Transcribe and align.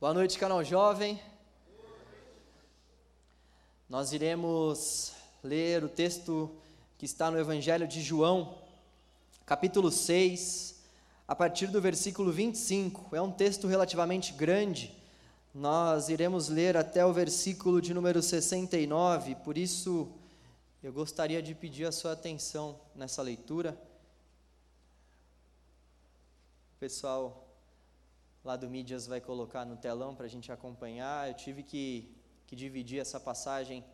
Boa 0.00 0.14
noite, 0.14 0.38
canal 0.38 0.62
jovem. 0.62 1.20
Nós 3.88 4.12
iremos 4.12 5.12
ler 5.42 5.82
o 5.82 5.88
texto 5.88 6.48
que 6.96 7.04
está 7.04 7.32
no 7.32 7.36
Evangelho 7.36 7.84
de 7.88 8.00
João, 8.00 8.58
capítulo 9.44 9.90
6, 9.90 10.84
a 11.26 11.34
partir 11.34 11.66
do 11.66 11.80
versículo 11.80 12.30
25. 12.30 13.16
É 13.16 13.20
um 13.20 13.32
texto 13.32 13.66
relativamente 13.66 14.32
grande. 14.34 14.96
Nós 15.52 16.08
iremos 16.08 16.48
ler 16.48 16.76
até 16.76 17.04
o 17.04 17.12
versículo 17.12 17.82
de 17.82 17.92
número 17.92 18.22
69, 18.22 19.34
por 19.44 19.58
isso 19.58 20.12
eu 20.80 20.92
gostaria 20.92 21.42
de 21.42 21.56
pedir 21.56 21.86
a 21.86 21.90
sua 21.90 22.12
atenção 22.12 22.78
nessa 22.94 23.20
leitura. 23.20 23.76
Pessoal 26.78 27.47
lá 28.44 28.56
do 28.56 28.68
Mídias 28.68 29.06
vai 29.06 29.20
colocar 29.20 29.64
no 29.64 29.76
telão 29.76 30.14
para 30.14 30.26
a 30.26 30.28
gente 30.28 30.50
acompanhar. 30.50 31.28
Eu 31.28 31.34
tive 31.34 31.62
que, 31.62 32.08
que 32.46 32.54
dividir 32.56 33.00
essa 33.00 33.18
passagem 33.18 33.84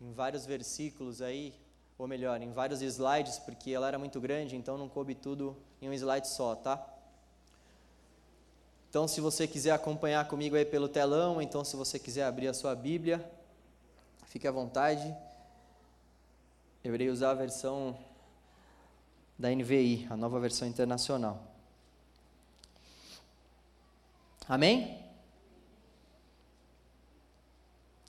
em 0.00 0.12
vários 0.12 0.44
versículos 0.44 1.22
aí, 1.22 1.54
ou 1.96 2.08
melhor, 2.08 2.40
em 2.42 2.50
vários 2.50 2.82
slides, 2.82 3.38
porque 3.38 3.70
ela 3.70 3.86
era 3.86 3.98
muito 3.98 4.20
grande, 4.20 4.56
então 4.56 4.76
não 4.76 4.88
coube 4.88 5.14
tudo 5.14 5.56
em 5.80 5.88
um 5.88 5.92
slide 5.92 6.26
só, 6.26 6.56
tá? 6.56 6.84
Então, 8.90 9.06
se 9.08 9.20
você 9.20 9.46
quiser 9.46 9.70
acompanhar 9.70 10.26
comigo 10.28 10.56
aí 10.56 10.64
pelo 10.64 10.88
telão, 10.88 11.40
então 11.40 11.64
se 11.64 11.76
você 11.76 11.98
quiser 11.98 12.24
abrir 12.24 12.48
a 12.48 12.54
sua 12.54 12.74
Bíblia, 12.74 13.24
fique 14.26 14.46
à 14.46 14.50
vontade. 14.50 15.16
Eu 16.84 16.94
irei 16.94 17.08
usar 17.08 17.30
a 17.30 17.34
versão 17.34 17.96
da 19.38 19.48
NVI, 19.50 20.06
a 20.10 20.16
nova 20.16 20.38
versão 20.40 20.66
internacional. 20.66 21.51
Amém? 24.48 24.98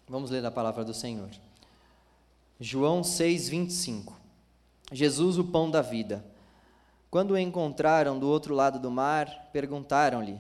Vamos 0.08 0.32
ler 0.32 0.46
a 0.46 0.52
palavra 0.52 0.84
do 0.84 0.94
Senhor. 0.94 1.30
João 2.60 3.04
6, 3.04 3.50
25. 3.50 4.20
Jesus, 4.92 5.38
o 5.38 5.44
pão 5.44 5.70
da 5.70 5.82
vida. 5.82 6.26
Quando 7.10 7.32
o 7.32 7.38
encontraram 7.38 8.18
do 8.18 8.28
outro 8.28 8.56
lado 8.56 8.80
do 8.80 8.90
mar, 8.90 9.50
perguntaram-lhe: 9.54 10.40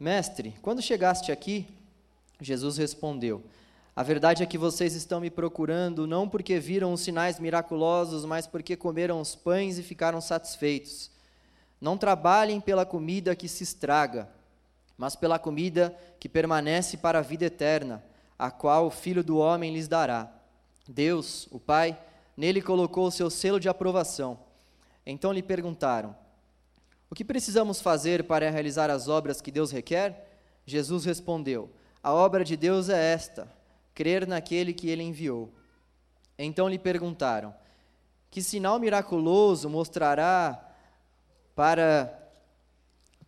Mestre, 0.00 0.54
quando 0.62 0.82
chegaste 0.82 1.30
aqui? 1.30 1.66
Jesus 2.40 2.76
respondeu: 2.76 3.44
A 3.94 4.02
verdade 4.02 4.42
é 4.42 4.46
que 4.46 4.58
vocês 4.58 4.94
estão 4.94 5.20
me 5.20 5.30
procurando 5.30 6.06
não 6.06 6.28
porque 6.28 6.58
viram 6.58 6.92
os 6.92 7.02
sinais 7.02 7.38
miraculosos, 7.38 8.24
mas 8.24 8.46
porque 8.46 8.76
comeram 8.76 9.20
os 9.20 9.34
pães 9.34 9.78
e 9.78 9.82
ficaram 9.82 10.20
satisfeitos. 10.20 11.10
Não 11.80 11.98
trabalhem 11.98 12.60
pela 12.60 12.86
comida 12.86 13.36
que 13.36 13.46
se 13.46 13.62
estraga 13.62 14.28
mas 14.96 15.16
pela 15.16 15.38
comida 15.38 15.96
que 16.20 16.28
permanece 16.28 16.96
para 16.96 17.18
a 17.18 17.22
vida 17.22 17.44
eterna, 17.44 18.04
a 18.38 18.50
qual 18.50 18.86
o 18.86 18.90
Filho 18.90 19.24
do 19.24 19.38
Homem 19.38 19.72
lhes 19.72 19.88
dará. 19.88 20.30
Deus, 20.88 21.48
o 21.50 21.58
Pai, 21.58 21.98
nele 22.36 22.60
colocou 22.60 23.06
o 23.06 23.10
seu 23.10 23.30
selo 23.30 23.58
de 23.58 23.68
aprovação. 23.68 24.38
Então 25.06 25.32
lhe 25.32 25.42
perguntaram: 25.42 26.14
O 27.10 27.14
que 27.14 27.24
precisamos 27.24 27.80
fazer 27.80 28.24
para 28.24 28.50
realizar 28.50 28.90
as 28.90 29.08
obras 29.08 29.40
que 29.40 29.50
Deus 29.50 29.70
requer? 29.70 30.28
Jesus 30.66 31.04
respondeu: 31.04 31.70
A 32.02 32.12
obra 32.12 32.44
de 32.44 32.56
Deus 32.56 32.88
é 32.88 33.12
esta: 33.12 33.48
crer 33.94 34.26
naquele 34.26 34.72
que 34.72 34.88
ele 34.88 35.02
enviou. 35.02 35.52
Então 36.38 36.68
lhe 36.68 36.78
perguntaram: 36.78 37.54
Que 38.30 38.42
sinal 38.42 38.78
miraculoso 38.78 39.68
mostrará 39.68 40.72
para 41.54 42.23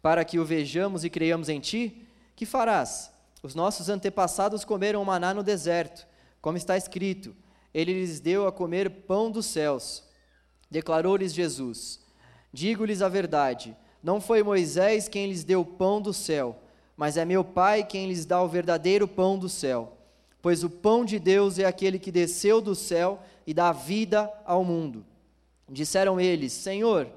para 0.07 0.25
que 0.25 0.39
o 0.39 0.45
vejamos 0.45 1.03
e 1.03 1.11
creiamos 1.11 1.49
em 1.49 1.59
ti? 1.59 2.07
Que 2.37 2.47
farás? 2.47 3.11
Os 3.43 3.57
nossos 3.57 3.89
antepassados 3.89 4.65
comeram 4.65 5.05
maná 5.05 5.35
no 5.35 5.43
deserto, 5.43 6.07
como 6.41 6.57
está 6.57 6.77
escrito: 6.77 7.35
Ele 7.75 7.93
lhes 7.93 8.21
deu 8.21 8.47
a 8.47 8.53
comer 8.53 8.89
pão 8.89 9.33
dos 9.33 9.47
céus. 9.47 10.05
Declarou-lhes 10.71 11.35
Jesus: 11.35 11.99
Digo-lhes 12.53 13.03
a 13.03 13.09
verdade, 13.09 13.77
não 14.01 14.21
foi 14.21 14.45
Moisés 14.45 15.09
quem 15.09 15.27
lhes 15.27 15.43
deu 15.43 15.63
o 15.63 15.65
pão 15.65 16.01
do 16.01 16.13
céu, 16.13 16.57
mas 16.97 17.17
é 17.17 17.25
meu 17.25 17.43
Pai 17.43 17.83
quem 17.83 18.07
lhes 18.07 18.25
dá 18.25 18.41
o 18.41 18.49
verdadeiro 18.49 19.09
pão 19.09 19.37
do 19.37 19.49
céu. 19.49 19.99
Pois 20.41 20.63
o 20.63 20.71
pão 20.71 21.05
de 21.05 21.19
Deus 21.19 21.59
é 21.59 21.65
aquele 21.65 21.99
que 21.99 22.13
desceu 22.13 22.61
do 22.61 22.77
céu 22.77 23.21
e 23.45 23.53
dá 23.53 23.73
vida 23.73 24.33
ao 24.45 24.63
mundo. 24.63 25.05
Disseram 25.69 26.21
eles: 26.21 26.53
Senhor, 26.53 27.09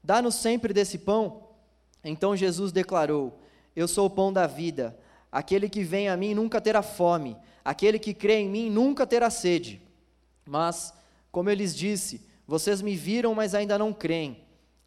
dá-nos 0.00 0.36
sempre 0.36 0.72
desse 0.72 0.96
pão. 0.96 1.49
Então 2.04 2.36
Jesus 2.36 2.72
declarou: 2.72 3.38
Eu 3.74 3.86
sou 3.86 4.06
o 4.06 4.10
pão 4.10 4.32
da 4.32 4.46
vida. 4.46 4.96
Aquele 5.30 5.68
que 5.68 5.84
vem 5.84 6.08
a 6.08 6.16
mim 6.16 6.34
nunca 6.34 6.60
terá 6.60 6.82
fome, 6.82 7.36
aquele 7.64 7.98
que 7.98 8.12
crê 8.12 8.40
em 8.40 8.48
mim 8.48 8.68
nunca 8.68 9.06
terá 9.06 9.30
sede. 9.30 9.80
Mas, 10.44 10.92
como 11.30 11.48
eu 11.48 11.54
lhes 11.54 11.74
disse, 11.74 12.20
vocês 12.48 12.82
me 12.82 12.96
viram, 12.96 13.32
mas 13.32 13.54
ainda 13.54 13.78
não 13.78 13.92
creem. 13.92 14.42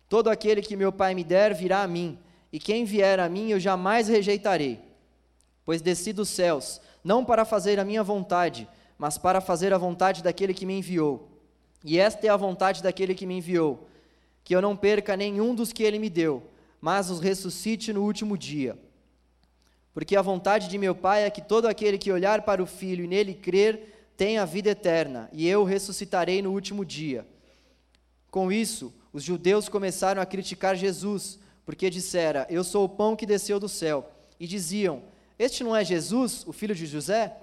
Todo 0.09 0.29
aquele 0.29 0.62
que 0.62 0.75
meu 0.75 0.91
Pai 0.91 1.16
me 1.16 1.23
der 1.23 1.53
virá 1.53 1.81
a 1.81 1.88
mim, 1.88 2.19
e 2.52 2.59
quem 2.59 2.84
vier 2.84 3.22
a 3.22 3.29
mim 3.29 3.52
eu 3.52 3.59
jamais 3.59 4.09
rejeitarei. 4.09 4.81
Pois 5.63 5.81
desci 5.81 6.12
dos 6.12 6.28
céus, 6.28 6.81
não 7.02 7.23
para 7.23 7.46
fazer 7.46 7.79
a 7.79 7.85
minha 7.85 8.03
vontade, 8.03 8.68
mas 8.97 9.18
para 9.18 9.40
fazer 9.40 9.72
a 9.72 9.78
vontade 9.78 10.22
daquele 10.22 10.53
que 10.53 10.66
me 10.66 10.78
enviou. 10.78 11.29
E 11.85 11.97
esta 11.97 12.28
é 12.28 12.29
a 12.29 12.35
vontade 12.35 12.84
daquele 12.84 13.16
que 13.16 13.25
me 13.25 13.38
enviou, 13.38 13.88
que 14.44 14.53
eu 14.53 14.62
não 14.62 14.75
perca 14.75 15.16
nenhum 15.16 15.56
dos 15.56 15.72
que 15.72 15.84
ele 15.84 16.00
me 16.00 16.09
deu 16.09 16.52
mas 16.84 17.10
os 17.10 17.22
ressuscite 17.22 17.94
no 17.94 18.04
último 18.04 18.38
dia. 18.38 18.78
Porque 19.94 20.18
a 20.18 20.22
vontade 20.22 20.68
de 20.68 20.78
meu 20.78 20.94
Pai 20.94 21.24
é 21.24 21.30
que 21.30 21.42
todo 21.42 21.66
aquele 21.66 21.98
que 21.98 22.12
olhar 22.12 22.42
para 22.42 22.62
o 22.62 22.66
Filho 22.66 23.06
e 23.06 23.08
nele 23.08 23.34
crer 23.34 24.12
tenha 24.18 24.42
a 24.42 24.46
vida 24.46 24.72
eterna, 24.72 25.30
e 25.32 25.48
eu 25.48 25.64
ressuscitarei 25.64 26.42
no 26.42 26.52
último 26.52 26.84
dia. 26.84 27.26
Com 28.30 28.52
isso, 28.52 28.94
os 29.14 29.24
judeus 29.24 29.70
começaram 29.70 30.22
a 30.22 30.26
criticar 30.26 30.76
Jesus, 30.76 31.40
porque 31.66 31.90
dissera: 31.90 32.46
Eu 32.50 32.66
sou 32.66 32.84
o 32.84 32.90
pão 32.90 33.16
que 33.16 33.26
desceu 33.26 33.62
do 33.62 33.70
céu. 33.70 34.12
E 34.38 34.46
diziam: 34.46 35.04
Este 35.40 35.64
não 35.64 35.74
é 35.74 35.86
Jesus, 35.86 36.46
o 36.46 36.52
filho 36.52 36.76
de 36.76 36.86
José? 36.86 37.34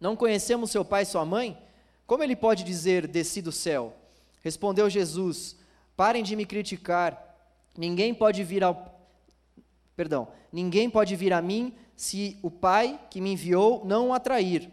Não 0.00 0.16
conhecemos 0.16 0.70
seu 0.70 0.82
pai 0.82 1.02
e 1.02 1.06
sua 1.06 1.26
mãe? 1.26 1.58
Como 2.06 2.24
ele 2.24 2.34
pode 2.34 2.64
dizer: 2.64 3.06
Desci 3.06 3.42
do 3.42 3.52
céu? 3.52 3.94
Respondeu 4.40 4.88
Jesus: 4.88 5.56
Parem 5.94 6.22
de 6.22 6.34
me 6.34 6.46
criticar 6.46 7.31
Ninguém 7.76 8.14
pode 8.14 8.42
vir 8.44 8.62
ao 8.62 8.92
Perdão, 9.94 10.28
ninguém 10.50 10.88
pode 10.88 11.14
vir 11.14 11.32
a 11.32 11.42
mim 11.42 11.74
se 11.94 12.38
o 12.42 12.50
Pai 12.50 12.98
que 13.10 13.20
me 13.20 13.32
enviou 13.32 13.84
não 13.84 14.08
o 14.08 14.12
atrair. 14.14 14.70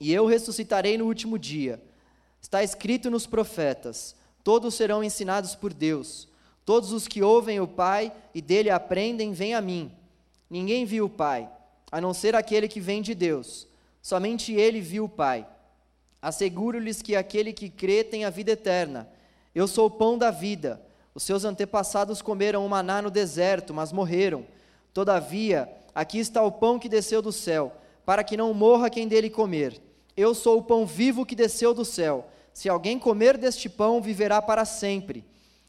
E 0.00 0.12
eu 0.12 0.24
ressuscitarei 0.24 0.96
no 0.96 1.04
último 1.04 1.38
dia. 1.38 1.80
Está 2.40 2.62
escrito 2.62 3.10
nos 3.10 3.26
profetas: 3.26 4.16
todos 4.42 4.74
serão 4.74 5.04
ensinados 5.04 5.54
por 5.54 5.74
Deus. 5.74 6.28
Todos 6.64 6.92
os 6.92 7.06
que 7.06 7.22
ouvem 7.22 7.60
o 7.60 7.68
Pai 7.68 8.12
e 8.34 8.40
dele 8.40 8.70
aprendem, 8.70 9.32
vêm 9.32 9.54
a 9.54 9.60
mim. 9.60 9.92
Ninguém 10.48 10.84
viu 10.84 11.06
o 11.06 11.10
Pai, 11.10 11.50
a 11.90 12.00
não 12.00 12.14
ser 12.14 12.34
aquele 12.34 12.68
que 12.68 12.80
vem 12.80 13.02
de 13.02 13.14
Deus. 13.14 13.66
Somente 14.00 14.52
ele 14.52 14.80
viu 14.80 15.04
o 15.04 15.08
Pai. 15.08 15.46
Asseguro-lhes 16.22 17.02
que 17.02 17.16
aquele 17.16 17.52
que 17.52 17.68
crê 17.68 18.04
tem 18.04 18.24
a 18.24 18.30
vida 18.30 18.52
eterna. 18.52 19.08
Eu 19.54 19.66
sou 19.66 19.86
o 19.86 19.90
pão 19.90 20.16
da 20.16 20.30
vida. 20.30 20.80
Os 21.14 21.24
seus 21.24 21.44
antepassados 21.44 22.22
comeram 22.22 22.64
o 22.64 22.68
maná 22.68 23.02
no 23.02 23.10
deserto, 23.10 23.74
mas 23.74 23.92
morreram. 23.92 24.46
Todavia, 24.94 25.68
aqui 25.94 26.18
está 26.18 26.42
o 26.42 26.52
pão 26.52 26.78
que 26.78 26.88
desceu 26.88 27.20
do 27.20 27.32
céu, 27.32 27.74
para 28.04 28.22
que 28.22 28.36
não 28.36 28.54
morra 28.54 28.90
quem 28.90 29.08
dele 29.08 29.28
comer. 29.28 29.80
Eu 30.16 30.34
sou 30.34 30.58
o 30.58 30.62
pão 30.62 30.86
vivo 30.86 31.26
que 31.26 31.34
desceu 31.34 31.74
do 31.74 31.84
céu. 31.84 32.28
Se 32.52 32.68
alguém 32.68 32.98
comer 32.98 33.36
deste 33.36 33.68
pão, 33.68 34.00
viverá 34.00 34.40
para 34.40 34.64
sempre. 34.64 35.24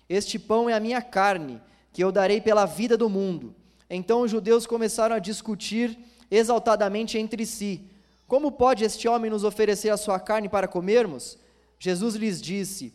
Este 0.07 0.38
pão 0.38 0.69
é 0.69 0.74
a 0.74 0.79
minha 0.79 1.02
carne, 1.02 1.62
que 1.91 2.03
eu 2.03 2.12
darei 2.12 2.40
pela 2.40 2.66
vida 2.66 2.96
do 2.96 3.09
mundo. 3.09 3.56
Então 3.90 4.22
os 4.22 4.31
judeus 4.31 4.68
começaram 4.68 5.16
a 5.16 5.19
discutir 5.19 5.97
exaltadamente 6.29 7.17
entre 7.17 7.46
si: 7.46 7.82
Como 8.28 8.52
pode 8.52 8.84
este 8.84 9.08
homem 9.08 9.32
nos 9.32 9.44
oferecer 9.44 9.90
a 9.90 9.97
sua 9.97 10.20
carne 10.20 10.47
para 10.47 10.67
comermos? 10.67 11.37
Jesus 11.79 12.16
lhes 12.16 12.41
disse: 12.41 12.94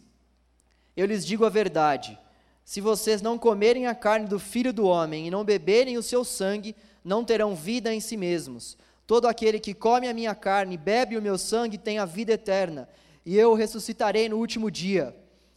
Eu 0.97 1.07
lhes 1.07 1.27
digo 1.27 1.45
a 1.45 1.51
verdade 1.51 2.19
se 2.67 2.81
vocês 2.81 3.23
não 3.23 3.39
comerem 3.39 3.87
a 3.87 3.95
carne 3.95 4.27
do 4.27 4.41
filho 4.41 4.73
do 4.73 4.87
homem 4.87 5.29
e 5.29 5.31
não 5.31 5.45
beberem 5.45 5.97
o 5.97 6.03
seu 6.03 6.25
sangue, 6.25 6.75
não 7.05 7.25
terão 7.25 7.55
vida 7.55 7.95
em 7.95 8.01
si 8.01 8.17
mesmos. 8.17 8.77
Todo 9.07 9.29
aquele 9.29 9.61
que 9.61 9.73
come 9.73 10.09
a 10.09 10.13
minha 10.13 10.35
carne 10.35 10.75
e 10.75 10.77
bebe 10.77 11.17
o 11.17 11.23
meu 11.23 11.39
sangue 11.39 11.79
tem 11.79 12.01
a 12.01 12.05
vida 12.05 12.33
eterna, 12.33 12.89
e 13.25 13.39
eu 13.39 13.53
o 13.53 13.55
ressuscitarei 13.55 14.29
no 14.29 14.37
último 14.37 14.69
dia. 14.69 15.15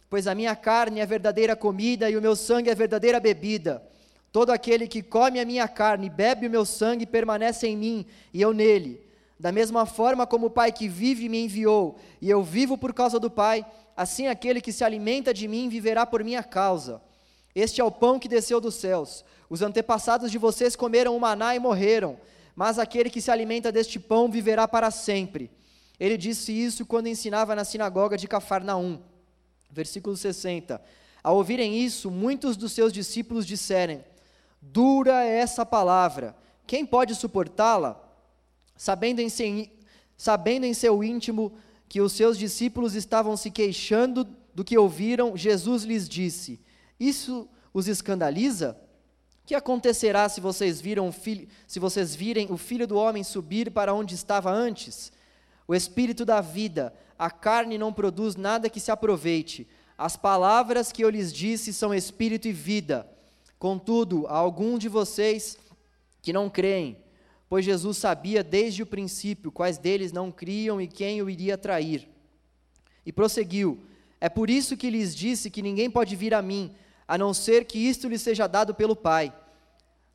Pois 0.07 0.27
a 0.27 0.35
minha 0.35 0.55
carne 0.55 0.99
é 0.99 1.05
verdadeira 1.05 1.55
comida 1.55 2.07
e 2.11 2.15
o 2.15 2.21
meu 2.21 2.35
sangue 2.35 2.69
é 2.69 2.75
verdadeira 2.75 3.19
bebida. 3.19 3.83
Todo 4.31 4.51
aquele 4.51 4.87
que 4.87 5.01
come 5.01 5.39
a 5.39 5.45
minha 5.45 5.67
carne 5.67 6.05
e 6.05 6.11
bebe 6.11 6.45
o 6.45 6.49
meu 6.49 6.63
sangue 6.63 7.07
permanece 7.07 7.65
em 7.65 7.75
mim 7.75 8.05
e 8.31 8.39
eu 8.39 8.53
nele. 8.53 9.01
Da 9.39 9.53
mesma 9.53 9.85
forma 9.85 10.27
como 10.27 10.47
o 10.47 10.49
Pai 10.49 10.69
que 10.69 10.89
vive 10.89 11.29
me 11.29 11.45
enviou, 11.45 11.97
e 12.21 12.29
eu 12.29 12.43
vivo 12.43 12.77
por 12.77 12.93
causa 12.93 13.17
do 13.17 13.31
Pai, 13.31 13.65
assim 13.95 14.27
aquele 14.27 14.59
que 14.59 14.73
se 14.73 14.83
alimenta 14.83 15.33
de 15.33 15.47
mim 15.47 15.69
viverá 15.69 16.05
por 16.05 16.23
minha 16.25 16.43
causa. 16.43 17.01
Este 17.55 17.79
é 17.79 17.83
o 17.83 17.89
pão 17.91 18.19
que 18.19 18.27
desceu 18.27 18.59
dos 18.59 18.75
céus. 18.75 19.23
Os 19.49 19.61
antepassados 19.61 20.29
de 20.29 20.37
vocês 20.37 20.75
comeram 20.75 21.15
o 21.15 21.19
maná 21.21 21.55
e 21.55 21.59
morreram, 21.59 22.17
mas 22.53 22.77
aquele 22.77 23.09
que 23.09 23.21
se 23.21 23.31
alimenta 23.31 23.71
deste 23.71 23.97
pão 23.97 24.29
viverá 24.29 24.67
para 24.67 24.91
sempre. 24.91 25.49
Ele 25.97 26.17
disse 26.17 26.51
isso 26.51 26.85
quando 26.85 27.07
ensinava 27.07 27.55
na 27.55 27.63
sinagoga 27.63 28.17
de 28.17 28.27
Cafarnaum. 28.27 28.99
Versículo 29.71 30.17
60. 30.17 30.81
Ao 31.23 31.37
ouvirem 31.37 31.77
isso, 31.77 32.11
muitos 32.11 32.57
dos 32.57 32.73
seus 32.73 32.91
discípulos 32.91 33.45
disseram: 33.45 34.03
Dura 34.61 35.23
é 35.23 35.39
essa 35.39 35.65
palavra, 35.65 36.35
quem 36.67 36.85
pode 36.85 37.15
suportá-la? 37.15 38.08
Sabendo 38.79 39.19
em, 39.19 39.27
seu, 39.27 39.67
sabendo 40.15 40.65
em 40.65 40.73
seu 40.73 41.03
íntimo 41.03 41.51
que 41.89 41.99
os 41.99 42.13
seus 42.13 42.37
discípulos 42.37 42.95
estavam 42.95 43.35
se 43.35 43.51
queixando 43.51 44.25
do 44.55 44.63
que 44.63 44.77
ouviram, 44.77 45.35
Jesus 45.35 45.83
lhes 45.83 46.07
disse: 46.07 46.61
Isso 46.97 47.45
os 47.73 47.89
escandaliza? 47.89 48.77
que 49.49 49.55
acontecerá 49.55 50.29
se 50.29 50.39
vocês, 50.39 50.79
viram 50.79 51.11
se 51.65 51.79
vocês 51.79 52.13
virem 52.13 52.51
o 52.51 52.55
filho 52.55 52.85
do 52.85 52.95
homem 52.95 53.23
subir 53.23 53.71
para 53.71 53.95
onde 53.95 54.13
estava 54.13 54.51
antes? 54.51 55.11
O 55.67 55.73
espírito 55.73 56.23
da 56.23 56.39
vida, 56.39 56.93
a 57.17 57.31
carne 57.31 57.75
não 57.75 57.91
produz 57.91 58.35
nada 58.35 58.69
que 58.69 58.79
se 58.79 58.91
aproveite. 58.91 59.67
As 59.97 60.15
palavras 60.15 60.91
que 60.91 61.03
eu 61.03 61.09
lhes 61.09 61.33
disse 61.33 61.73
são 61.73 61.91
espírito 61.91 62.47
e 62.47 62.51
vida. 62.51 63.09
Contudo, 63.57 64.27
há 64.27 64.37
algum 64.37 64.77
de 64.77 64.87
vocês 64.87 65.57
que 66.21 66.31
não 66.31 66.47
creem, 66.47 66.95
pois 67.49 67.65
Jesus 67.65 67.97
sabia 67.97 68.43
desde 68.43 68.83
o 68.83 68.85
princípio 68.85 69.51
quais 69.51 69.79
deles 69.79 70.11
não 70.11 70.31
criam 70.31 70.79
e 70.79 70.87
quem 70.87 71.21
o 71.21 71.29
iria 71.29 71.57
trair. 71.57 72.07
E 73.05 73.11
prosseguiu: 73.11 73.79
É 74.21 74.29
por 74.29 74.49
isso 74.49 74.77
que 74.77 74.89
lhes 74.89 75.15
disse 75.15 75.49
que 75.49 75.61
ninguém 75.61 75.89
pode 75.89 76.15
vir 76.15 76.33
a 76.33 76.41
mim 76.41 76.71
a 77.07 77.17
não 77.17 77.33
ser 77.33 77.65
que 77.65 77.79
isto 77.79 78.07
lhe 78.07 78.19
seja 78.19 78.45
dado 78.45 78.75
pelo 78.75 78.95
Pai. 78.95 79.33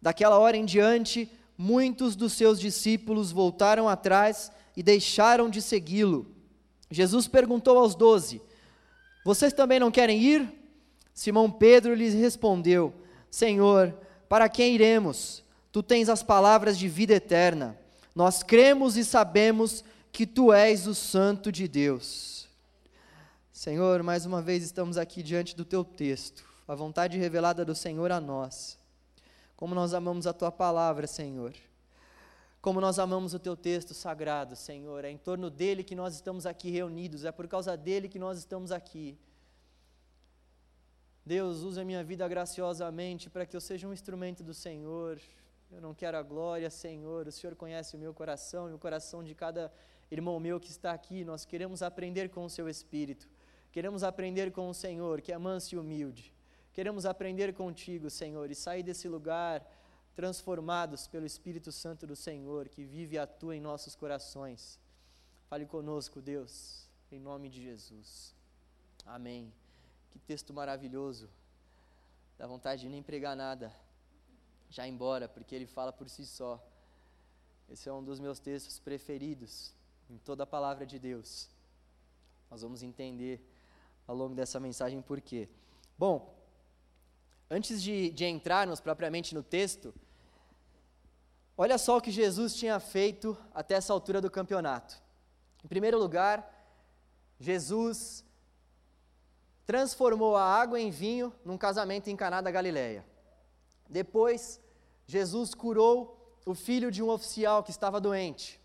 Daquela 0.00 0.38
hora 0.38 0.56
em 0.56 0.64
diante, 0.64 1.28
muitos 1.58 2.14
dos 2.14 2.34
seus 2.34 2.60
discípulos 2.60 3.32
voltaram 3.32 3.88
atrás 3.88 4.52
e 4.76 4.82
deixaram 4.82 5.50
de 5.50 5.60
segui-lo. 5.60 6.26
Jesus 6.88 7.26
perguntou 7.26 7.78
aos 7.78 7.96
doze: 7.96 8.40
Vocês 9.24 9.52
também 9.52 9.80
não 9.80 9.90
querem 9.90 10.22
ir? 10.22 10.48
Simão 11.12 11.50
Pedro 11.50 11.94
lhes 11.94 12.14
respondeu: 12.14 12.94
Senhor, 13.28 13.92
para 14.28 14.48
quem 14.48 14.74
iremos? 14.74 15.43
Tu 15.74 15.82
tens 15.82 16.08
as 16.08 16.22
palavras 16.22 16.78
de 16.78 16.86
vida 16.86 17.14
eterna. 17.14 17.76
Nós 18.14 18.44
cremos 18.44 18.96
e 18.96 19.04
sabemos 19.04 19.82
que 20.12 20.24
tu 20.24 20.52
és 20.52 20.86
o 20.86 20.94
Santo 20.94 21.50
de 21.50 21.66
Deus. 21.66 22.48
Senhor, 23.52 24.00
mais 24.04 24.24
uma 24.24 24.40
vez 24.40 24.62
estamos 24.62 24.96
aqui 24.96 25.20
diante 25.20 25.56
do 25.56 25.64
teu 25.64 25.82
texto 25.82 26.44
a 26.68 26.76
vontade 26.76 27.18
revelada 27.18 27.64
do 27.64 27.74
Senhor 27.74 28.12
a 28.12 28.20
nós. 28.20 28.78
Como 29.56 29.74
nós 29.74 29.94
amamos 29.94 30.28
a 30.28 30.32
tua 30.32 30.52
palavra, 30.52 31.08
Senhor. 31.08 31.52
Como 32.62 32.80
nós 32.80 33.00
amamos 33.00 33.34
o 33.34 33.40
teu 33.40 33.56
texto 33.56 33.94
sagrado, 33.94 34.54
Senhor. 34.54 35.04
É 35.04 35.10
em 35.10 35.18
torno 35.18 35.50
dele 35.50 35.82
que 35.82 35.96
nós 35.96 36.14
estamos 36.14 36.46
aqui 36.46 36.70
reunidos, 36.70 37.24
é 37.24 37.32
por 37.32 37.48
causa 37.48 37.76
dele 37.76 38.08
que 38.08 38.20
nós 38.20 38.38
estamos 38.38 38.70
aqui. 38.70 39.18
Deus, 41.26 41.62
usa 41.62 41.82
a 41.82 41.84
minha 41.84 42.04
vida 42.04 42.28
graciosamente 42.28 43.28
para 43.28 43.44
que 43.44 43.56
eu 43.56 43.60
seja 43.60 43.88
um 43.88 43.92
instrumento 43.92 44.44
do 44.44 44.54
Senhor. 44.54 45.20
Eu 45.74 45.80
não 45.80 45.92
quero 45.92 46.16
a 46.16 46.22
glória, 46.22 46.70
Senhor. 46.70 47.26
O 47.26 47.32
Senhor 47.32 47.56
conhece 47.56 47.96
o 47.96 47.98
meu 47.98 48.14
coração 48.14 48.70
e 48.70 48.72
o 48.72 48.78
coração 48.78 49.24
de 49.24 49.34
cada 49.34 49.72
irmão 50.08 50.38
meu 50.38 50.60
que 50.60 50.70
está 50.70 50.92
aqui. 50.92 51.24
Nós 51.24 51.44
queremos 51.44 51.82
aprender 51.82 52.28
com 52.28 52.44
o 52.44 52.48
seu 52.48 52.68
Espírito. 52.68 53.28
Queremos 53.72 54.04
aprender 54.04 54.52
com 54.52 54.68
o 54.68 54.74
Senhor, 54.74 55.20
que 55.20 55.32
é 55.32 55.36
manso 55.36 55.74
e 55.74 55.78
humilde. 55.78 56.32
Queremos 56.72 57.04
aprender 57.04 57.52
contigo, 57.54 58.08
Senhor, 58.08 58.48
e 58.52 58.54
sair 58.54 58.84
desse 58.84 59.08
lugar 59.08 59.66
transformados 60.14 61.08
pelo 61.08 61.26
Espírito 61.26 61.72
Santo 61.72 62.06
do 62.06 62.14
Senhor, 62.14 62.68
que 62.68 62.84
vive 62.84 63.16
e 63.16 63.18
atua 63.18 63.56
em 63.56 63.60
nossos 63.60 63.96
corações. 63.96 64.78
Fale 65.50 65.66
conosco, 65.66 66.22
Deus, 66.22 66.88
em 67.10 67.18
nome 67.18 67.48
de 67.48 67.60
Jesus. 67.60 68.32
Amém. 69.04 69.52
Que 70.12 70.20
texto 70.20 70.54
maravilhoso. 70.54 71.28
Dá 72.38 72.46
vontade 72.46 72.82
de 72.82 72.88
nem 72.88 73.02
pregar 73.02 73.34
nada, 73.34 73.74
já 74.74 74.86
embora, 74.86 75.28
porque 75.28 75.54
ele 75.54 75.66
fala 75.66 75.92
por 75.92 76.08
si 76.08 76.24
só. 76.26 76.52
Esse 77.68 77.88
é 77.88 77.92
um 77.92 78.02
dos 78.02 78.18
meus 78.18 78.38
textos 78.38 78.78
preferidos 78.78 79.72
em 80.10 80.18
toda 80.18 80.42
a 80.44 80.46
palavra 80.46 80.84
de 80.84 80.98
Deus. 80.98 81.48
Nós 82.50 82.62
vamos 82.62 82.82
entender 82.82 83.40
ao 84.06 84.16
longo 84.16 84.34
dessa 84.34 84.58
mensagem 84.58 85.00
por 85.00 85.20
quê. 85.20 85.48
Bom, 85.96 86.34
Antes 87.50 87.82
de, 87.82 88.10
de 88.10 88.24
entrarmos 88.26 88.80
propriamente 88.80 89.34
no 89.34 89.42
texto, 89.42 89.94
olha 91.56 91.76
só 91.76 91.98
o 91.98 92.00
que 92.00 92.10
Jesus 92.10 92.54
tinha 92.54 92.80
feito 92.80 93.36
até 93.54 93.74
essa 93.74 93.92
altura 93.92 94.20
do 94.20 94.30
campeonato. 94.30 95.00
Em 95.62 95.68
primeiro 95.68 95.98
lugar, 95.98 96.50
Jesus 97.38 98.24
transformou 99.66 100.36
a 100.36 100.42
água 100.42 100.80
em 100.80 100.90
vinho 100.90 101.32
num 101.44 101.58
casamento 101.58 102.08
em 102.08 102.16
Caná 102.16 102.40
da 102.40 102.50
Galileia. 102.50 103.04
Depois, 103.88 104.60
Jesus 105.06 105.54
curou 105.54 106.38
o 106.46 106.54
filho 106.54 106.90
de 106.90 107.02
um 107.02 107.08
oficial 107.08 107.62
que 107.62 107.70
estava 107.70 108.00
doente. 108.00 108.60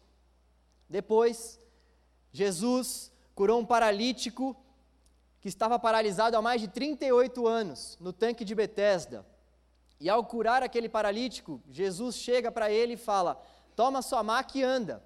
Depois, 0.89 1.59
Jesus 2.31 3.11
curou 3.35 3.59
um 3.59 3.65
paralítico 3.65 4.55
que 5.39 5.47
estava 5.47 5.79
paralisado 5.79 6.35
há 6.35 6.41
mais 6.41 6.61
de 6.61 6.67
38 6.67 7.47
anos 7.47 7.97
no 7.99 8.11
tanque 8.11 8.43
de 8.43 8.53
Betesda. 8.53 9.25
E 9.99 10.09
ao 10.09 10.25
curar 10.25 10.63
aquele 10.63 10.89
paralítico, 10.89 11.61
Jesus 11.69 12.15
chega 12.15 12.51
para 12.51 12.71
ele 12.71 12.93
e 12.93 12.97
fala: 12.97 13.41
Toma 13.75 14.01
sua 14.01 14.23
maca 14.23 14.57
e 14.57 14.63
anda. 14.63 15.03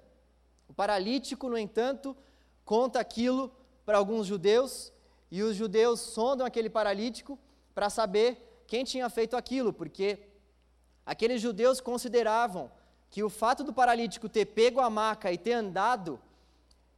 O 0.68 0.74
paralítico, 0.74 1.48
no 1.48 1.58
entanto, 1.58 2.16
conta 2.64 3.00
aquilo 3.00 3.52
para 3.84 3.98
alguns 3.98 4.26
judeus, 4.26 4.92
e 5.30 5.42
os 5.42 5.56
judeus 5.56 6.00
sondam 6.00 6.46
aquele 6.46 6.70
paralítico 6.70 7.38
para 7.74 7.90
saber 7.90 8.64
quem 8.66 8.84
tinha 8.84 9.10
feito 9.10 9.36
aquilo, 9.36 9.72
porque 9.72 10.18
aqueles 11.04 11.40
judeus 11.40 11.80
consideravam 11.80 12.70
que 13.10 13.22
o 13.22 13.30
fato 13.30 13.62
do 13.62 13.72
paralítico 13.72 14.28
ter 14.28 14.46
pego 14.46 14.80
a 14.80 14.90
maca 14.90 15.30
e 15.30 15.38
ter 15.38 15.52
andado, 15.52 16.20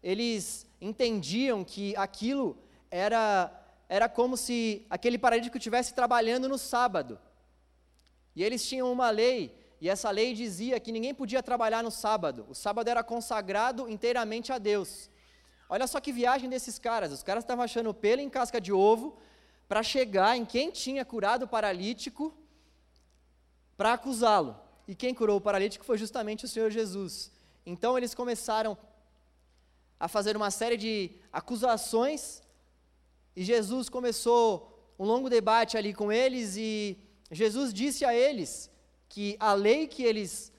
eles 0.03 0.67
entendiam 0.81 1.65
que 1.65 1.95
aquilo 1.97 2.57
era, 2.91 3.53
era 3.89 4.09
como 4.09 4.37
se 4.37 4.87
aquele 4.89 5.19
paralítico 5.19 5.59
estivesse 5.59 5.93
trabalhando 5.93 6.49
no 6.49 6.57
sábado. 6.57 7.19
E 8.35 8.43
eles 8.43 8.67
tinham 8.67 8.91
uma 8.91 9.11
lei, 9.11 9.55
e 9.81 9.89
essa 9.89 10.11
lei 10.11 10.33
dizia 10.33 10.81
que 10.81 10.93
ninguém 10.93 11.15
podia 11.15 11.43
trabalhar 11.43 11.83
no 11.83 11.91
sábado. 11.91 12.47
O 12.49 12.55
sábado 12.55 12.89
era 12.89 13.03
consagrado 13.03 13.89
inteiramente 13.89 14.53
a 14.53 14.59
Deus. 14.59 15.11
Olha 15.69 15.87
só 15.87 16.01
que 16.01 16.13
viagem 16.13 16.49
desses 16.49 16.79
caras. 16.79 17.13
Os 17.13 17.23
caras 17.23 17.45
estavam 17.45 17.65
achando 17.65 17.93
pelo 17.93 18.23
em 18.23 18.31
casca 18.31 18.61
de 18.61 18.73
ovo 18.73 19.19
para 19.69 19.83
chegar 19.83 20.37
em 20.37 20.45
quem 20.45 20.71
tinha 20.71 21.05
curado 21.05 21.45
o 21.45 21.49
paralítico 21.49 22.33
para 23.77 23.93
acusá-lo. 23.93 24.57
E 24.89 24.95
quem 24.95 25.15
curou 25.15 25.39
o 25.39 25.41
paralítico 25.41 25.85
foi 25.85 25.99
justamente 25.99 26.45
o 26.45 26.49
Senhor 26.49 26.71
Jesus. 26.71 27.31
Então 27.65 27.97
eles 27.97 28.15
começaram 28.15 28.77
a 29.99 30.09
fazer 30.09 30.37
uma 30.37 30.51
série 30.51 30.77
de 30.77 31.11
acusações 31.33 32.43
e 33.35 33.43
Jesus 33.43 33.89
começou 33.89 34.95
um 34.99 35.05
longo 35.05 35.29
debate 35.29 35.77
ali 35.77 35.93
com 35.93 36.13
eles 36.13 36.57
e 36.57 36.99
Jesus 37.31 37.73
disse 37.73 38.05
a 38.05 38.15
eles 38.15 38.71
que 39.09 39.37
a 39.41 39.53
lei 39.53 39.87
que 39.87 40.03
eles 40.03 40.53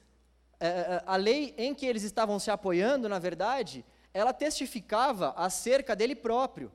é, 0.59 0.67
é, 0.67 1.03
a 1.05 1.15
lei 1.15 1.53
em 1.57 1.73
que 1.73 1.85
eles 1.85 2.03
estavam 2.03 2.39
se 2.39 2.49
apoiando, 2.49 3.07
na 3.07 3.19
verdade, 3.19 3.85
ela 4.13 4.33
testificava 4.33 5.33
acerca 5.37 5.95
dele 5.95 6.15
próprio. 6.15 6.71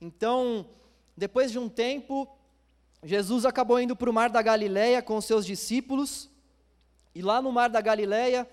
Então, 0.00 0.68
depois 1.16 1.50
de 1.50 1.58
um 1.58 1.68
tempo, 1.68 2.28
Jesus 3.04 3.44
acabou 3.44 3.78
indo 3.78 3.94
para 3.94 4.08
o 4.08 4.12
mar 4.14 4.30
da 4.30 4.40
Galileia 4.40 5.02
com 5.02 5.18
os 5.18 5.26
seus 5.26 5.44
discípulos, 5.44 6.30
e 7.14 7.20
lá 7.20 7.42
no 7.42 7.52
mar 7.52 7.68
da 7.68 7.82
Galileia, 7.82 8.48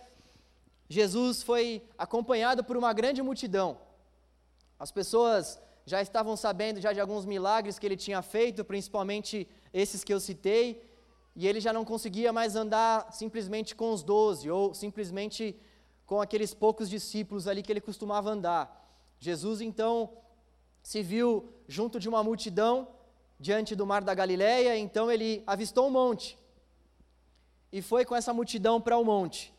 Jesus 0.89 1.41
foi 1.41 1.81
acompanhado 1.97 2.61
por 2.61 2.75
uma 2.75 2.91
grande 2.91 3.21
multidão. 3.21 3.77
As 4.77 4.91
pessoas 4.91 5.57
já 5.85 6.01
estavam 6.01 6.35
sabendo 6.35 6.81
já 6.81 6.91
de 6.91 6.99
alguns 6.99 7.25
milagres 7.25 7.79
que 7.79 7.85
ele 7.85 7.95
tinha 7.95 8.21
feito, 8.21 8.65
principalmente 8.65 9.47
esses 9.73 10.03
que 10.03 10.13
eu 10.13 10.19
citei, 10.19 10.85
e 11.33 11.47
ele 11.47 11.61
já 11.61 11.71
não 11.71 11.85
conseguia 11.85 12.33
mais 12.33 12.57
andar 12.57 13.09
simplesmente 13.13 13.73
com 13.73 13.93
os 13.93 14.03
doze, 14.03 14.51
ou 14.51 14.73
simplesmente 14.73 15.55
com 16.05 16.19
aqueles 16.19 16.53
poucos 16.53 16.89
discípulos 16.89 17.47
ali 17.47 17.63
que 17.63 17.71
ele 17.71 17.79
costumava 17.79 18.29
andar. 18.29 18.65
Jesus 19.17 19.61
então 19.61 20.11
se 20.83 21.01
viu 21.01 21.53
junto 21.69 22.01
de 22.01 22.09
uma 22.09 22.21
multidão 22.21 22.99
diante 23.41 23.75
do 23.75 23.85
mar 23.91 24.03
da 24.03 24.13
Galileia, 24.13 24.77
então 24.77 25.11
ele 25.11 25.43
avistou 25.47 25.87
um 25.87 25.91
monte 25.99 26.37
e 27.71 27.81
foi 27.81 28.05
com 28.05 28.15
essa 28.15 28.31
multidão 28.31 28.79
para 28.79 28.97
o 28.97 29.03
monte. 29.03 29.51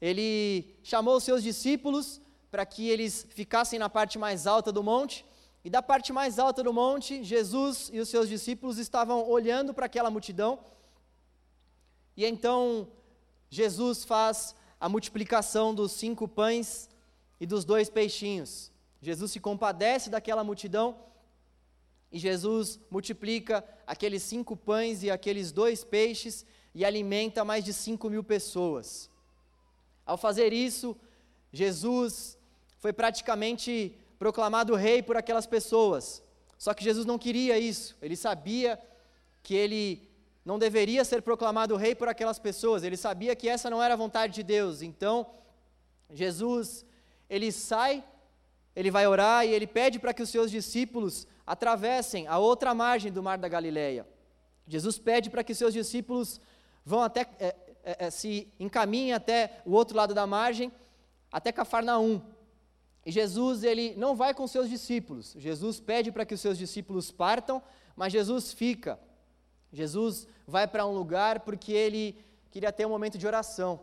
Ele 0.00 0.76
chamou 0.82 1.16
os 1.16 1.24
seus 1.24 1.42
discípulos 1.42 2.20
para 2.52 2.64
que 2.64 2.88
eles 2.88 3.26
ficassem 3.30 3.78
na 3.80 3.90
parte 3.90 4.16
mais 4.16 4.46
alta 4.46 4.70
do 4.70 4.82
monte, 4.82 5.26
E 5.64 5.70
da 5.70 5.80
parte 5.80 6.12
mais 6.12 6.38
alta 6.38 6.62
do 6.62 6.74
monte, 6.74 7.24
Jesus 7.24 7.90
e 7.90 7.98
os 7.98 8.10
seus 8.10 8.28
discípulos 8.28 8.76
estavam 8.76 9.26
olhando 9.26 9.72
para 9.72 9.86
aquela 9.86 10.10
multidão. 10.10 10.58
E 12.14 12.26
então 12.26 12.86
Jesus 13.48 14.04
faz 14.04 14.54
a 14.78 14.90
multiplicação 14.90 15.74
dos 15.74 15.92
cinco 15.92 16.28
pães 16.28 16.90
e 17.40 17.46
dos 17.46 17.64
dois 17.64 17.88
peixinhos. 17.88 18.70
Jesus 19.00 19.32
se 19.32 19.40
compadece 19.40 20.10
daquela 20.10 20.44
multidão 20.44 20.98
e 22.10 22.18
Jesus 22.18 22.78
multiplica 22.90 23.64
aqueles 23.86 24.22
cinco 24.22 24.56
pães 24.56 25.02
e 25.02 25.10
aqueles 25.10 25.50
dois 25.50 25.82
peixes 25.82 26.46
e 26.74 26.84
alimenta 26.84 27.44
mais 27.44 27.64
de 27.64 27.72
cinco 27.72 28.08
mil 28.08 28.22
pessoas. 28.22 29.10
Ao 30.06 30.16
fazer 30.16 30.52
isso, 30.52 30.96
Jesus 31.52 32.38
foi 32.78 32.92
praticamente 32.92 33.96
proclamado 34.18 34.74
rei 34.74 35.02
por 35.02 35.16
aquelas 35.16 35.46
pessoas. 35.46 36.22
Só 36.58 36.72
que 36.74 36.84
Jesus 36.84 37.06
não 37.06 37.18
queria 37.18 37.58
isso, 37.58 37.96
ele 38.00 38.16
sabia 38.16 38.80
que 39.42 39.54
ele 39.54 40.08
não 40.44 40.58
deveria 40.58 41.04
ser 41.04 41.22
proclamado 41.22 41.76
rei 41.76 41.94
por 41.94 42.08
aquelas 42.08 42.38
pessoas, 42.38 42.82
ele 42.82 42.96
sabia 42.96 43.34
que 43.34 43.48
essa 43.48 43.70
não 43.70 43.82
era 43.82 43.94
a 43.94 43.96
vontade 43.96 44.34
de 44.34 44.42
Deus. 44.42 44.82
Então, 44.82 45.26
Jesus, 46.12 46.84
ele 47.28 47.50
sai, 47.50 48.04
ele 48.76 48.90
vai 48.90 49.06
orar 49.06 49.46
e 49.46 49.50
ele 49.50 49.66
pede 49.66 49.98
para 49.98 50.12
que 50.12 50.22
os 50.22 50.28
seus 50.28 50.50
discípulos 50.50 51.26
atravessem 51.46 52.26
a 52.26 52.38
outra 52.38 52.74
margem 52.74 53.12
do 53.12 53.22
mar 53.22 53.38
da 53.38 53.48
Galileia. 53.48 54.06
Jesus 54.66 54.98
pede 54.98 55.28
para 55.28 55.44
que 55.44 55.54
seus 55.54 55.74
discípulos 55.74 56.40
vão 56.84 57.02
até 57.02 57.28
é, 57.38 57.56
é, 57.84 58.06
é, 58.06 58.10
se 58.10 58.48
encaminhem 58.58 59.12
até 59.12 59.60
o 59.64 59.72
outro 59.72 59.96
lado 59.96 60.14
da 60.14 60.26
margem, 60.26 60.72
até 61.30 61.52
Cafarnaum. 61.52 62.22
E 63.04 63.12
Jesus, 63.12 63.62
ele 63.62 63.94
não 63.96 64.16
vai 64.16 64.32
com 64.32 64.46
seus 64.46 64.68
discípulos. 64.70 65.34
Jesus 65.38 65.78
pede 65.78 66.10
para 66.10 66.24
que 66.24 66.34
os 66.34 66.40
seus 66.40 66.56
discípulos 66.56 67.10
partam, 67.10 67.62
mas 67.94 68.12
Jesus 68.12 68.52
fica. 68.52 68.98
Jesus 69.70 70.26
vai 70.46 70.66
para 70.66 70.86
um 70.86 70.94
lugar 70.94 71.40
porque 71.40 71.72
ele 71.72 72.16
queria 72.50 72.72
ter 72.72 72.86
um 72.86 72.90
momento 72.90 73.18
de 73.18 73.26
oração. 73.26 73.80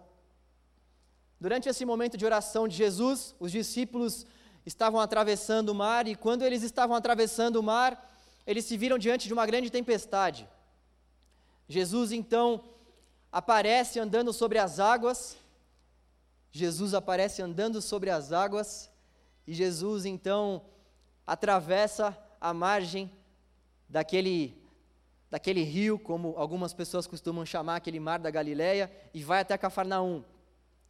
Durante 1.40 1.68
esse 1.70 1.86
momento 1.86 2.18
de 2.18 2.26
oração 2.26 2.68
de 2.68 2.76
Jesus, 2.76 3.36
os 3.40 3.52
discípulos 3.52 4.26
estavam 4.66 5.00
atravessando 5.00 5.70
o 5.70 5.76
mar 5.76 6.08
e 6.08 6.16
quando 6.16 6.44
eles 6.44 6.64
estavam 6.64 6.96
atravessando 6.96 7.58
o 7.58 7.64
mar, 7.64 8.10
eles 8.46 8.66
se 8.66 8.78
viram 8.78 8.98
diante 8.98 9.28
de 9.28 9.34
uma 9.34 9.46
grande 9.46 9.70
tempestade. 9.70 10.48
Jesus 11.68 12.12
então 12.12 12.64
aparece 13.32 14.00
andando 14.00 14.34
sobre 14.34 14.58
as 14.58 14.80
águas. 14.80 15.38
Jesus 16.52 16.94
aparece 16.94 17.42
andando 17.42 17.82
sobre 17.82 18.10
as 18.10 18.34
águas 18.34 18.90
e 19.48 19.54
Jesus 19.54 20.06
então 20.06 20.64
atravessa 21.26 22.18
a 22.40 22.54
margem 22.54 23.12
daquele 23.88 24.62
daquele 25.32 25.64
rio, 25.64 25.98
como 25.98 26.34
algumas 26.36 26.74
pessoas 26.74 27.08
costumam 27.08 27.46
chamar 27.46 27.78
aquele 27.78 28.02
mar 28.02 28.20
da 28.20 28.30
Galileia, 28.30 28.92
e 29.14 29.24
vai 29.24 29.40
até 29.40 29.58
Cafarnaum. 29.58 30.26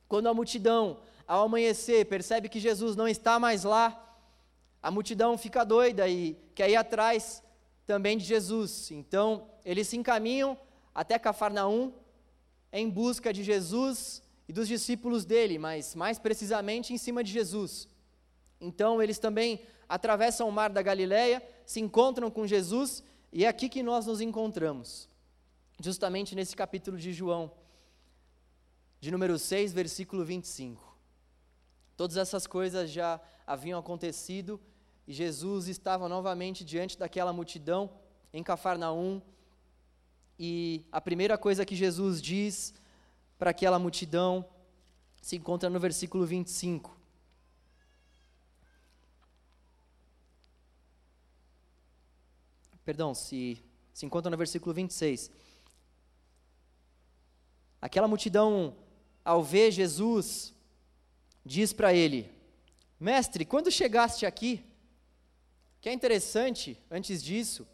Quando 0.07 0.27
a 0.27 0.33
multidão, 0.33 0.97
ao 1.31 1.45
amanhecer, 1.45 2.05
percebe 2.07 2.49
que 2.49 2.59
Jesus 2.59 2.93
não 2.97 3.07
está 3.07 3.39
mais 3.39 3.63
lá, 3.63 4.19
a 4.83 4.91
multidão 4.91 5.37
fica 5.37 5.63
doida 5.63 6.05
e 6.09 6.37
quer 6.53 6.69
ir 6.69 6.75
atrás 6.75 7.41
também 7.87 8.17
de 8.17 8.25
Jesus. 8.25 8.91
Então, 8.91 9.47
eles 9.63 9.87
se 9.87 9.95
encaminham 9.95 10.57
até 10.93 11.17
Cafarnaum 11.17 11.93
em 12.69 12.89
busca 12.89 13.31
de 13.31 13.45
Jesus 13.45 14.21
e 14.45 14.51
dos 14.51 14.67
discípulos 14.67 15.23
dele, 15.23 15.57
mas 15.57 15.95
mais 15.95 16.19
precisamente 16.19 16.93
em 16.93 16.97
cima 16.97 17.23
de 17.23 17.31
Jesus. 17.31 17.87
Então 18.59 19.01
eles 19.01 19.17
também 19.17 19.61
atravessam 19.87 20.49
o 20.49 20.51
mar 20.51 20.69
da 20.69 20.81
Galileia, 20.81 21.41
se 21.65 21.79
encontram 21.79 22.29
com 22.29 22.45
Jesus, 22.45 23.01
e 23.31 23.45
é 23.45 23.47
aqui 23.47 23.69
que 23.69 23.81
nós 23.81 24.05
nos 24.05 24.19
encontramos, 24.19 25.07
justamente 25.79 26.35
nesse 26.35 26.57
capítulo 26.57 26.97
de 26.97 27.13
João, 27.13 27.53
de 28.99 29.09
número 29.11 29.39
6, 29.39 29.71
versículo 29.71 30.25
25. 30.25 30.90
Todas 32.01 32.17
essas 32.17 32.47
coisas 32.47 32.89
já 32.89 33.21
haviam 33.45 33.79
acontecido 33.79 34.59
e 35.07 35.13
Jesus 35.13 35.67
estava 35.67 36.09
novamente 36.09 36.65
diante 36.65 36.97
daquela 36.97 37.31
multidão 37.31 37.91
em 38.33 38.41
Cafarnaum. 38.41 39.21
E 40.39 40.83
a 40.91 40.99
primeira 40.99 41.37
coisa 41.37 41.63
que 41.63 41.75
Jesus 41.75 42.19
diz 42.19 42.73
para 43.37 43.51
aquela 43.51 43.77
multidão 43.77 44.43
se 45.21 45.35
encontra 45.35 45.69
no 45.69 45.79
versículo 45.79 46.25
25. 46.25 46.99
perdão, 52.83 53.13
se, 53.13 53.63
se 53.93 54.07
encontra 54.07 54.31
no 54.31 54.37
versículo 54.37 54.73
26. 54.73 55.29
Aquela 57.79 58.07
multidão, 58.07 58.75
ao 59.23 59.43
ver 59.43 59.69
Jesus, 59.69 60.51
diz 61.45 61.73
para 61.73 61.93
ele: 61.93 62.31
Mestre, 62.99 63.45
quando 63.45 63.71
chegaste 63.71 64.25
aqui? 64.25 64.63
Que 65.79 65.89
é 65.89 65.93
interessante, 65.93 66.77
antes 66.89 67.23
disso, 67.23 67.67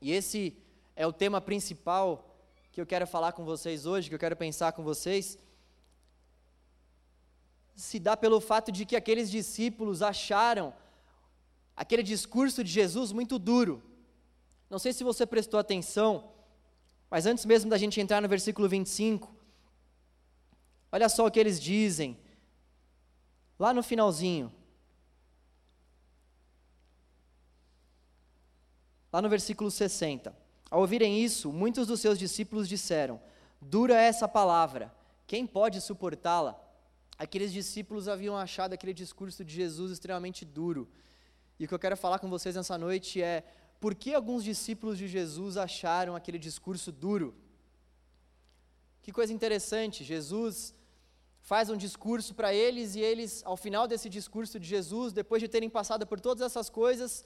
e 0.00 0.10
esse 0.10 0.56
é 0.96 1.06
o 1.06 1.12
tema 1.12 1.40
principal 1.40 2.26
que 2.72 2.80
eu 2.80 2.86
quero 2.86 3.06
falar 3.06 3.32
com 3.32 3.44
vocês 3.44 3.86
hoje, 3.86 4.08
que 4.08 4.14
eu 4.14 4.18
quero 4.18 4.36
pensar 4.36 4.72
com 4.72 4.82
vocês, 4.82 5.38
se 7.74 7.98
dá 7.98 8.16
pelo 8.16 8.40
fato 8.40 8.70
de 8.70 8.84
que 8.84 8.96
aqueles 8.96 9.30
discípulos 9.30 10.02
acharam 10.02 10.74
aquele 11.76 12.02
discurso 12.02 12.62
de 12.62 12.70
Jesus 12.70 13.12
muito 13.12 13.38
duro. 13.38 13.82
Não 14.68 14.78
sei 14.78 14.92
se 14.92 15.02
você 15.02 15.24
prestou 15.24 15.58
atenção, 15.58 16.30
mas 17.10 17.26
antes 17.26 17.44
mesmo 17.44 17.70
da 17.70 17.78
gente 17.78 18.00
entrar 18.00 18.20
no 18.20 18.28
versículo 18.28 18.68
25, 18.68 19.34
olha 20.92 21.08
só 21.08 21.26
o 21.26 21.30
que 21.30 21.40
eles 21.40 21.60
dizem, 21.60 22.18
lá 23.60 23.74
no 23.74 23.82
finalzinho. 23.82 24.50
Lá 29.12 29.20
no 29.20 29.28
versículo 29.28 29.70
60. 29.70 30.34
Ao 30.70 30.80
ouvirem 30.80 31.22
isso, 31.22 31.52
muitos 31.52 31.86
dos 31.86 32.00
seus 32.00 32.18
discípulos 32.18 32.66
disseram: 32.66 33.20
Dura 33.60 33.94
essa 33.94 34.26
palavra, 34.26 34.90
quem 35.26 35.46
pode 35.46 35.78
suportá-la? 35.82 36.58
Aqueles 37.18 37.52
discípulos 37.52 38.08
haviam 38.08 38.34
achado 38.34 38.72
aquele 38.72 38.94
discurso 38.94 39.44
de 39.44 39.54
Jesus 39.54 39.92
extremamente 39.92 40.42
duro. 40.46 40.88
E 41.58 41.66
o 41.66 41.68
que 41.68 41.74
eu 41.74 41.78
quero 41.78 41.98
falar 41.98 42.18
com 42.18 42.30
vocês 42.30 42.54
nessa 42.54 42.78
noite 42.78 43.20
é: 43.20 43.44
por 43.78 43.94
que 43.94 44.14
alguns 44.14 44.42
discípulos 44.42 44.96
de 44.96 45.06
Jesus 45.06 45.58
acharam 45.58 46.16
aquele 46.16 46.38
discurso 46.38 46.90
duro? 46.90 47.34
Que 49.02 49.12
coisa 49.12 49.34
interessante, 49.34 50.02
Jesus 50.02 50.74
faz 51.42 51.70
um 51.70 51.76
discurso 51.76 52.34
para 52.34 52.54
eles 52.54 52.94
e 52.94 53.00
eles, 53.00 53.42
ao 53.44 53.56
final 53.56 53.88
desse 53.88 54.08
discurso 54.08 54.58
de 54.58 54.66
Jesus, 54.66 55.12
depois 55.12 55.42
de 55.42 55.48
terem 55.48 55.70
passado 55.70 56.06
por 56.06 56.20
todas 56.20 56.42
essas 56.42 56.68
coisas, 56.68 57.24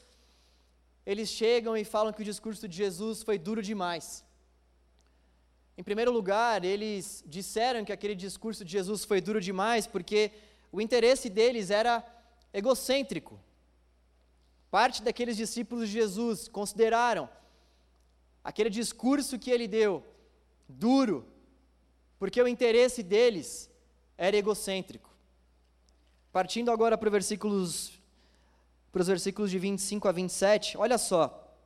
eles 1.05 1.29
chegam 1.29 1.77
e 1.77 1.85
falam 1.85 2.13
que 2.13 2.23
o 2.23 2.25
discurso 2.25 2.67
de 2.67 2.77
Jesus 2.77 3.23
foi 3.23 3.39
duro 3.39 3.63
demais. 3.63 4.25
Em 5.77 5.83
primeiro 5.83 6.13
lugar, 6.13 6.65
eles 6.65 7.23
disseram 7.27 7.85
que 7.85 7.93
aquele 7.93 8.15
discurso 8.15 8.65
de 8.65 8.73
Jesus 8.73 9.05
foi 9.05 9.21
duro 9.21 9.41
demais 9.41 9.87
porque 9.87 10.31
o 10.71 10.81
interesse 10.81 11.29
deles 11.29 11.71
era 11.71 12.05
egocêntrico. 12.53 13.41
Parte 14.71 15.03
daqueles 15.03 15.37
discípulos 15.37 15.89
de 15.89 15.95
Jesus 15.95 16.49
consideraram 16.49 17.29
aquele 18.43 18.71
discurso 18.71 19.39
que 19.39 19.51
ele 19.51 19.67
deu 19.67 20.05
duro, 20.69 21.27
porque 22.19 22.41
o 22.41 22.49
interesse 22.49 23.03
deles 23.03 23.71
era 24.17 24.37
egocêntrico. 24.37 25.11
Partindo 26.33 26.71
agora 26.71 26.99
para, 26.99 27.11
versículos, 27.11 27.93
para 28.91 29.03
os 29.03 29.07
versículos 29.07 29.51
de 29.51 29.59
25 29.59 30.09
a 30.09 30.13
27, 30.13 30.77
olha 30.77 30.99
só 30.99 31.57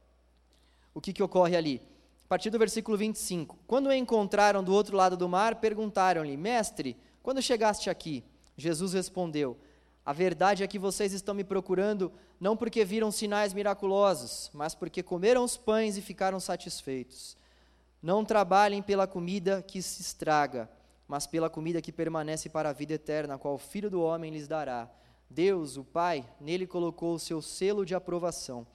o 0.92 1.00
que, 1.00 1.12
que 1.12 1.22
ocorre 1.22 1.56
ali. 1.56 1.82
A 2.24 2.28
partir 2.28 2.50
do 2.50 2.58
versículo 2.58 2.96
25: 2.96 3.58
Quando 3.66 3.86
o 3.86 3.92
encontraram 3.92 4.62
do 4.62 4.72
outro 4.72 4.96
lado 4.96 5.16
do 5.16 5.28
mar, 5.28 5.56
perguntaram-lhe: 5.56 6.36
Mestre, 6.36 6.96
quando 7.22 7.40
chegaste 7.40 7.88
aqui? 7.88 8.24
Jesus 8.56 8.92
respondeu: 8.92 9.58
a 10.08 10.12
verdade 10.14 10.64
é 10.64 10.66
que 10.66 10.78
vocês 10.78 11.12
estão 11.12 11.34
me 11.34 11.44
procurando 11.44 12.10
não 12.40 12.56
porque 12.56 12.82
viram 12.82 13.12
sinais 13.12 13.52
miraculosos, 13.52 14.50
mas 14.54 14.74
porque 14.74 15.02
comeram 15.02 15.44
os 15.44 15.58
pães 15.58 15.98
e 15.98 16.00
ficaram 16.00 16.40
satisfeitos. 16.40 17.36
Não 18.02 18.24
trabalhem 18.24 18.80
pela 18.80 19.06
comida 19.06 19.60
que 19.60 19.82
se 19.82 20.00
estraga, 20.00 20.66
mas 21.08 21.26
pela 21.26 21.48
comida 21.48 21.80
que 21.80 21.90
permanece 21.90 22.50
para 22.50 22.68
a 22.68 22.72
vida 22.72 22.92
eterna, 22.92 23.34
a 23.34 23.38
qual 23.38 23.54
o 23.54 23.58
Filho 23.58 23.90
do 23.90 24.02
Homem 24.02 24.30
lhes 24.30 24.46
dará. 24.46 24.88
Deus, 25.30 25.78
o 25.78 25.84
Pai, 25.84 26.28
nele 26.38 26.66
colocou 26.66 27.14
o 27.14 27.18
seu 27.18 27.40
selo 27.40 27.84
de 27.86 27.94
aprovação. 27.94 28.66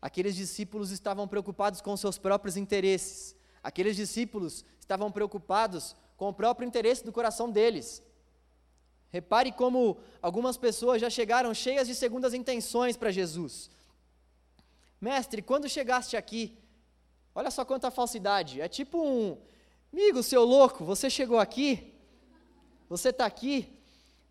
Aqueles 0.00 0.36
discípulos 0.36 0.90
estavam 0.90 1.26
preocupados 1.26 1.80
com 1.80 1.96
seus 1.96 2.18
próprios 2.18 2.56
interesses. 2.56 3.34
Aqueles 3.62 3.96
discípulos 3.96 4.64
estavam 4.78 5.10
preocupados 5.10 5.96
com 6.18 6.28
o 6.28 6.34
próprio 6.34 6.66
interesse 6.66 7.04
do 7.04 7.12
coração 7.12 7.50
deles. 7.50 8.02
Repare 9.10 9.52
como 9.52 9.98
algumas 10.20 10.56
pessoas 10.56 11.00
já 11.00 11.08
chegaram 11.10 11.52
cheias 11.52 11.88
de 11.88 11.94
segundas 11.94 12.34
intenções 12.34 12.96
para 12.96 13.10
Jesus. 13.10 13.70
Mestre, 15.00 15.40
quando 15.42 15.68
chegaste 15.68 16.16
aqui, 16.16 16.56
olha 17.34 17.50
só 17.50 17.64
quanta 17.64 17.90
falsidade. 17.90 18.60
É 18.60 18.68
tipo 18.68 19.02
um, 19.02 19.38
amigo, 19.92 20.22
seu 20.22 20.44
louco, 20.44 20.84
você 20.84 21.10
chegou 21.10 21.38
aqui, 21.38 21.92
você 22.88 23.10
está 23.10 23.26
aqui. 23.26 23.68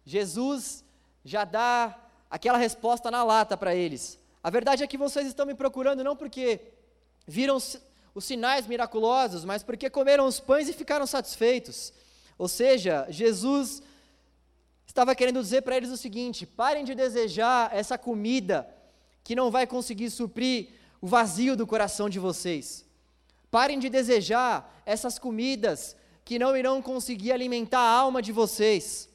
Jesus 0.05 0.83
já 1.23 1.43
dá 1.43 1.97
aquela 2.29 2.57
resposta 2.57 3.11
na 3.11 3.23
lata 3.23 3.55
para 3.55 3.75
eles. 3.75 4.19
A 4.43 4.49
verdade 4.49 4.83
é 4.83 4.87
que 4.87 4.97
vocês 4.97 5.27
estão 5.27 5.45
me 5.45 5.53
procurando 5.53 6.03
não 6.03 6.15
porque 6.15 6.61
viram 7.27 7.57
os 7.57 8.25
sinais 8.25 8.65
miraculosos, 8.65 9.45
mas 9.45 9.63
porque 9.63 9.89
comeram 9.89 10.25
os 10.25 10.39
pães 10.39 10.67
e 10.67 10.73
ficaram 10.73 11.05
satisfeitos. 11.05 11.93
Ou 12.37 12.47
seja, 12.47 13.05
Jesus 13.09 13.83
estava 14.87 15.13
querendo 15.13 15.41
dizer 15.41 15.61
para 15.61 15.77
eles 15.77 15.91
o 15.91 15.97
seguinte: 15.97 16.45
parem 16.45 16.83
de 16.83 16.95
desejar 16.95 17.69
essa 17.75 17.97
comida 17.97 18.67
que 19.23 19.35
não 19.35 19.51
vai 19.51 19.67
conseguir 19.67 20.09
suprir 20.09 20.69
o 21.01 21.07
vazio 21.07 21.55
do 21.55 21.67
coração 21.67 22.09
de 22.09 22.17
vocês. 22.17 22.88
Parem 23.51 23.79
de 23.79 23.89
desejar 23.89 24.81
essas 24.85 25.17
comidas 25.17 25.95
que 26.23 26.37
não 26.37 26.55
irão 26.55 26.81
conseguir 26.81 27.31
alimentar 27.31 27.79
a 27.79 27.97
alma 27.97 28.21
de 28.21 28.31
vocês. 28.31 29.09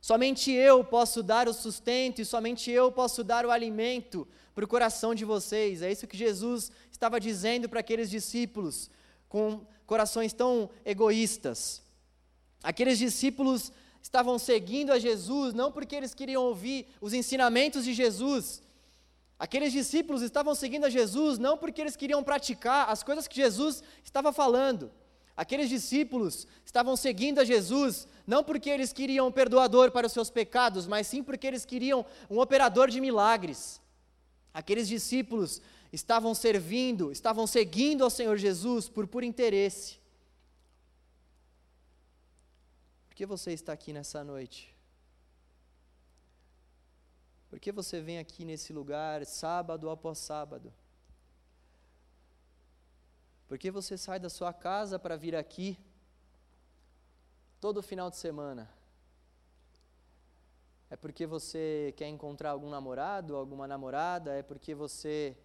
Somente 0.00 0.50
eu 0.50 0.84
posso 0.84 1.22
dar 1.22 1.48
o 1.48 1.54
sustento 1.54 2.20
e 2.20 2.24
somente 2.24 2.70
eu 2.70 2.90
posso 2.90 3.22
dar 3.22 3.46
o 3.46 3.50
alimento 3.50 4.26
para 4.54 4.64
o 4.64 4.68
coração 4.68 5.14
de 5.14 5.24
vocês. 5.24 5.80
É 5.80 5.90
isso 5.90 6.06
que 6.06 6.16
Jesus 6.16 6.70
estava 6.90 7.18
dizendo 7.20 7.68
para 7.68 7.80
aqueles 7.80 8.10
discípulos 8.10 8.90
com 9.28 9.64
corações 9.86 10.32
tão 10.32 10.68
egoístas. 10.84 11.82
Aqueles 12.62 12.98
discípulos 12.98 13.72
estavam 14.02 14.38
seguindo 14.38 14.92
a 14.92 14.98
Jesus 14.98 15.54
não 15.54 15.72
porque 15.72 15.96
eles 15.96 16.12
queriam 16.12 16.42
ouvir 16.42 16.88
os 17.00 17.12
ensinamentos 17.12 17.84
de 17.84 17.94
Jesus. 17.94 18.62
Aqueles 19.38 19.72
discípulos 19.72 20.22
estavam 20.22 20.54
seguindo 20.54 20.84
a 20.84 20.90
Jesus 20.90 21.38
não 21.38 21.56
porque 21.58 21.80
eles 21.80 21.96
queriam 21.96 22.22
praticar 22.22 22.88
as 22.88 23.02
coisas 23.02 23.26
que 23.26 23.36
Jesus 23.36 23.82
estava 24.04 24.32
falando. 24.32 24.90
Aqueles 25.36 25.68
discípulos 25.68 26.46
estavam 26.64 26.94
seguindo 26.94 27.40
a 27.40 27.44
Jesus 27.44 28.06
não 28.26 28.44
porque 28.44 28.70
eles 28.70 28.92
queriam 28.92 29.28
um 29.28 29.32
perdoador 29.32 29.90
para 29.90 30.06
os 30.06 30.12
seus 30.12 30.30
pecados, 30.30 30.86
mas 30.86 31.06
sim 31.06 31.22
porque 31.22 31.46
eles 31.46 31.64
queriam 31.64 32.04
um 32.30 32.38
operador 32.38 32.90
de 32.90 33.00
milagres. 33.00 33.80
Aqueles 34.52 34.86
discípulos 34.86 35.62
estavam 35.92 36.34
servindo, 36.34 37.10
estavam 37.10 37.46
seguindo 37.46 38.04
ao 38.04 38.10
Senhor 38.10 38.36
Jesus 38.36 38.88
por 38.88 39.06
puro 39.06 39.24
interesse. 39.24 39.98
Por 43.08 43.16
que 43.16 43.26
você 43.26 43.52
está 43.52 43.72
aqui 43.72 43.92
nessa 43.92 44.22
noite? 44.22 44.74
Que 47.62 47.70
você 47.70 48.00
vem 48.00 48.18
aqui 48.18 48.44
nesse 48.44 48.72
lugar 48.72 49.24
sábado 49.24 49.88
após 49.88 50.18
sábado? 50.18 50.74
Por 53.46 53.56
que 53.56 53.70
você 53.70 53.96
sai 53.96 54.18
da 54.18 54.28
sua 54.28 54.52
casa 54.52 54.98
para 54.98 55.16
vir 55.16 55.36
aqui 55.36 55.78
todo 57.60 57.80
final 57.80 58.10
de 58.10 58.16
semana? 58.16 58.68
É 60.90 60.96
porque 60.96 61.24
você 61.24 61.94
quer 61.96 62.08
encontrar 62.08 62.50
algum 62.50 62.68
namorado, 62.68 63.36
alguma 63.36 63.68
namorada? 63.68 64.34
É 64.34 64.42
porque 64.42 64.74
você 64.74 65.38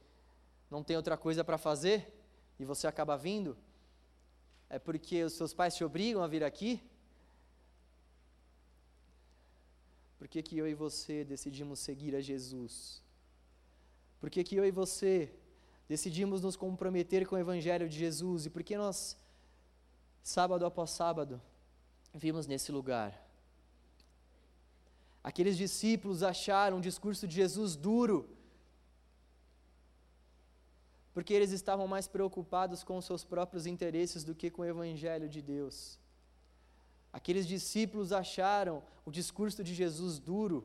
não 0.71 0.83
tem 0.83 0.97
outra 0.97 1.15
coisa 1.17 1.43
para 1.43 1.59
fazer 1.59 2.11
e 2.57 2.65
você 2.65 2.87
acaba 2.87 3.15
vindo? 3.15 3.55
É 4.67 4.79
porque 4.79 5.23
os 5.23 5.33
seus 5.33 5.53
pais 5.53 5.75
te 5.75 5.83
obrigam 5.83 6.23
a 6.23 6.27
vir 6.27 6.43
aqui? 6.43 6.81
Por 10.17 10.27
que, 10.27 10.41
que 10.41 10.57
eu 10.57 10.67
e 10.67 10.73
você 10.73 11.23
decidimos 11.23 11.79
seguir 11.79 12.15
a 12.15 12.21
Jesus? 12.21 13.01
Por 14.19 14.29
que, 14.29 14.43
que 14.43 14.55
eu 14.55 14.65
e 14.65 14.71
você 14.71 15.31
decidimos 15.87 16.41
nos 16.41 16.55
comprometer 16.55 17.27
com 17.27 17.35
o 17.35 17.39
Evangelho 17.39 17.87
de 17.87 17.97
Jesus? 17.97 18.47
E 18.47 18.49
por 18.49 18.63
que 18.63 18.75
nós, 18.77 19.15
sábado 20.23 20.65
após 20.65 20.89
sábado, 20.91 21.41
vimos 22.13 22.47
nesse 22.47 22.71
lugar? 22.71 23.27
Aqueles 25.23 25.57
discípulos 25.57 26.23
acharam 26.23 26.77
o 26.77 26.81
discurso 26.81 27.27
de 27.27 27.35
Jesus 27.35 27.75
duro, 27.75 28.29
porque 31.13 31.33
eles 31.33 31.51
estavam 31.51 31.87
mais 31.87 32.07
preocupados 32.07 32.83
com 32.83 32.99
seus 33.01 33.23
próprios 33.23 33.65
interesses 33.65 34.23
do 34.23 34.33
que 34.33 34.49
com 34.49 34.61
o 34.61 34.65
Evangelho 34.65 35.27
de 35.29 35.41
Deus. 35.41 35.99
Aqueles 37.17 37.47
discípulos 37.47 38.11
acharam 38.11 38.83
o 39.03 39.11
discurso 39.19 39.63
de 39.63 39.73
Jesus 39.73 40.19
duro, 40.19 40.59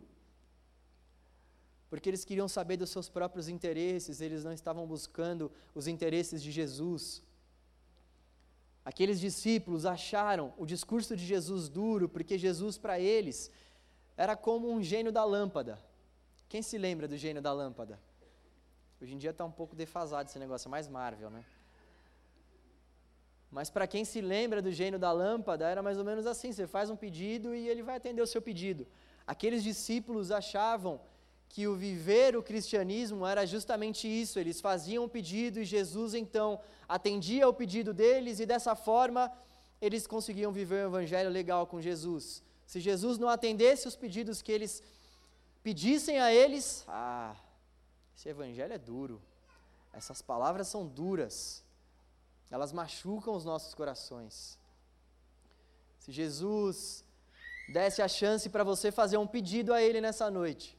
porque 1.88 2.10
eles 2.10 2.26
queriam 2.26 2.46
saber 2.46 2.76
dos 2.76 2.90
seus 2.90 3.08
próprios 3.08 3.48
interesses, 3.48 4.20
eles 4.20 4.44
não 4.44 4.52
estavam 4.52 4.86
buscando 4.86 5.50
os 5.74 5.86
interesses 5.86 6.42
de 6.42 6.50
Jesus. 6.52 7.22
Aqueles 8.84 9.18
discípulos 9.18 9.86
acharam 9.86 10.52
o 10.58 10.66
discurso 10.66 11.16
de 11.16 11.24
Jesus 11.24 11.70
duro, 11.70 12.06
porque 12.06 12.36
Jesus 12.36 12.76
para 12.76 13.00
eles 13.00 13.50
era 14.14 14.36
como 14.36 14.70
um 14.70 14.82
gênio 14.82 15.10
da 15.10 15.24
lâmpada. 15.24 15.82
Quem 16.50 16.60
se 16.60 16.76
lembra 16.76 17.08
do 17.08 17.16
gênio 17.16 17.40
da 17.40 17.52
lâmpada? 17.54 17.98
Hoje 19.00 19.14
em 19.14 19.18
dia 19.18 19.30
está 19.30 19.44
um 19.46 19.50
pouco 19.50 19.74
defasado 19.74 20.28
esse 20.28 20.38
negócio, 20.38 20.68
é 20.68 20.70
mais 20.70 20.86
Marvel, 20.86 21.30
né? 21.30 21.46
Mas 23.52 23.68
para 23.68 23.86
quem 23.86 24.02
se 24.02 24.22
lembra 24.22 24.62
do 24.62 24.72
gênio 24.72 24.98
da 24.98 25.12
lâmpada, 25.12 25.68
era 25.68 25.82
mais 25.82 25.98
ou 25.98 26.04
menos 26.04 26.26
assim: 26.26 26.50
você 26.50 26.66
faz 26.66 26.88
um 26.88 26.96
pedido 26.96 27.54
e 27.54 27.68
ele 27.68 27.82
vai 27.82 27.96
atender 27.96 28.22
o 28.22 28.26
seu 28.26 28.40
pedido. 28.40 28.86
Aqueles 29.26 29.62
discípulos 29.62 30.30
achavam 30.30 30.98
que 31.50 31.68
o 31.68 31.76
viver 31.76 32.34
o 32.34 32.42
cristianismo 32.42 33.26
era 33.26 33.44
justamente 33.46 34.08
isso, 34.08 34.38
eles 34.38 34.58
faziam 34.58 35.04
um 35.04 35.08
pedido 35.08 35.60
e 35.60 35.66
Jesus 35.66 36.14
então 36.14 36.58
atendia 36.88 37.44
ao 37.44 37.52
pedido 37.52 37.92
deles 37.92 38.40
e 38.40 38.46
dessa 38.46 38.74
forma 38.74 39.30
eles 39.78 40.06
conseguiam 40.06 40.50
viver 40.50 40.86
um 40.86 40.88
evangelho 40.88 41.28
legal 41.28 41.66
com 41.66 41.78
Jesus. 41.78 42.42
Se 42.66 42.80
Jesus 42.80 43.18
não 43.18 43.28
atendesse 43.28 43.86
os 43.86 43.94
pedidos 43.94 44.40
que 44.40 44.50
eles 44.50 44.82
pedissem 45.62 46.18
a 46.18 46.32
eles, 46.32 46.86
ah, 46.88 47.36
esse 48.16 48.30
evangelho 48.30 48.72
é 48.72 48.78
duro, 48.78 49.20
essas 49.92 50.22
palavras 50.22 50.68
são 50.68 50.86
duras 50.86 51.61
elas 52.52 52.70
machucam 52.70 53.34
os 53.34 53.46
nossos 53.46 53.74
corações. 53.74 54.58
Se 55.98 56.12
Jesus 56.12 57.02
desse 57.72 58.02
a 58.02 58.06
chance 58.06 58.50
para 58.50 58.62
você 58.62 58.92
fazer 58.92 59.16
um 59.16 59.26
pedido 59.26 59.72
a 59.72 59.80
Ele 59.80 60.02
nessa 60.02 60.30
noite, 60.30 60.78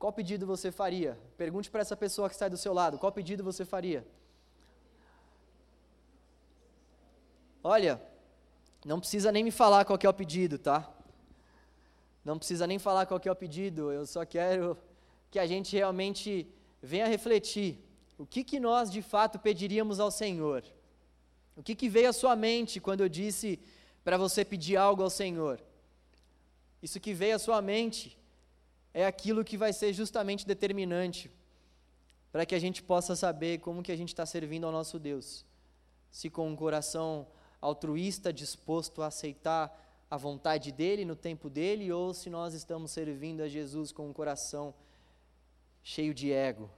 qual 0.00 0.12
pedido 0.12 0.44
você 0.44 0.72
faria? 0.72 1.16
Pergunte 1.36 1.70
para 1.70 1.80
essa 1.80 1.96
pessoa 1.96 2.28
que 2.28 2.34
está 2.34 2.48
do 2.48 2.56
seu 2.56 2.74
lado: 2.74 2.98
qual 2.98 3.12
pedido 3.12 3.44
você 3.44 3.64
faria? 3.64 4.04
Olha, 7.62 8.02
não 8.84 8.98
precisa 8.98 9.30
nem 9.30 9.44
me 9.44 9.52
falar 9.52 9.84
qual 9.84 9.96
é 10.02 10.08
o 10.08 10.12
pedido, 10.12 10.58
tá? 10.58 10.92
Não 12.24 12.36
precisa 12.36 12.66
nem 12.66 12.80
falar 12.80 13.06
qual 13.06 13.20
é 13.24 13.30
o 13.30 13.36
pedido, 13.36 13.92
eu 13.92 14.04
só 14.06 14.24
quero 14.26 14.76
que 15.30 15.38
a 15.38 15.46
gente 15.46 15.76
realmente 15.76 16.52
venha 16.82 17.06
refletir 17.06 17.80
o 18.18 18.26
que, 18.26 18.42
que 18.42 18.58
nós 18.58 18.90
de 18.90 19.02
fato 19.02 19.38
pediríamos 19.38 20.00
ao 20.00 20.10
Senhor. 20.10 20.64
O 21.56 21.62
que, 21.62 21.74
que 21.74 21.88
veio 21.88 22.08
à 22.08 22.12
sua 22.12 22.34
mente 22.34 22.80
quando 22.80 23.02
eu 23.02 23.08
disse 23.08 23.58
para 24.02 24.16
você 24.16 24.44
pedir 24.44 24.76
algo 24.76 25.02
ao 25.02 25.10
Senhor? 25.10 25.62
Isso 26.82 26.98
que 26.98 27.12
veio 27.12 27.36
à 27.36 27.38
sua 27.38 27.60
mente 27.60 28.18
é 28.94 29.06
aquilo 29.06 29.44
que 29.44 29.56
vai 29.56 29.72
ser 29.72 29.92
justamente 29.92 30.46
determinante 30.46 31.30
para 32.30 32.46
que 32.46 32.54
a 32.54 32.58
gente 32.58 32.82
possa 32.82 33.14
saber 33.14 33.58
como 33.58 33.82
que 33.82 33.92
a 33.92 33.96
gente 33.96 34.08
está 34.08 34.24
servindo 34.24 34.64
ao 34.64 34.72
nosso 34.72 34.98
Deus. 34.98 35.44
Se 36.10 36.30
com 36.30 36.48
um 36.48 36.56
coração 36.56 37.26
altruísta, 37.60 38.32
disposto 38.32 39.02
a 39.02 39.06
aceitar 39.06 39.78
a 40.10 40.16
vontade 40.16 40.72
dele 40.72 41.04
no 41.04 41.14
tempo 41.14 41.48
dele, 41.48 41.92
ou 41.92 42.12
se 42.12 42.28
nós 42.30 42.54
estamos 42.54 42.90
servindo 42.90 43.42
a 43.42 43.48
Jesus 43.48 43.92
com 43.92 44.08
um 44.08 44.12
coração 44.12 44.74
cheio 45.82 46.14
de 46.14 46.32
ego, 46.32 46.70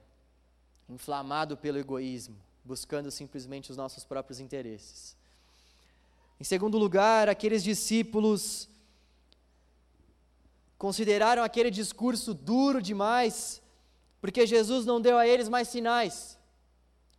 inflamado 0.89 1.57
pelo 1.57 1.77
egoísmo 1.77 2.37
buscando 2.65 3.11
simplesmente 3.11 3.69
os 3.69 3.77
nossos 3.77 4.03
próprios 4.03 4.39
interesses. 4.39 5.15
Em 6.39 6.43
segundo 6.43 6.77
lugar, 6.77 7.29
aqueles 7.29 7.63
discípulos 7.63 8.67
consideraram 10.77 11.43
aquele 11.43 11.69
discurso 11.69 12.33
duro 12.33 12.81
demais, 12.81 13.61
porque 14.19 14.45
Jesus 14.47 14.85
não 14.85 14.99
deu 14.99 15.17
a 15.17 15.27
eles 15.27 15.47
mais 15.47 15.67
sinais, 15.67 16.37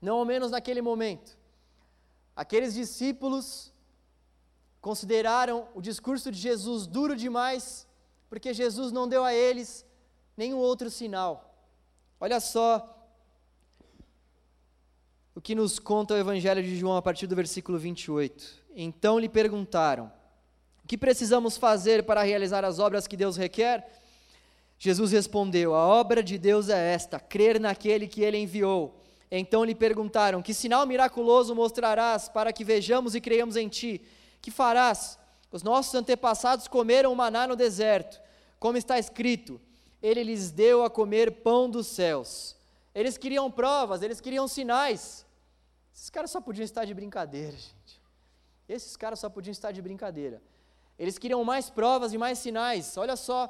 não 0.02 0.18
ao 0.18 0.24
menos 0.24 0.50
naquele 0.50 0.82
momento. 0.82 1.38
Aqueles 2.34 2.74
discípulos 2.74 3.72
consideraram 4.80 5.68
o 5.74 5.80
discurso 5.80 6.30
de 6.30 6.38
Jesus 6.38 6.86
duro 6.86 7.16
demais, 7.16 7.86
porque 8.28 8.52
Jesus 8.52 8.92
não 8.92 9.08
deu 9.08 9.24
a 9.24 9.32
eles 9.32 9.86
nenhum 10.36 10.58
outro 10.58 10.90
sinal. 10.90 11.54
Olha 12.20 12.40
só 12.40 12.95
o 15.36 15.40
que 15.40 15.54
nos 15.54 15.78
conta 15.78 16.14
o 16.14 16.16
Evangelho 16.16 16.62
de 16.62 16.74
João 16.78 16.96
a 16.96 17.02
partir 17.02 17.26
do 17.26 17.36
versículo 17.36 17.78
28. 17.78 18.64
Então 18.74 19.18
lhe 19.18 19.28
perguntaram: 19.28 20.10
O 20.82 20.88
que 20.88 20.96
precisamos 20.96 21.58
fazer 21.58 22.04
para 22.04 22.22
realizar 22.22 22.64
as 22.64 22.78
obras 22.78 23.06
que 23.06 23.18
Deus 23.18 23.36
requer? 23.36 23.86
Jesus 24.78 25.12
respondeu: 25.12 25.74
A 25.74 25.86
obra 25.86 26.22
de 26.22 26.38
Deus 26.38 26.70
é 26.70 26.94
esta, 26.94 27.20
crer 27.20 27.60
naquele 27.60 28.08
que 28.08 28.22
ele 28.22 28.38
enviou. 28.38 28.98
Então 29.30 29.62
lhe 29.62 29.74
perguntaram: 29.74 30.40
Que 30.40 30.54
sinal 30.54 30.86
miraculoso 30.86 31.54
mostrarás 31.54 32.30
para 32.30 32.50
que 32.50 32.64
vejamos 32.64 33.14
e 33.14 33.20
creiamos 33.20 33.56
em 33.56 33.68
ti? 33.68 34.00
Que 34.40 34.50
farás? 34.50 35.18
Os 35.52 35.62
nossos 35.62 35.94
antepassados 35.94 36.66
comeram 36.66 37.14
maná 37.14 37.46
no 37.46 37.54
deserto, 37.54 38.18
como 38.58 38.78
está 38.78 38.98
escrito: 38.98 39.60
Ele 40.02 40.24
lhes 40.24 40.50
deu 40.50 40.82
a 40.82 40.88
comer 40.88 41.42
pão 41.42 41.68
dos 41.68 41.88
céus. 41.88 42.56
Eles 42.94 43.18
queriam 43.18 43.50
provas, 43.50 44.00
eles 44.00 44.18
queriam 44.18 44.48
sinais. 44.48 45.25
Esses 45.96 46.10
caras 46.10 46.30
só 46.30 46.40
podiam 46.46 46.64
estar 46.70 46.84
de 46.84 46.92
brincadeira, 46.92 47.56
gente. 47.56 47.94
Esses 48.68 48.94
caras 49.02 49.18
só 49.18 49.28
podiam 49.30 49.52
estar 49.58 49.72
de 49.72 49.80
brincadeira. 49.80 50.42
Eles 50.98 51.16
queriam 51.16 51.42
mais 51.42 51.70
provas 51.70 52.12
e 52.12 52.18
mais 52.18 52.38
sinais. 52.38 52.96
Olha 52.98 53.16
só 53.16 53.40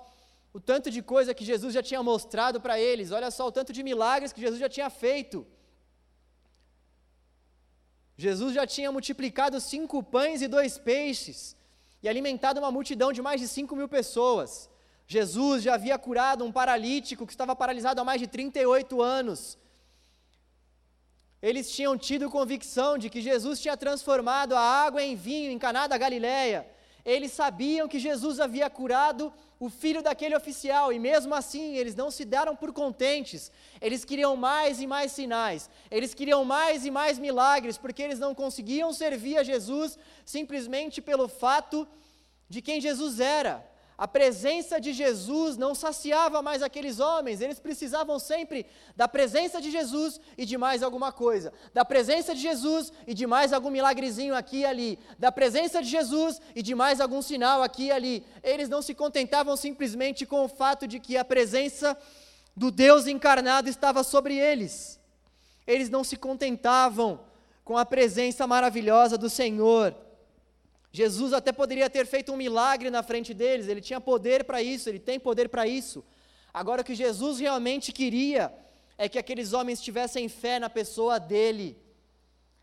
o 0.52 0.60
tanto 0.60 0.88
de 0.88 1.02
coisa 1.02 1.34
que 1.34 1.44
Jesus 1.44 1.74
já 1.74 1.82
tinha 1.82 2.02
mostrado 2.04 2.60
para 2.60 2.78
eles. 2.78 3.10
Olha 3.10 3.32
só 3.32 3.48
o 3.48 3.52
tanto 3.52 3.72
de 3.72 3.82
milagres 3.82 4.32
que 4.32 4.40
Jesus 4.40 4.60
já 4.60 4.68
tinha 4.68 4.88
feito. 4.88 5.44
Jesus 8.16 8.54
já 8.54 8.64
tinha 8.64 8.92
multiplicado 8.92 9.60
cinco 9.60 10.00
pães 10.00 10.40
e 10.40 10.46
dois 10.46 10.78
peixes 10.78 11.56
e 12.00 12.08
alimentado 12.08 12.60
uma 12.60 12.70
multidão 12.70 13.12
de 13.12 13.20
mais 13.20 13.40
de 13.40 13.48
cinco 13.48 13.74
mil 13.74 13.88
pessoas. 13.88 14.70
Jesus 15.08 15.64
já 15.64 15.74
havia 15.74 15.98
curado 15.98 16.44
um 16.44 16.52
paralítico 16.52 17.26
que 17.26 17.32
estava 17.32 17.56
paralisado 17.56 18.00
há 18.00 18.04
mais 18.04 18.20
de 18.20 18.28
38 18.28 19.02
anos. 19.02 19.58
Eles 21.48 21.70
tinham 21.70 21.96
tido 21.96 22.28
convicção 22.28 22.98
de 22.98 23.08
que 23.08 23.20
Jesus 23.20 23.60
tinha 23.60 23.76
transformado 23.76 24.56
a 24.56 24.60
água 24.60 25.00
em 25.00 25.14
vinho 25.14 25.52
em 25.52 25.60
Caná 25.64 25.86
da 25.86 25.96
Galileia. 25.96 26.66
Eles 27.04 27.30
sabiam 27.30 27.86
que 27.86 28.00
Jesus 28.00 28.40
havia 28.40 28.68
curado 28.68 29.32
o 29.60 29.68
filho 29.70 30.02
daquele 30.02 30.34
oficial, 30.34 30.92
e 30.92 30.98
mesmo 30.98 31.32
assim 31.36 31.76
eles 31.76 31.94
não 31.94 32.10
se 32.10 32.24
deram 32.24 32.56
por 32.56 32.72
contentes, 32.72 33.52
eles 33.80 34.04
queriam 34.04 34.34
mais 34.36 34.80
e 34.80 34.88
mais 34.88 35.12
sinais, 35.12 35.70
eles 35.88 36.12
queriam 36.14 36.44
mais 36.44 36.84
e 36.84 36.90
mais 36.90 37.16
milagres, 37.16 37.78
porque 37.78 38.02
eles 38.02 38.18
não 38.18 38.34
conseguiam 38.34 38.92
servir 38.92 39.38
a 39.38 39.44
Jesus 39.44 39.96
simplesmente 40.24 41.00
pelo 41.00 41.28
fato 41.28 41.86
de 42.48 42.60
quem 42.60 42.80
Jesus 42.80 43.20
era. 43.20 43.64
A 43.98 44.06
presença 44.06 44.78
de 44.78 44.92
Jesus 44.92 45.56
não 45.56 45.74
saciava 45.74 46.42
mais 46.42 46.62
aqueles 46.62 47.00
homens, 47.00 47.40
eles 47.40 47.58
precisavam 47.58 48.18
sempre 48.18 48.66
da 48.94 49.08
presença 49.08 49.58
de 49.58 49.70
Jesus 49.70 50.20
e 50.36 50.44
de 50.44 50.58
mais 50.58 50.82
alguma 50.82 51.10
coisa, 51.10 51.50
da 51.72 51.82
presença 51.82 52.34
de 52.34 52.42
Jesus 52.42 52.92
e 53.06 53.14
de 53.14 53.26
mais 53.26 53.54
algum 53.54 53.70
milagrezinho 53.70 54.34
aqui 54.34 54.58
e 54.58 54.66
ali, 54.66 54.98
da 55.18 55.32
presença 55.32 55.82
de 55.82 55.88
Jesus 55.88 56.38
e 56.54 56.60
de 56.62 56.74
mais 56.74 57.00
algum 57.00 57.22
sinal 57.22 57.62
aqui 57.62 57.84
e 57.84 57.90
ali. 57.90 58.26
Eles 58.42 58.68
não 58.68 58.82
se 58.82 58.94
contentavam 58.94 59.56
simplesmente 59.56 60.26
com 60.26 60.44
o 60.44 60.48
fato 60.48 60.86
de 60.86 61.00
que 61.00 61.16
a 61.16 61.24
presença 61.24 61.96
do 62.54 62.70
Deus 62.70 63.06
encarnado 63.06 63.68
estava 63.68 64.04
sobre 64.04 64.36
eles, 64.36 65.00
eles 65.66 65.88
não 65.88 66.04
se 66.04 66.16
contentavam 66.16 67.20
com 67.64 67.78
a 67.78 67.84
presença 67.84 68.46
maravilhosa 68.46 69.16
do 69.16 69.30
Senhor. 69.30 69.96
Jesus 71.00 71.30
até 71.38 71.52
poderia 71.60 71.88
ter 71.96 72.06
feito 72.12 72.32
um 72.32 72.38
milagre 72.44 72.88
na 72.96 73.02
frente 73.08 73.32
deles, 73.40 73.68
ele 73.68 73.82
tinha 73.88 74.00
poder 74.10 74.40
para 74.48 74.60
isso, 74.74 74.88
ele 74.88 75.02
tem 75.08 75.18
poder 75.28 75.46
para 75.54 75.64
isso. 75.80 75.98
Agora, 76.60 76.80
o 76.80 76.86
que 76.88 76.94
Jesus 77.04 77.34
realmente 77.46 77.88
queria 77.98 78.44
é 78.96 79.06
que 79.12 79.18
aqueles 79.22 79.50
homens 79.56 79.82
tivessem 79.86 80.26
fé 80.42 80.54
na 80.64 80.70
pessoa 80.78 81.16
dele. 81.32 81.68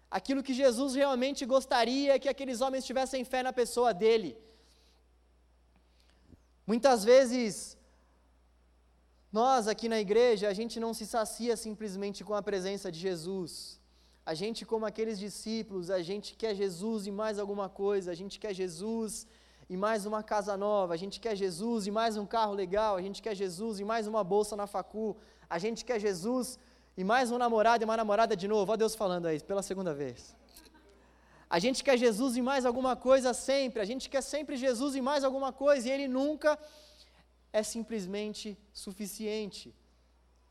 Aquilo 0.10 0.46
que 0.48 0.56
Jesus 0.62 0.96
realmente 1.02 1.46
gostaria 1.46 2.16
é 2.16 2.22
que 2.24 2.32
aqueles 2.34 2.60
homens 2.64 2.88
tivessem 2.90 3.24
fé 3.34 3.44
na 3.44 3.54
pessoa 3.62 3.94
dele. 4.02 4.32
Muitas 6.66 7.04
vezes, 7.12 7.78
nós 9.40 9.68
aqui 9.68 9.88
na 9.94 10.00
igreja, 10.08 10.48
a 10.50 10.56
gente 10.60 10.80
não 10.86 10.92
se 10.92 11.06
sacia 11.16 11.56
simplesmente 11.68 12.24
com 12.24 12.34
a 12.34 12.42
presença 12.50 12.92
de 12.92 13.00
Jesus. 13.08 13.54
A 14.26 14.34
gente, 14.34 14.66
como 14.66 14.86
aqueles 14.86 15.20
discípulos, 15.20 15.90
a 15.90 16.02
gente 16.02 16.36
quer 16.36 16.56
Jesus 16.56 17.08
e 17.08 17.12
mais 17.12 17.38
alguma 17.38 17.68
coisa, 17.68 18.12
a 18.12 18.16
gente 18.16 18.40
quer 18.40 18.54
Jesus 18.54 19.28
e 19.70 19.76
mais 19.76 20.06
uma 20.06 20.24
casa 20.24 20.56
nova, 20.56 20.94
a 20.94 20.98
gente 20.98 21.20
quer 21.20 21.36
Jesus 21.36 21.88
e 21.88 21.92
mais 21.92 22.16
um 22.16 22.26
carro 22.26 22.54
legal, 22.54 22.96
a 22.96 23.02
gente 23.02 23.22
quer 23.22 23.36
Jesus 23.36 23.80
e 23.82 23.84
mais 23.84 24.08
uma 24.08 24.24
bolsa 24.24 24.56
na 24.56 24.66
facu, 24.66 25.18
a 25.50 25.58
gente 25.58 25.84
quer 25.84 26.00
Jesus 26.00 26.58
e 26.96 27.04
mais 27.04 27.32
um 27.32 27.38
namorado 27.38 27.84
e 27.84 27.86
uma 27.86 27.98
namorada 27.98 28.36
de 28.36 28.48
novo. 28.48 28.72
Olha 28.72 28.78
Deus 28.78 28.96
falando 28.96 29.26
aí, 29.26 29.42
pela 29.42 29.62
segunda 29.62 29.94
vez. 29.94 30.36
A 31.50 31.60
gente 31.60 31.84
quer 31.84 31.98
Jesus 31.98 32.38
e 32.38 32.42
mais 32.42 32.66
alguma 32.66 32.96
coisa 32.96 33.34
sempre, 33.34 33.82
a 33.82 33.86
gente 33.86 34.10
quer 34.10 34.22
sempre 34.22 34.56
Jesus 34.56 34.96
e 34.96 35.02
mais 35.02 35.24
alguma 35.24 35.52
coisa, 35.52 35.88
e 35.88 35.92
Ele 35.92 36.08
nunca 36.08 36.58
é 37.52 37.62
simplesmente 37.62 38.58
suficiente. 38.72 39.76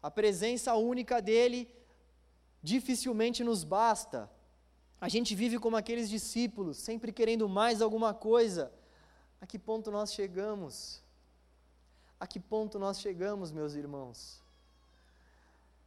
A 0.02 0.10
presença 0.10 0.74
única 0.74 1.22
dEle 1.22 1.68
dificilmente 2.62 3.42
nos 3.42 3.64
basta. 3.64 4.30
A 5.00 5.08
gente 5.08 5.34
vive 5.34 5.58
como 5.58 5.76
aqueles 5.76 6.08
discípulos, 6.08 6.76
sempre 6.78 7.12
querendo 7.12 7.48
mais 7.48 7.82
alguma 7.82 8.14
coisa. 8.14 8.72
A 9.40 9.46
que 9.46 9.58
ponto 9.58 9.90
nós 9.90 10.12
chegamos? 10.12 11.02
A 12.20 12.26
que 12.26 12.38
ponto 12.38 12.78
nós 12.78 13.00
chegamos, 13.00 13.50
meus 13.50 13.74
irmãos? 13.74 14.40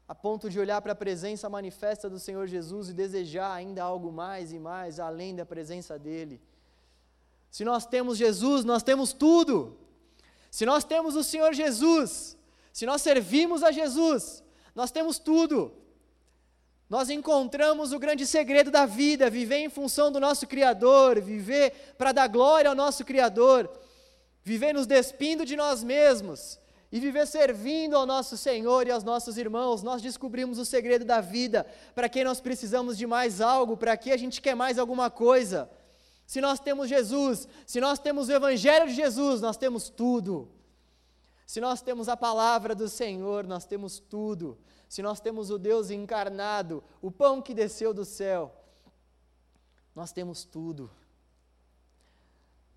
A 0.07 0.13
ponto 0.13 0.49
de 0.49 0.59
olhar 0.59 0.81
para 0.81 0.91
a 0.91 0.95
presença 0.95 1.49
manifesta 1.49 2.09
do 2.09 2.19
Senhor 2.19 2.45
Jesus 2.45 2.89
e 2.89 2.93
desejar 2.93 3.53
ainda 3.53 3.81
algo 3.81 4.11
mais 4.11 4.51
e 4.51 4.59
mais 4.59 4.99
além 4.99 5.33
da 5.33 5.45
presença 5.45 5.97
dEle. 5.97 6.41
Se 7.49 7.63
nós 7.63 7.85
temos 7.85 8.17
Jesus, 8.17 8.65
nós 8.65 8.83
temos 8.83 9.13
tudo. 9.13 9.77
Se 10.51 10.65
nós 10.65 10.83
temos 10.83 11.15
o 11.15 11.23
Senhor 11.23 11.53
Jesus, 11.53 12.37
se 12.73 12.85
nós 12.85 13.01
servimos 13.01 13.63
a 13.63 13.71
Jesus, 13.71 14.43
nós 14.75 14.91
temos 14.91 15.17
tudo 15.17 15.84
nós 16.87 17.09
encontramos 17.09 17.91
o 17.91 17.99
grande 17.99 18.27
segredo 18.27 18.69
da 18.69 18.85
vida, 18.85 19.29
viver 19.29 19.57
em 19.57 19.69
função 19.69 20.11
do 20.11 20.19
nosso 20.19 20.45
Criador, 20.45 21.19
viver 21.19 21.95
para 21.97 22.11
dar 22.11 22.27
glória 22.27 22.69
ao 22.69 22.75
nosso 22.75 23.03
Criador, 23.03 23.69
viver 24.43 24.73
nos 24.73 24.85
despindo 24.85 25.43
de 25.45 25.55
nós 25.55 25.83
mesmos 25.83 26.59
e 26.91 26.99
viver 26.99 27.25
servindo 27.25 27.95
ao 27.97 28.05
nosso 28.05 28.37
Senhor 28.37 28.85
e 28.85 28.91
aos 28.91 29.03
nossos 29.03 29.35
irmãos. 29.35 29.81
Nós 29.81 29.99
descobrimos 29.99 30.59
o 30.59 30.65
segredo 30.65 31.03
da 31.03 31.21
vida, 31.21 31.65
para 31.95 32.07
que 32.07 32.23
nós 32.23 32.39
precisamos 32.39 32.97
de 32.97 33.07
mais 33.07 33.41
algo, 33.41 33.75
para 33.75 33.97
que 33.97 34.11
a 34.11 34.17
gente 34.17 34.39
quer 34.39 34.55
mais 34.55 34.77
alguma 34.77 35.09
coisa. 35.09 35.67
Se 36.27 36.39
nós 36.39 36.59
temos 36.59 36.87
Jesus, 36.87 37.47
se 37.65 37.81
nós 37.81 37.97
temos 37.97 38.29
o 38.29 38.31
Evangelho 38.31 38.87
de 38.87 38.93
Jesus, 38.93 39.41
nós 39.41 39.57
temos 39.57 39.89
tudo. 39.89 40.51
Se 41.47 41.59
nós 41.59 41.81
temos 41.81 42.07
a 42.07 42.15
palavra 42.15 42.75
do 42.75 42.87
Senhor, 42.87 43.47
nós 43.47 43.65
temos 43.65 43.97
tudo 43.99 44.57
se 44.95 45.01
nós 45.01 45.19
temos 45.19 45.49
o 45.49 45.57
Deus 45.57 45.89
encarnado, 45.89 46.81
o 47.01 47.11
pão 47.11 47.41
que 47.41 47.53
desceu 47.53 47.93
do 47.93 48.05
céu, 48.05 48.55
nós 49.93 50.13
temos 50.13 50.45
tudo. 50.45 50.89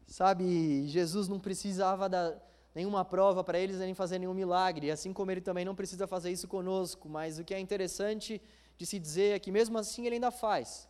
Sabe, 0.05 0.85
Jesus 0.89 1.29
não 1.29 1.39
precisava 1.39 2.09
dar 2.09 2.37
nenhuma 2.75 3.05
prova 3.05 3.45
para 3.45 3.57
eles 3.57 3.79
nem 3.79 3.95
fazer 3.95 4.19
nenhum 4.19 4.35
milagre, 4.35 4.91
assim 4.91 5.13
como 5.13 5.31
ele 5.31 5.41
também 5.41 5.65
não 5.65 5.77
precisa 5.77 6.09
fazer 6.09 6.33
isso 6.33 6.49
conosco, 6.49 7.09
mas 7.09 7.39
o 7.39 7.45
que 7.45 7.55
é 7.55 7.61
interessante 7.61 8.43
de 8.77 8.85
se 8.85 8.99
dizer 8.99 9.37
é 9.37 9.39
que 9.39 9.53
mesmo 9.53 9.79
assim 9.79 10.05
ele 10.05 10.17
ainda 10.17 10.33
faz. 10.33 10.89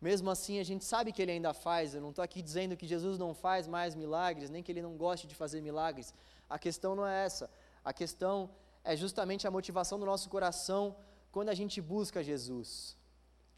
Mesmo 0.00 0.30
assim, 0.30 0.58
a 0.58 0.64
gente 0.64 0.86
sabe 0.86 1.12
que 1.12 1.20
ele 1.20 1.32
ainda 1.32 1.52
faz. 1.52 1.94
Eu 1.94 2.00
não 2.00 2.10
estou 2.10 2.24
aqui 2.24 2.40
dizendo 2.40 2.78
que 2.78 2.86
Jesus 2.86 3.18
não 3.18 3.34
faz 3.34 3.68
mais 3.68 3.94
milagres, 3.94 4.48
nem 4.48 4.62
que 4.62 4.72
ele 4.72 4.80
não 4.80 4.96
goste 4.96 5.26
de 5.26 5.34
fazer 5.34 5.60
milagres. 5.60 6.14
A 6.48 6.58
questão 6.58 6.96
não 6.96 7.06
é 7.06 7.26
essa. 7.26 7.50
A 7.84 7.92
questão 7.92 8.48
é 8.62 8.65
justamente 8.94 9.46
a 9.46 9.50
motivação 9.50 9.98
do 9.98 10.06
nosso 10.06 10.28
coração 10.28 10.94
quando 11.32 11.48
a 11.48 11.54
gente 11.54 11.80
busca 11.80 12.22
Jesus. 12.22 12.96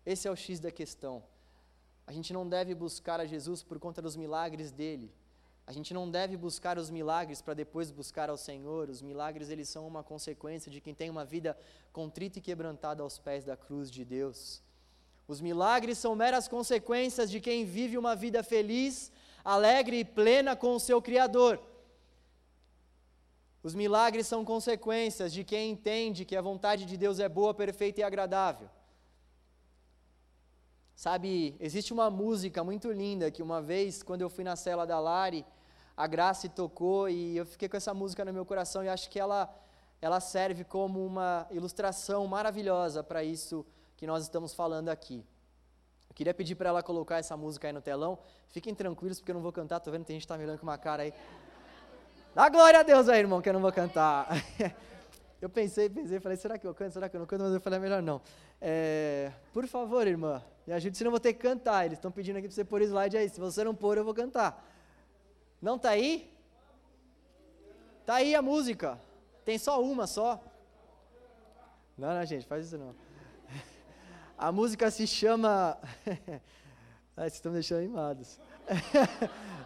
Esse 0.07 0.27
é 0.27 0.31
o 0.31 0.37
X 0.37 0.59
da 0.59 0.71
questão. 0.71 1.23
A 2.07 2.13
gente 2.13 2.33
não 2.33 2.49
deve 2.49 2.75
buscar 2.75 3.21
a 3.21 3.27
Jesus 3.27 3.63
por 3.63 3.79
conta 3.79 4.01
dos 4.01 4.17
milagres 4.17 4.73
dele. 4.73 5.13
A 5.67 5.73
gente 5.73 5.93
não 5.93 6.11
deve 6.11 6.35
buscar 6.35 6.79
os 6.79 6.89
milagres 6.89 7.43
para 7.43 7.53
depois 7.53 7.91
buscar 7.91 8.31
ao 8.31 8.39
Senhor. 8.39 8.89
Os 8.89 9.03
milagres 9.03 9.51
eles 9.51 9.69
são 9.69 9.87
uma 9.87 10.03
consequência 10.03 10.73
de 10.73 10.81
quem 10.81 10.95
tem 10.95 11.11
uma 11.11 11.27
vida 11.27 11.55
contrita 11.93 12.39
e 12.39 12.43
quebrantada 12.43 13.03
aos 13.03 13.19
pés 13.19 13.45
da 13.45 13.55
cruz 13.55 13.91
de 13.91 14.03
Deus. 14.03 14.63
Os 15.27 15.43
milagres 15.43 15.99
são 15.99 16.17
meras 16.17 16.49
consequências 16.49 17.31
de 17.31 17.39
quem 17.39 17.67
vive 17.67 17.99
uma 17.99 18.17
vida 18.17 18.43
feliz, 18.43 19.13
alegre 19.45 19.99
e 19.99 20.05
plena 20.07 20.57
com 20.57 20.75
o 20.75 20.81
seu 20.81 21.03
Criador. 21.03 21.61
Os 23.63 23.75
milagres 23.75 24.27
são 24.27 24.45
consequências 24.45 25.33
de 25.33 25.43
quem 25.45 25.73
entende 25.73 26.25
que 26.25 26.37
a 26.37 26.43
vontade 26.43 26.85
de 26.85 26.97
Deus 26.97 27.19
é 27.19 27.29
boa, 27.29 27.53
perfeita 27.53 28.01
e 28.01 28.05
agradável. 28.05 28.69
Sabe, 30.95 31.57
existe 31.61 31.93
uma 31.93 32.11
música 32.11 32.63
muito 32.65 32.91
linda 32.91 33.31
que 33.31 33.43
uma 33.43 33.61
vez, 33.63 34.03
quando 34.03 34.23
eu 34.23 34.31
fui 34.31 34.45
na 34.45 34.57
cela 34.57 34.85
da 34.85 34.99
Lari, 34.99 35.45
a 35.97 36.07
Graça 36.07 36.49
tocou 36.49 37.09
e 37.09 37.37
eu 37.37 37.47
fiquei 37.47 37.69
com 37.69 37.77
essa 37.77 37.93
música 37.93 38.25
no 38.25 38.33
meu 38.33 38.45
coração 38.45 38.83
e 38.85 38.89
acho 38.89 39.09
que 39.11 39.19
ela, 39.19 39.53
ela 40.01 40.21
serve 40.21 40.65
como 40.65 41.05
uma 41.05 41.47
ilustração 41.51 42.27
maravilhosa 42.27 43.03
para 43.03 43.23
isso 43.23 43.65
que 43.97 44.07
nós 44.07 44.23
estamos 44.25 44.55
falando 44.55 44.89
aqui. 44.89 45.25
Queria 46.19 46.35
pedir 46.35 46.57
para 46.57 46.69
ela 46.69 46.83
colocar 46.83 47.19
essa 47.19 47.37
música 47.37 47.69
aí 47.69 47.73
no 47.73 47.81
telão. 47.81 48.19
Fiquem 48.49 48.75
tranquilos, 48.75 49.21
porque 49.21 49.31
eu 49.31 49.37
não 49.37 49.41
vou 49.41 49.53
cantar. 49.53 49.79
Tô 49.79 49.89
vendo 49.93 50.01
que 50.01 50.09
tem 50.09 50.17
gente 50.17 50.23
que 50.23 50.27
tá 50.27 50.37
mirando 50.37 50.59
com 50.59 50.67
uma 50.67 50.77
cara 50.77 51.05
aí. 51.05 51.15
Dá 52.39 52.49
glória 52.49 52.79
a 52.79 52.83
Deus 52.85 53.09
aí, 53.09 53.19
irmão, 53.19 53.43
que 53.43 53.49
eu 53.49 53.53
não 53.53 53.61
vou 53.61 53.73
cantar. 53.73 54.29
Eu 55.43 55.49
pensei, 55.49 55.91
pensei, 55.91 56.21
falei, 56.21 56.37
será 56.37 56.57
que 56.57 56.67
eu 56.67 56.75
canto? 56.75 56.93
Será 56.93 57.09
que 57.09 57.17
eu 57.17 57.21
não 57.21 57.27
canto? 57.27 57.43
Mas 57.43 57.53
eu 57.53 57.61
falei, 57.61 57.79
é 57.79 57.83
melhor 57.83 58.03
não. 58.03 58.21
É, 58.61 59.33
por 59.53 59.67
favor, 59.69 60.05
irmã, 60.05 60.43
me 60.67 60.73
ajude, 60.73 60.97
senão 60.97 61.09
eu 61.09 61.13
vou 61.13 61.21
ter 61.21 61.33
que 61.33 61.41
cantar. 61.41 61.85
Eles 61.85 61.99
estão 61.99 62.11
pedindo 62.11 62.37
aqui 62.37 62.49
para 62.49 62.55
você 62.55 62.65
pôr 62.65 62.83
slide 62.83 63.17
aí. 63.17 63.29
Se 63.29 63.39
você 63.39 63.63
não 63.63 63.73
pôr, 63.73 63.99
eu 63.99 64.05
vou 64.05 64.15
cantar. 64.15 64.65
Não 65.63 65.79
tá 65.79 65.91
aí? 65.91 66.33
Tá 68.07 68.15
aí 68.15 68.35
a 68.35 68.43
música. 68.43 69.01
Tem 69.45 69.59
só 69.59 69.83
uma 69.83 70.07
só. 70.07 70.41
Não, 71.97 72.15
não, 72.15 72.25
gente, 72.25 72.47
faz 72.47 72.67
isso 72.67 72.79
não. 72.79 72.95
A 74.39 74.53
música 74.53 74.91
se 74.93 75.09
chama. 75.09 75.77
Vocês 77.17 77.35
estão 77.35 77.51
me 77.51 77.59
deixando 77.59 77.79
animados. 77.79 78.41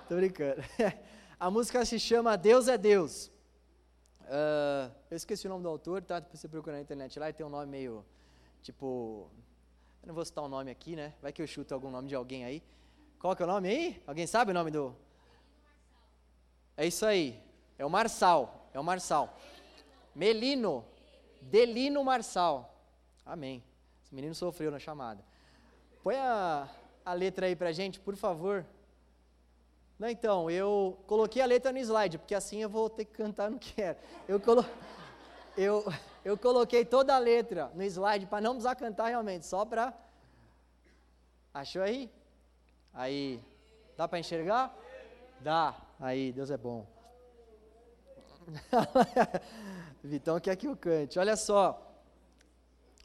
Tô 0.09 0.17
brincando. 0.17 0.63
A 1.43 1.51
música 1.51 1.85
se 1.85 1.99
chama 1.99 2.37
Deus 2.37 2.69
é 2.69 2.79
Deus. 2.79 3.27
Uh, 4.21 4.95
eu 5.11 5.17
esqueci 5.17 5.45
o 5.49 5.51
nome 5.51 5.65
do 5.65 5.69
autor, 5.69 6.01
tá? 6.01 6.21
Depois 6.21 6.39
você 6.39 6.47
procura 6.47 6.77
na 6.77 6.81
internet 6.81 7.19
lá 7.19 7.31
e 7.31 7.33
tem 7.33 7.45
um 7.45 7.49
nome 7.49 7.67
meio. 7.67 8.05
Tipo. 8.63 9.29
Eu 10.01 10.07
não 10.07 10.15
vou 10.15 10.25
citar 10.25 10.45
o 10.45 10.47
um 10.47 10.51
nome 10.51 10.71
aqui, 10.71 10.95
né? 10.95 11.15
Vai 11.21 11.33
que 11.33 11.43
eu 11.43 11.47
chuto 11.49 11.75
algum 11.75 11.91
nome 11.91 12.07
de 12.07 12.15
alguém 12.15 12.45
aí. 12.45 12.63
Qual 13.19 13.35
que 13.35 13.43
é 13.43 13.45
o 13.45 13.49
nome 13.49 13.69
aí? 13.69 14.01
Alguém 14.07 14.25
sabe 14.25 14.53
o 14.53 14.55
nome 14.55 14.71
do. 14.71 14.95
É 16.77 16.87
isso 16.87 17.05
aí. 17.05 17.43
É 17.77 17.85
o 17.85 17.91
Marçal. 17.91 18.71
É 18.73 18.79
o 18.79 18.85
Marçal. 18.85 19.37
Melino. 20.15 20.85
Delino 21.41 22.05
Marçal. 22.05 22.73
Amém. 23.27 23.65
Esse 24.05 24.15
menino 24.15 24.33
sofreu 24.33 24.71
na 24.71 24.79
chamada. 24.79 25.25
Põe 26.05 26.15
a, 26.15 26.69
a 27.05 27.13
letra 27.13 27.47
aí 27.47 27.57
pra 27.57 27.73
gente, 27.73 27.99
por 27.99 28.15
favor. 28.15 28.65
Não, 29.99 30.09
então, 30.09 30.51
eu 30.51 30.99
coloquei 31.07 31.41
a 31.41 31.47
letra 31.47 31.73
no 31.73 31.79
slide, 31.79 32.19
porque 32.19 32.35
assim 32.35 32.63
eu 32.63 32.69
vou 32.69 32.91
ter 32.91 33.05
que 33.05 33.13
cantar 33.13 33.51
no 33.51 33.59
que 33.59 33.81
era. 33.81 33.99
Eu, 34.27 34.41
colo... 34.41 34.65
eu, 35.57 35.85
eu 36.25 36.37
coloquei 36.37 36.85
toda 36.85 37.15
a 37.15 37.19
letra 37.19 37.71
no 37.75 37.83
slide 37.85 38.27
para 38.27 38.41
não 38.41 38.53
precisar 38.53 38.75
cantar 38.75 39.09
realmente, 39.09 39.47
só 39.47 39.65
para. 39.65 39.95
Achou 41.55 41.83
aí? 41.83 42.11
Aí. 42.93 43.41
Dá 43.97 44.09
para 44.09 44.19
enxergar? 44.19 44.75
Dá. 45.41 45.75
Aí, 46.01 46.33
Deus 46.33 46.51
é 46.51 46.57
bom. 46.57 46.87
Vitão 50.03 50.41
quer 50.41 50.57
que 50.57 50.67
eu 50.67 50.77
cante. 50.77 51.19
Olha 51.19 51.37
só. 51.37 51.93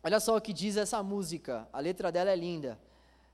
Olha 0.04 0.20
só 0.20 0.38
o 0.38 0.42
que 0.42 0.54
diz 0.54 0.78
essa 0.78 1.04
música. 1.04 1.68
A 1.72 1.80
letra 1.80 2.12
dela 2.12 2.32
é 2.32 2.36
linda. 2.36 2.80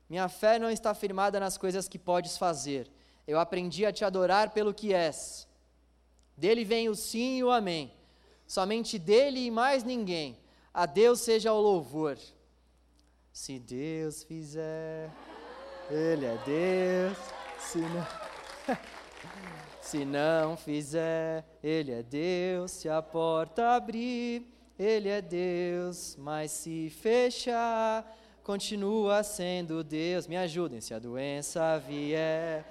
Minha 0.08 0.28
fé 0.28 0.58
não 0.58 0.70
está 0.70 0.94
firmada 0.94 1.40
nas 1.40 1.56
coisas 1.56 1.88
que 1.88 1.98
podes 1.98 2.36
fazer. 2.36 2.90
Eu 3.26 3.38
aprendi 3.38 3.86
a 3.86 3.92
te 3.92 4.04
adorar 4.04 4.50
pelo 4.50 4.74
que 4.74 4.92
és. 4.92 5.48
Dele 6.36 6.64
vem 6.64 6.88
o 6.88 6.94
sim 6.94 7.38
e 7.38 7.44
o 7.44 7.50
amém. 7.50 7.92
Somente 8.46 8.98
dele 8.98 9.46
e 9.46 9.50
mais 9.50 9.82
ninguém. 9.82 10.38
A 10.72 10.86
Deus 10.86 11.20
seja 11.20 11.52
o 11.52 11.60
louvor. 11.60 12.18
Se 13.32 13.58
Deus 13.58 14.22
fizer, 14.22 15.10
Ele 15.90 16.26
é 16.26 16.38
Deus. 16.44 17.18
Se 17.58 17.78
não, 17.78 18.06
se 19.80 20.04
não 20.04 20.56
fizer, 20.56 21.44
Ele 21.62 21.92
é 21.92 22.02
Deus. 22.02 22.70
Se 22.72 22.88
a 22.88 23.00
porta 23.00 23.74
abrir, 23.74 24.54
ele 24.78 25.08
é 25.08 25.22
Deus, 25.22 26.16
mas 26.18 26.50
se 26.50 26.90
fechar, 26.90 28.04
continua 28.42 29.22
sendo 29.22 29.84
Deus. 29.84 30.26
Me 30.26 30.36
ajudem, 30.36 30.80
se 30.80 30.92
a 30.92 30.98
doença 30.98 31.78
vier, 31.78 32.64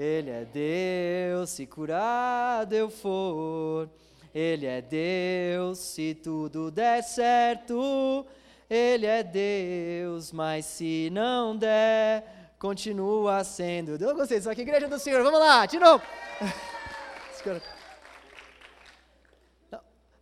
Ele 0.00 0.30
é 0.30 0.44
Deus, 0.44 1.50
se 1.50 1.66
curado 1.66 2.72
eu 2.72 2.88
for. 2.88 3.90
Ele 4.32 4.64
é 4.64 4.80
Deus, 4.80 5.80
se 5.80 6.14
tudo 6.14 6.70
der 6.70 7.02
certo. 7.02 8.24
Ele 8.70 9.06
é 9.06 9.24
Deus, 9.24 10.30
mas 10.30 10.66
se 10.66 11.10
não 11.10 11.56
der, 11.56 12.52
continua 12.60 13.42
sendo. 13.42 13.96
Eu 14.00 14.14
gostei 14.14 14.38
disso 14.38 14.48
aqui, 14.48 14.60
igreja 14.60 14.86
do 14.86 15.00
Senhor. 15.00 15.24
Vamos 15.24 15.40
lá, 15.40 15.66
de 15.66 15.80
novo. 15.80 16.04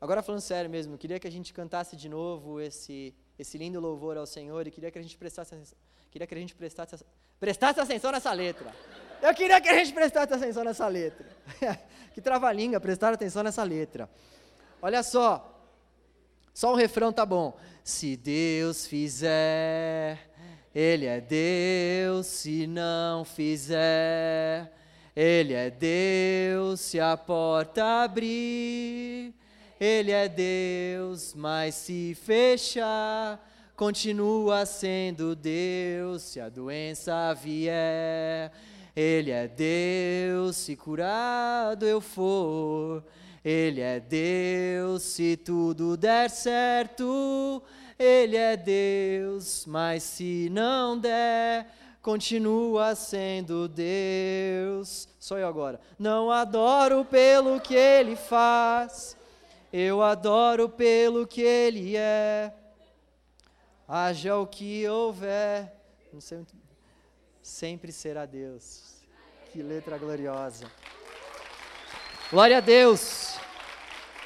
Agora 0.01 0.23
falando 0.23 0.41
sério 0.41 0.71
mesmo, 0.71 0.97
queria 0.97 1.21
que 1.21 1.29
a 1.29 1.31
gente 1.31 1.53
cantasse 1.53 1.97
de 1.97 2.09
novo 2.09 2.63
esse 2.63 3.15
esse 3.39 3.59
lindo 3.59 3.79
louvor 3.79 4.17
ao 4.17 4.25
Senhor 4.25 4.67
e 4.67 4.71
queria 4.71 4.91
que 4.91 4.99
a 4.99 5.03
gente 5.03 5.19
prestasse 5.19 5.55
queria 6.11 6.27
que 6.27 6.35
a 6.35 6.39
gente 6.39 6.55
prestasse 6.55 7.05
prestasse 7.39 7.79
atenção 7.79 8.11
nessa 8.11 8.33
letra. 8.33 8.73
Eu 9.23 9.35
queria 9.35 9.61
que 9.61 9.69
a 9.69 9.75
gente 9.75 9.93
prestasse 9.93 10.33
atenção 10.33 10.65
nessa 10.65 10.87
letra. 10.87 11.27
que 12.15 12.21
trava-língua, 12.21 12.81
prestar 12.81 13.13
atenção 13.13 13.43
nessa 13.43 13.63
letra. 13.63 14.09
Olha 14.81 15.03
só. 15.03 15.53
Só 16.55 16.73
o 16.73 16.77
refrão 16.77 17.13
tá 17.13 17.27
bom. 17.27 17.57
Se 17.85 18.17
Deus 18.17 18.87
fizer, 18.87 20.19
ele 20.75 21.07
é 21.07 21.21
Deus, 21.21 22.27
se 22.27 22.67
não 22.67 23.25
fizer, 23.25 24.73
ele 25.15 25.53
é 25.53 25.71
Deus, 25.71 26.81
se 26.81 26.99
a 26.99 27.17
porta 27.17 28.03
abrir, 28.03 29.35
ele 29.79 30.11
é 30.11 30.29
Deus, 30.29 31.35
mas 31.35 31.75
se 31.75 32.15
fechar, 32.15 33.39
continua 33.77 34.65
sendo 34.65 35.37
Deus. 35.37 36.23
Se 36.23 36.41
a 36.41 36.49
doença 36.49 37.35
vier, 37.35 38.51
Ele 38.97 39.31
é 39.31 39.47
Deus. 39.47 40.57
Se 40.57 40.75
curado 40.75 41.85
eu 41.85 42.01
for, 42.01 43.05
Ele 43.45 43.81
é 43.81 44.01
Deus. 44.01 45.03
Se 45.03 45.37
tudo 45.37 45.97
der 45.97 46.31
certo, 46.31 47.63
Ele 47.99 48.37
é 48.37 48.57
Deus. 48.57 49.67
Mas 49.67 50.03
se 50.03 50.49
não 50.51 50.99
der, 50.99 51.71
continua 52.01 52.95
sendo 52.95 53.69
Deus. 53.69 55.07
Só 55.21 55.39
eu 55.39 55.47
agora. 55.47 55.79
Não 55.99 56.31
adoro 56.31 57.05
pelo 57.05 57.61
que 57.61 57.75
Ele 57.75 58.17
faz 58.17 59.17
eu 59.79 60.03
adoro 60.03 60.71
pelo 60.71 61.27
que 61.27 61.43
Ele 61.43 61.97
é. 61.97 62.51
Haja 63.87 64.37
o 64.37 64.47
que 64.47 64.89
houver. 64.89 65.71
Não 66.13 66.21
sei 66.21 66.39
muito... 66.39 66.66
Sempre 67.47 67.93
será 67.93 68.27
Deus. 68.27 68.83
Que 69.53 69.63
letra 69.63 69.97
gloriosa. 69.97 70.69
Glória 72.29 72.59
a 72.59 72.61
Deus. 72.61 73.39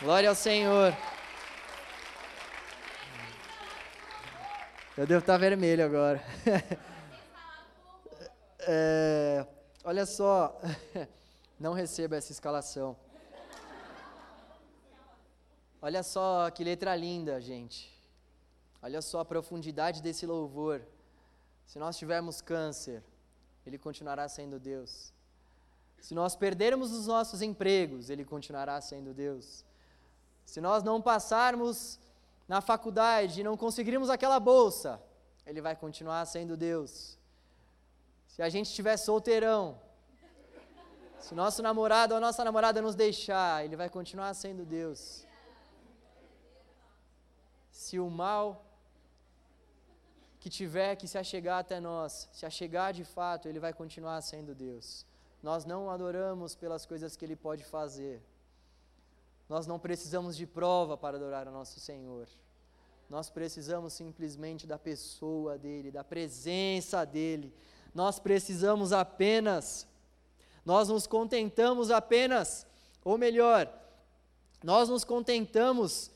Glória 0.00 0.30
ao 0.30 0.34
Senhor. 0.34 0.96
Eu 4.96 5.06
devo 5.06 5.20
estar 5.20 5.36
vermelho 5.36 5.84
agora. 5.84 6.24
É, 8.62 9.46
olha 9.84 10.04
só, 10.04 10.60
não 11.58 11.72
receba 11.72 12.16
essa 12.16 12.30
escalação. 12.30 12.94
Olha 15.80 16.02
só 16.02 16.50
que 16.50 16.62
letra 16.62 16.94
linda, 16.94 17.40
gente. 17.40 17.90
Olha 18.82 19.00
só 19.00 19.20
a 19.20 19.24
profundidade 19.24 20.02
desse 20.02 20.26
louvor. 20.26 20.82
Se 21.70 21.78
nós 21.78 21.96
tivermos 21.96 22.40
câncer, 22.40 23.00
Ele 23.64 23.78
continuará 23.78 24.28
sendo 24.28 24.58
Deus. 24.58 25.12
Se 26.00 26.12
nós 26.14 26.34
perdermos 26.34 26.90
os 26.90 27.06
nossos 27.06 27.42
empregos, 27.42 28.10
Ele 28.10 28.24
continuará 28.24 28.80
sendo 28.80 29.14
Deus. 29.14 29.64
Se 30.44 30.60
nós 30.60 30.82
não 30.82 31.00
passarmos 31.00 32.00
na 32.48 32.60
faculdade 32.60 33.40
e 33.40 33.44
não 33.44 33.56
conseguirmos 33.56 34.10
aquela 34.10 34.40
bolsa, 34.40 35.00
Ele 35.46 35.60
vai 35.60 35.76
continuar 35.76 36.26
sendo 36.26 36.56
Deus. 36.56 37.16
Se 38.26 38.42
a 38.42 38.48
gente 38.48 38.66
estiver 38.66 38.96
solteirão, 38.96 39.80
se 41.20 41.36
nosso 41.36 41.62
namorado 41.62 42.14
ou 42.14 42.20
nossa 42.20 42.42
namorada 42.42 42.82
nos 42.82 42.96
deixar, 42.96 43.64
Ele 43.64 43.76
vai 43.76 43.88
continuar 43.88 44.34
sendo 44.34 44.64
Deus 44.64 45.24
se 47.70 48.00
o 48.00 48.10
mal 48.10 48.69
que 50.40 50.48
tiver 50.48 50.96
que 50.96 51.06
se 51.06 51.18
achegar 51.18 51.58
até 51.58 51.78
nós, 51.78 52.26
se 52.32 52.46
achegar 52.46 52.94
de 52.94 53.04
fato, 53.04 53.46
ele 53.46 53.60
vai 53.60 53.74
continuar 53.74 54.20
sendo 54.22 54.54
Deus. 54.54 55.06
Nós 55.42 55.66
não 55.66 55.90
adoramos 55.90 56.54
pelas 56.54 56.86
coisas 56.86 57.14
que 57.14 57.24
ele 57.24 57.36
pode 57.36 57.62
fazer. 57.62 58.22
Nós 59.48 59.66
não 59.66 59.78
precisamos 59.78 60.34
de 60.34 60.46
prova 60.46 60.96
para 60.96 61.18
adorar 61.18 61.46
o 61.46 61.50
nosso 61.50 61.78
Senhor. 61.78 62.26
Nós 63.08 63.28
precisamos 63.28 63.92
simplesmente 63.92 64.66
da 64.66 64.78
pessoa 64.78 65.58
dele, 65.58 65.90
da 65.90 66.02
presença 66.02 67.04
dele. 67.04 67.52
Nós 67.94 68.18
precisamos 68.18 68.92
apenas, 68.92 69.86
nós 70.64 70.88
nos 70.88 71.06
contentamos 71.06 71.90
apenas, 71.90 72.66
ou 73.04 73.18
melhor, 73.18 73.70
nós 74.62 74.88
nos 74.88 75.04
contentamos 75.04 76.10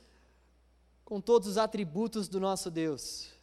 com 1.05 1.21
todos 1.21 1.49
os 1.49 1.59
atributos 1.59 2.27
do 2.27 2.41
nosso 2.41 2.71
Deus. 2.71 3.34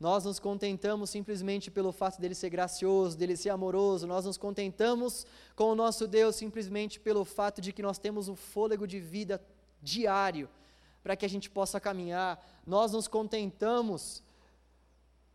Nós 0.00 0.24
nos 0.24 0.38
contentamos 0.38 1.10
simplesmente 1.10 1.70
pelo 1.70 1.92
fato 1.92 2.18
dele 2.18 2.34
ser 2.34 2.48
gracioso, 2.48 3.18
dele 3.18 3.36
ser 3.36 3.50
amoroso, 3.50 4.06
nós 4.06 4.24
nos 4.24 4.38
contentamos 4.38 5.26
com 5.54 5.64
o 5.64 5.74
nosso 5.74 6.08
Deus 6.08 6.36
simplesmente 6.36 6.98
pelo 6.98 7.22
fato 7.22 7.60
de 7.60 7.70
que 7.70 7.82
nós 7.82 7.98
temos 7.98 8.26
o 8.26 8.34
fôlego 8.34 8.86
de 8.86 8.98
vida 8.98 9.38
diário 9.82 10.48
para 11.02 11.14
que 11.14 11.26
a 11.26 11.28
gente 11.28 11.50
possa 11.50 11.78
caminhar. 11.78 12.42
Nós 12.66 12.92
nos 12.92 13.06
contentamos 13.06 14.22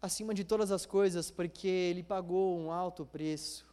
acima 0.01 0.33
de 0.33 0.43
todas 0.43 0.71
as 0.71 0.83
coisas 0.83 1.29
porque 1.29 1.67
ele 1.67 2.01
pagou 2.01 2.57
um 2.57 2.71
alto 2.71 3.05
preço. 3.05 3.67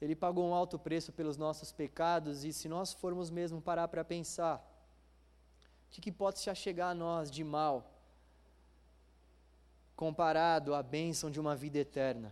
Ele 0.00 0.16
pagou 0.16 0.44
um 0.44 0.54
alto 0.54 0.76
preço 0.76 1.12
pelos 1.12 1.36
nossos 1.36 1.70
pecados 1.70 2.44
e 2.44 2.52
se 2.52 2.68
nós 2.68 2.92
formos 2.92 3.30
mesmo 3.30 3.62
parar 3.62 3.86
para 3.86 4.04
pensar, 4.04 4.56
o 5.86 5.90
que, 5.90 6.00
que 6.00 6.10
pode 6.10 6.40
se 6.40 6.50
achegar 6.50 6.90
a 6.90 6.94
nós 6.94 7.30
de 7.30 7.44
mal? 7.44 7.93
Comparado 10.04 10.74
à 10.74 10.82
bênção 10.82 11.30
de 11.30 11.40
uma 11.40 11.56
vida 11.56 11.78
eterna. 11.78 12.30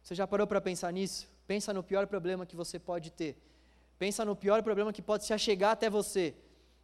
Você 0.00 0.14
já 0.14 0.24
parou 0.24 0.46
para 0.46 0.60
pensar 0.60 0.92
nisso? 0.92 1.26
Pensa 1.44 1.74
no 1.74 1.82
pior 1.82 2.06
problema 2.06 2.46
que 2.46 2.54
você 2.54 2.78
pode 2.78 3.10
ter. 3.10 3.36
Pensa 3.98 4.24
no 4.24 4.36
pior 4.36 4.62
problema 4.62 4.92
que 4.92 5.02
pode 5.02 5.24
se 5.24 5.34
achegar 5.34 5.72
até 5.72 5.90
você. 5.90 6.32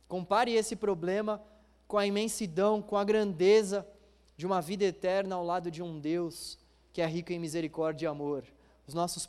Compare 0.08 0.50
esse 0.54 0.74
problema 0.74 1.40
com 1.86 1.98
a 1.98 2.04
imensidão, 2.04 2.82
com 2.82 2.96
a 2.96 3.04
grandeza 3.04 3.86
de 4.36 4.44
uma 4.44 4.60
vida 4.60 4.82
eterna 4.82 5.36
ao 5.36 5.44
lado 5.44 5.70
de 5.70 5.80
um 5.80 6.00
Deus 6.00 6.58
que 6.92 7.00
é 7.00 7.06
rico 7.06 7.32
em 7.32 7.38
misericórdia 7.38 8.06
e 8.06 8.08
amor. 8.08 8.42
Os 8.88 8.94
nossos, 8.94 9.28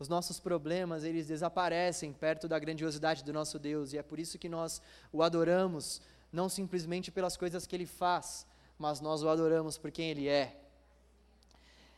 os 0.00 0.08
nossos 0.08 0.40
problemas, 0.40 1.04
eles 1.04 1.28
desaparecem 1.28 2.12
perto 2.12 2.48
da 2.48 2.58
grandiosidade 2.58 3.22
do 3.22 3.32
nosso 3.32 3.56
Deus, 3.56 3.92
e 3.92 3.98
é 3.98 4.02
por 4.02 4.18
isso 4.18 4.36
que 4.36 4.48
nós 4.48 4.82
o 5.12 5.22
adoramos, 5.22 6.02
não 6.32 6.48
simplesmente 6.48 7.12
pelas 7.12 7.36
coisas 7.36 7.68
que 7.68 7.76
ele 7.76 7.86
faz, 7.86 8.44
mas 8.78 9.00
nós 9.00 9.22
o 9.22 9.28
adoramos 9.28 9.76
por 9.76 9.90
quem 9.90 10.10
ele 10.10 10.28
é. 10.28 10.56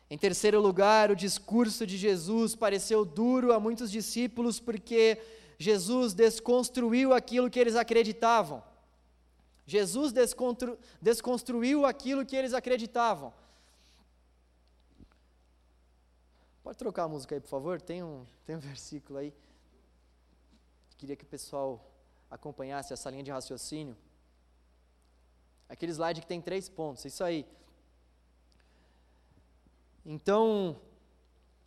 Em 0.09 0.19
terceiro 0.19 0.61
lugar, 0.61 1.11
o 1.11 1.17
discurso 1.17 1.87
de 1.87 1.97
Jesus 1.97 2.57
pareceu 2.57 3.05
duro 3.05 3.53
a 3.53 3.61
muitos 3.61 3.91
discípulos 3.91 4.59
porque 4.59 5.21
Jesus 5.59 6.15
desconstruiu 6.15 7.13
aquilo 7.13 7.51
que 7.51 7.61
eles 7.61 7.77
acreditavam. 7.77 8.63
Jesus 9.67 10.13
desconstru, 10.13 10.77
desconstruiu 11.01 11.87
aquilo 11.87 12.27
que 12.27 12.35
eles 12.35 12.55
acreditavam. 12.55 13.33
Pode 16.65 16.77
trocar 16.77 17.05
a 17.05 17.09
música 17.09 17.37
aí, 17.37 17.41
por 17.41 17.49
favor? 17.49 17.81
Tem 17.81 18.03
um, 18.03 18.27
tem 18.45 18.57
um 18.57 18.59
versículo 18.73 19.19
aí. 19.19 19.33
Queria 20.99 21.15
que 21.15 21.25
o 21.25 21.29
pessoal 21.29 21.89
acompanhasse 22.29 22.93
essa 22.93 23.09
linha 23.11 23.23
de 23.23 23.31
raciocínio. 23.31 23.97
Aquele 25.71 25.93
slide 25.93 26.21
que 26.21 26.27
tem 26.27 26.41
três 26.41 26.69
pontos, 26.69 27.05
isso 27.05 27.23
aí. 27.23 27.47
Então, 30.05 30.77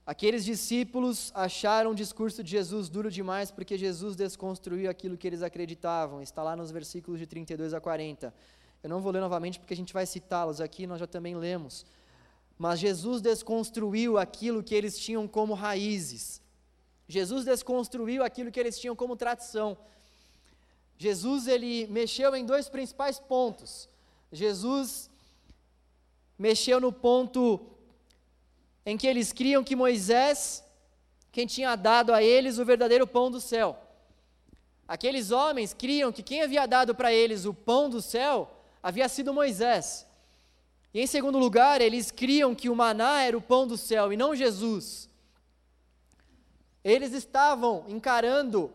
aqueles 0.06 0.44
discípulos 0.44 1.32
acharam 1.34 1.92
o 1.92 1.96
discurso 1.96 2.44
de 2.44 2.52
Jesus 2.52 2.90
duro 2.90 3.10
demais 3.10 3.50
porque 3.50 3.78
Jesus 3.78 4.18
desconstruiu 4.18 4.90
aquilo 4.92 5.18
que 5.18 5.26
eles 5.26 5.42
acreditavam. 5.42 6.22
Está 6.22 6.44
lá 6.44 6.54
nos 6.54 6.70
versículos 6.70 7.18
de 7.18 7.26
32 7.26 7.74
a 7.74 7.80
40. 7.80 8.34
Eu 8.84 8.90
não 8.90 9.00
vou 9.00 9.14
ler 9.14 9.22
novamente 9.22 9.58
porque 9.58 9.74
a 9.74 9.78
gente 9.78 9.94
vai 9.94 10.06
citá-los 10.06 10.60
aqui, 10.60 10.86
nós 10.86 11.00
já 11.00 11.08
também 11.08 11.36
lemos. 11.36 11.86
Mas 12.58 12.82
Jesus 12.82 13.22
desconstruiu 13.22 14.18
aquilo 14.18 14.62
que 14.62 14.76
eles 14.76 15.00
tinham 15.00 15.26
como 15.30 15.54
raízes. 15.54 16.42
Jesus 17.08 17.46
desconstruiu 17.46 18.22
aquilo 18.22 18.52
que 18.52 18.60
eles 18.60 18.78
tinham 18.78 18.98
como 18.98 19.16
tradição. 19.16 19.78
Jesus 20.98 21.48
ele 21.48 21.88
mexeu 21.88 22.36
em 22.36 22.46
dois 22.46 22.68
principais 22.68 23.18
pontos. 23.18 23.88
Jesus 24.34 25.12
mexeu 26.38 26.82
no 26.82 26.92
ponto 26.92 27.62
em 28.84 28.98
que 28.98 29.06
eles 29.06 29.32
criam 29.32 29.64
que 29.64 29.76
Moisés, 29.76 30.64
quem 31.32 31.46
tinha 31.46 31.76
dado 31.76 32.12
a 32.12 32.22
eles 32.22 32.58
o 32.58 32.66
verdadeiro 32.66 33.06
pão 33.06 33.30
do 33.30 33.40
céu. 33.40 33.80
Aqueles 34.88 35.30
homens 35.30 35.72
criam 35.72 36.12
que 36.12 36.24
quem 36.24 36.42
havia 36.42 36.66
dado 36.66 36.96
para 36.96 37.14
eles 37.14 37.46
o 37.46 37.54
pão 37.54 37.90
do 37.90 38.02
céu 38.02 38.52
havia 38.82 39.08
sido 39.08 39.34
Moisés. 39.34 40.06
E 40.92 41.00
em 41.00 41.08
segundo 41.08 41.38
lugar, 41.38 41.80
eles 41.80 42.10
criam 42.10 42.56
que 42.56 42.70
o 42.70 42.76
maná 42.76 43.22
era 43.22 43.38
o 43.38 43.42
pão 43.42 43.68
do 43.68 43.78
céu 43.78 44.12
e 44.12 44.18
não 44.18 44.36
Jesus. 44.36 45.08
Eles 46.84 47.14
estavam 47.14 47.86
encarando 47.88 48.74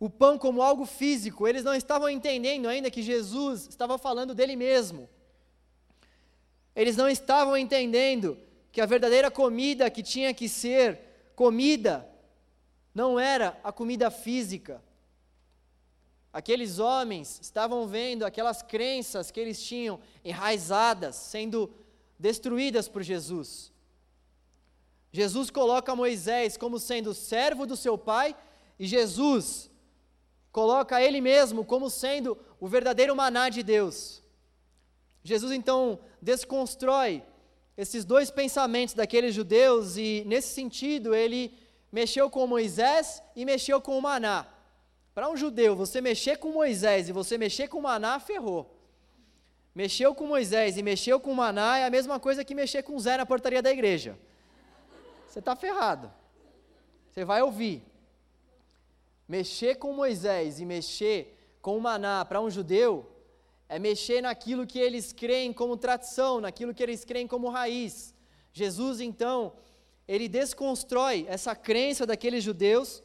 o 0.00 0.08
pão 0.08 0.38
como 0.38 0.62
algo 0.62 0.86
físico, 0.86 1.46
eles 1.46 1.62
não 1.62 1.74
estavam 1.74 2.08
entendendo 2.08 2.66
ainda 2.66 2.90
que 2.90 3.02
Jesus 3.02 3.68
estava 3.68 3.98
falando 3.98 4.34
dele 4.34 4.56
mesmo. 4.56 5.06
Eles 6.74 6.96
não 6.96 7.06
estavam 7.06 7.54
entendendo 7.54 8.38
que 8.72 8.80
a 8.80 8.86
verdadeira 8.86 9.30
comida 9.30 9.90
que 9.90 10.02
tinha 10.02 10.32
que 10.32 10.48
ser 10.48 10.98
comida 11.36 12.08
não 12.94 13.20
era 13.20 13.60
a 13.62 13.70
comida 13.70 14.10
física. 14.10 14.82
Aqueles 16.32 16.78
homens 16.78 17.38
estavam 17.42 17.86
vendo 17.86 18.24
aquelas 18.24 18.62
crenças 18.62 19.30
que 19.30 19.38
eles 19.38 19.62
tinham 19.62 20.00
enraizadas 20.24 21.14
sendo 21.16 21.70
destruídas 22.18 22.88
por 22.88 23.02
Jesus. 23.02 23.70
Jesus 25.12 25.50
coloca 25.50 25.94
Moisés 25.94 26.56
como 26.56 26.78
sendo 26.78 27.12
servo 27.12 27.66
do 27.66 27.76
seu 27.76 27.98
pai 27.98 28.34
e 28.78 28.86
Jesus 28.86 29.68
coloca 30.52 31.00
ele 31.00 31.20
mesmo 31.20 31.64
como 31.64 31.88
sendo 31.88 32.36
o 32.58 32.66
verdadeiro 32.66 33.14
maná 33.14 33.48
de 33.48 33.62
Deus. 33.62 34.22
Jesus 35.22 35.52
então 35.52 35.98
desconstrói 36.20 37.22
esses 37.76 38.04
dois 38.04 38.30
pensamentos 38.30 38.94
daqueles 38.94 39.34
judeus 39.34 39.96
e, 39.96 40.22
nesse 40.26 40.48
sentido, 40.48 41.14
ele 41.14 41.56
mexeu 41.90 42.28
com 42.28 42.46
Moisés 42.46 43.22
e 43.34 43.44
mexeu 43.44 43.80
com 43.80 43.96
o 43.98 44.02
maná. 44.02 44.46
Para 45.14 45.28
um 45.28 45.36
judeu, 45.36 45.74
você 45.74 46.00
mexer 46.00 46.36
com 46.38 46.52
Moisés 46.52 47.08
e 47.08 47.12
você 47.12 47.36
mexer 47.36 47.68
com 47.68 47.78
o 47.78 47.82
maná, 47.82 48.18
ferrou. 48.20 48.76
Mexeu 49.74 50.14
com 50.14 50.26
Moisés 50.26 50.76
e 50.76 50.82
mexeu 50.82 51.20
com 51.20 51.32
o 51.32 51.36
maná 51.36 51.78
é 51.78 51.84
a 51.84 51.90
mesma 51.90 52.18
coisa 52.18 52.44
que 52.44 52.54
mexer 52.54 52.82
com 52.82 52.98
Zé 52.98 53.16
na 53.16 53.24
portaria 53.24 53.62
da 53.62 53.70
igreja. 53.70 54.18
Você 55.26 55.38
está 55.38 55.54
ferrado. 55.54 56.12
Você 57.10 57.24
vai 57.24 57.40
ouvir. 57.40 57.82
Mexer 59.30 59.76
com 59.76 59.92
Moisés 59.92 60.58
e 60.58 60.64
mexer 60.64 61.38
com 61.62 61.78
o 61.78 61.80
maná 61.80 62.24
para 62.24 62.40
um 62.40 62.50
judeu 62.50 63.08
é 63.68 63.78
mexer 63.78 64.20
naquilo 64.20 64.66
que 64.66 64.76
eles 64.76 65.12
creem 65.12 65.52
como 65.52 65.76
tradição, 65.76 66.40
naquilo 66.40 66.74
que 66.74 66.82
eles 66.82 67.04
creem 67.04 67.28
como 67.28 67.48
raiz. 67.48 68.12
Jesus, 68.52 69.00
então, 69.00 69.52
ele 70.08 70.26
desconstrói 70.26 71.26
essa 71.28 71.54
crença 71.54 72.04
daqueles 72.04 72.42
judeus. 72.42 73.04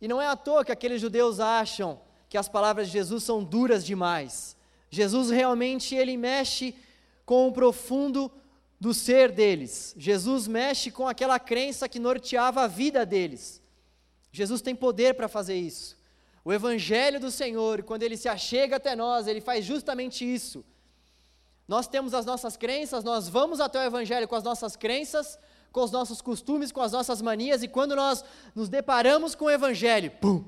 E 0.00 0.08
não 0.08 0.22
é 0.22 0.26
à 0.26 0.34
toa 0.34 0.64
que 0.64 0.72
aqueles 0.72 1.02
judeus 1.02 1.38
acham 1.38 2.00
que 2.26 2.38
as 2.38 2.48
palavras 2.48 2.86
de 2.86 2.94
Jesus 2.94 3.22
são 3.22 3.44
duras 3.44 3.84
demais. 3.84 4.56
Jesus 4.88 5.28
realmente 5.28 5.94
ele 5.94 6.16
mexe 6.16 6.74
com 7.26 7.46
o 7.46 7.52
profundo 7.52 8.32
do 8.80 8.94
ser 8.94 9.32
deles. 9.32 9.94
Jesus 9.98 10.48
mexe 10.48 10.90
com 10.90 11.06
aquela 11.06 11.38
crença 11.38 11.86
que 11.86 11.98
norteava 11.98 12.62
a 12.62 12.66
vida 12.66 13.04
deles. 13.04 13.59
Jesus 14.32 14.60
tem 14.60 14.74
poder 14.74 15.14
para 15.14 15.28
fazer 15.28 15.56
isso. 15.56 15.98
O 16.44 16.52
Evangelho 16.52 17.20
do 17.20 17.30
Senhor, 17.30 17.82
quando 17.82 18.02
ele 18.02 18.16
se 18.16 18.28
achega 18.28 18.76
até 18.76 18.96
nós, 18.96 19.26
ele 19.26 19.40
faz 19.40 19.64
justamente 19.64 20.24
isso. 20.24 20.64
Nós 21.68 21.86
temos 21.86 22.14
as 22.14 22.24
nossas 22.24 22.56
crenças, 22.56 23.04
nós 23.04 23.28
vamos 23.28 23.60
até 23.60 23.78
o 23.78 23.84
Evangelho 23.84 24.26
com 24.26 24.34
as 24.34 24.42
nossas 24.42 24.74
crenças, 24.74 25.38
com 25.70 25.82
os 25.82 25.90
nossos 25.90 26.20
costumes, 26.20 26.72
com 26.72 26.80
as 26.80 26.92
nossas 26.92 27.22
manias, 27.22 27.62
e 27.62 27.68
quando 27.68 27.94
nós 27.94 28.24
nos 28.54 28.68
deparamos 28.68 29.34
com 29.34 29.44
o 29.44 29.50
Evangelho, 29.50 30.10
pum! 30.10 30.44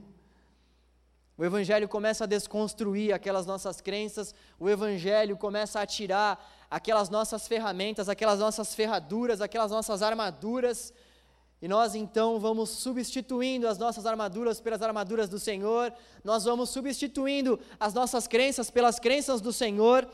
O 1.36 1.44
Evangelho 1.44 1.88
começa 1.88 2.24
a 2.24 2.26
desconstruir 2.26 3.12
aquelas 3.12 3.46
nossas 3.46 3.80
crenças, 3.80 4.34
o 4.58 4.68
Evangelho 4.68 5.36
começa 5.36 5.80
a 5.80 5.86
tirar 5.86 6.44
aquelas 6.70 7.08
nossas 7.08 7.48
ferramentas, 7.48 8.08
aquelas 8.08 8.38
nossas 8.38 8.74
ferraduras, 8.74 9.40
aquelas 9.40 9.70
nossas 9.70 10.02
armaduras, 10.02 10.92
e 11.62 11.68
nós 11.68 11.94
então 11.94 12.40
vamos 12.40 12.70
substituindo 12.70 13.68
as 13.68 13.78
nossas 13.78 14.04
armaduras 14.04 14.60
pelas 14.60 14.82
armaduras 14.82 15.28
do 15.28 15.38
Senhor, 15.38 15.94
nós 16.24 16.42
vamos 16.42 16.70
substituindo 16.70 17.56
as 17.78 17.94
nossas 17.94 18.26
crenças 18.26 18.68
pelas 18.68 18.98
crenças 18.98 19.40
do 19.40 19.52
Senhor. 19.52 20.08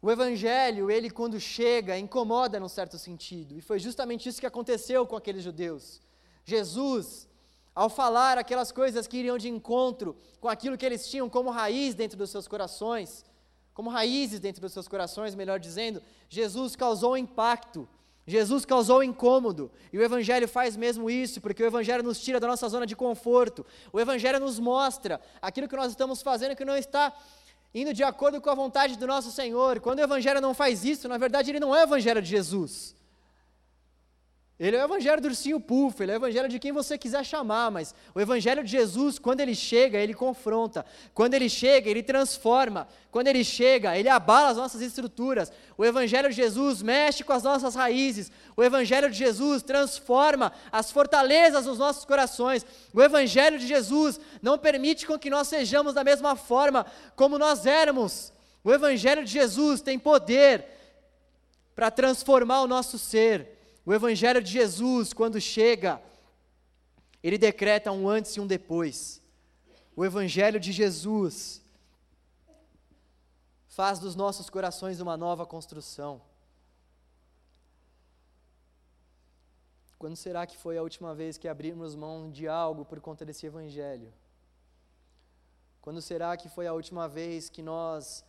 O 0.00 0.10
Evangelho, 0.10 0.90
ele 0.90 1.10
quando 1.10 1.38
chega, 1.38 1.98
incomoda 1.98 2.58
num 2.58 2.70
certo 2.70 2.96
sentido, 2.96 3.54
e 3.54 3.60
foi 3.60 3.78
justamente 3.78 4.26
isso 4.26 4.40
que 4.40 4.46
aconteceu 4.46 5.06
com 5.06 5.14
aqueles 5.14 5.44
judeus. 5.44 6.00
Jesus, 6.42 7.28
ao 7.74 7.90
falar 7.90 8.38
aquelas 8.38 8.72
coisas 8.72 9.06
que 9.06 9.18
iriam 9.18 9.36
de 9.36 9.50
encontro 9.50 10.16
com 10.40 10.48
aquilo 10.48 10.78
que 10.78 10.86
eles 10.86 11.06
tinham 11.06 11.28
como 11.28 11.50
raiz 11.50 11.94
dentro 11.94 12.16
dos 12.16 12.30
seus 12.30 12.48
corações, 12.48 13.26
como 13.74 13.90
raízes 13.90 14.40
dentro 14.40 14.62
dos 14.62 14.72
seus 14.72 14.88
corações, 14.88 15.34
melhor 15.34 15.60
dizendo, 15.60 16.02
Jesus 16.30 16.74
causou 16.74 17.12
um 17.12 17.16
impacto 17.18 17.86
Jesus 18.28 18.66
causou 18.66 19.02
incômodo, 19.02 19.70
e 19.90 19.96
o 19.96 20.02
Evangelho 20.02 20.46
faz 20.46 20.76
mesmo 20.76 21.08
isso, 21.08 21.40
porque 21.40 21.62
o 21.62 21.66
Evangelho 21.66 22.02
nos 22.02 22.20
tira 22.20 22.38
da 22.38 22.46
nossa 22.46 22.68
zona 22.68 22.84
de 22.84 22.94
conforto, 22.94 23.64
o 23.90 23.98
Evangelho 23.98 24.38
nos 24.38 24.58
mostra 24.58 25.18
aquilo 25.40 25.66
que 25.66 25.74
nós 25.74 25.92
estamos 25.92 26.20
fazendo 26.20 26.54
que 26.54 26.62
não 26.62 26.76
está 26.76 27.10
indo 27.74 27.94
de 27.94 28.02
acordo 28.04 28.38
com 28.38 28.50
a 28.50 28.54
vontade 28.54 28.98
do 28.98 29.06
nosso 29.06 29.30
Senhor. 29.32 29.80
Quando 29.80 30.00
o 30.00 30.02
Evangelho 30.02 30.42
não 30.42 30.52
faz 30.52 30.84
isso, 30.84 31.08
na 31.08 31.16
verdade 31.16 31.50
ele 31.50 31.58
não 31.58 31.74
é 31.74 31.80
o 31.80 31.84
Evangelho 31.84 32.20
de 32.20 32.28
Jesus. 32.28 32.94
Ele 34.58 34.76
é 34.76 34.82
o 34.82 34.86
evangelho 34.86 35.22
do 35.22 35.28
ursinho 35.28 35.60
puff, 35.60 36.02
ele 36.02 36.10
é 36.10 36.14
o 36.14 36.18
evangelho 36.18 36.48
de 36.48 36.58
quem 36.58 36.72
você 36.72 36.98
quiser 36.98 37.24
chamar, 37.24 37.70
mas 37.70 37.94
o 38.12 38.20
evangelho 38.20 38.64
de 38.64 38.70
Jesus, 38.72 39.16
quando 39.16 39.40
ele 39.40 39.54
chega, 39.54 39.98
ele 39.98 40.12
confronta. 40.12 40.84
Quando 41.14 41.34
ele 41.34 41.48
chega, 41.48 41.88
ele 41.88 42.02
transforma. 42.02 42.88
Quando 43.12 43.28
ele 43.28 43.44
chega, 43.44 43.96
ele 43.96 44.08
abala 44.08 44.48
as 44.48 44.56
nossas 44.56 44.80
estruturas. 44.80 45.52
O 45.76 45.84
evangelho 45.84 46.28
de 46.28 46.34
Jesus 46.34 46.82
mexe 46.82 47.22
com 47.22 47.32
as 47.32 47.44
nossas 47.44 47.76
raízes. 47.76 48.32
O 48.56 48.64
evangelho 48.64 49.08
de 49.08 49.16
Jesus 49.16 49.62
transforma 49.62 50.52
as 50.72 50.90
fortalezas 50.90 51.64
dos 51.64 51.78
nossos 51.78 52.04
corações. 52.04 52.66
O 52.92 53.00
evangelho 53.00 53.60
de 53.60 53.66
Jesus 53.66 54.18
não 54.42 54.58
permite 54.58 55.06
com 55.06 55.16
que 55.16 55.30
nós 55.30 55.46
sejamos 55.46 55.94
da 55.94 56.02
mesma 56.02 56.34
forma 56.34 56.84
como 57.14 57.38
nós 57.38 57.64
éramos. 57.64 58.32
O 58.64 58.72
evangelho 58.72 59.24
de 59.24 59.30
Jesus 59.30 59.80
tem 59.80 60.00
poder 60.00 60.64
para 61.76 61.92
transformar 61.92 62.62
o 62.62 62.66
nosso 62.66 62.98
ser. 62.98 63.57
O 63.88 63.94
Evangelho 63.94 64.42
de 64.42 64.50
Jesus, 64.50 65.14
quando 65.14 65.40
chega, 65.40 65.98
ele 67.22 67.38
decreta 67.38 67.90
um 67.90 68.06
antes 68.06 68.36
e 68.36 68.40
um 68.40 68.46
depois. 68.46 69.22
O 69.96 70.04
Evangelho 70.04 70.60
de 70.60 70.72
Jesus 70.72 71.62
faz 73.66 73.98
dos 73.98 74.14
nossos 74.14 74.50
corações 74.50 75.00
uma 75.00 75.16
nova 75.16 75.46
construção. 75.46 76.20
Quando 79.98 80.16
será 80.16 80.46
que 80.46 80.58
foi 80.58 80.76
a 80.76 80.82
última 80.82 81.14
vez 81.14 81.38
que 81.38 81.48
abrimos 81.48 81.94
mão 81.94 82.30
de 82.30 82.46
algo 82.46 82.84
por 82.84 83.00
conta 83.00 83.24
desse 83.24 83.46
Evangelho? 83.46 84.12
Quando 85.80 86.02
será 86.02 86.36
que 86.36 86.50
foi 86.50 86.66
a 86.66 86.74
última 86.74 87.08
vez 87.08 87.48
que 87.48 87.62
nós 87.62 88.22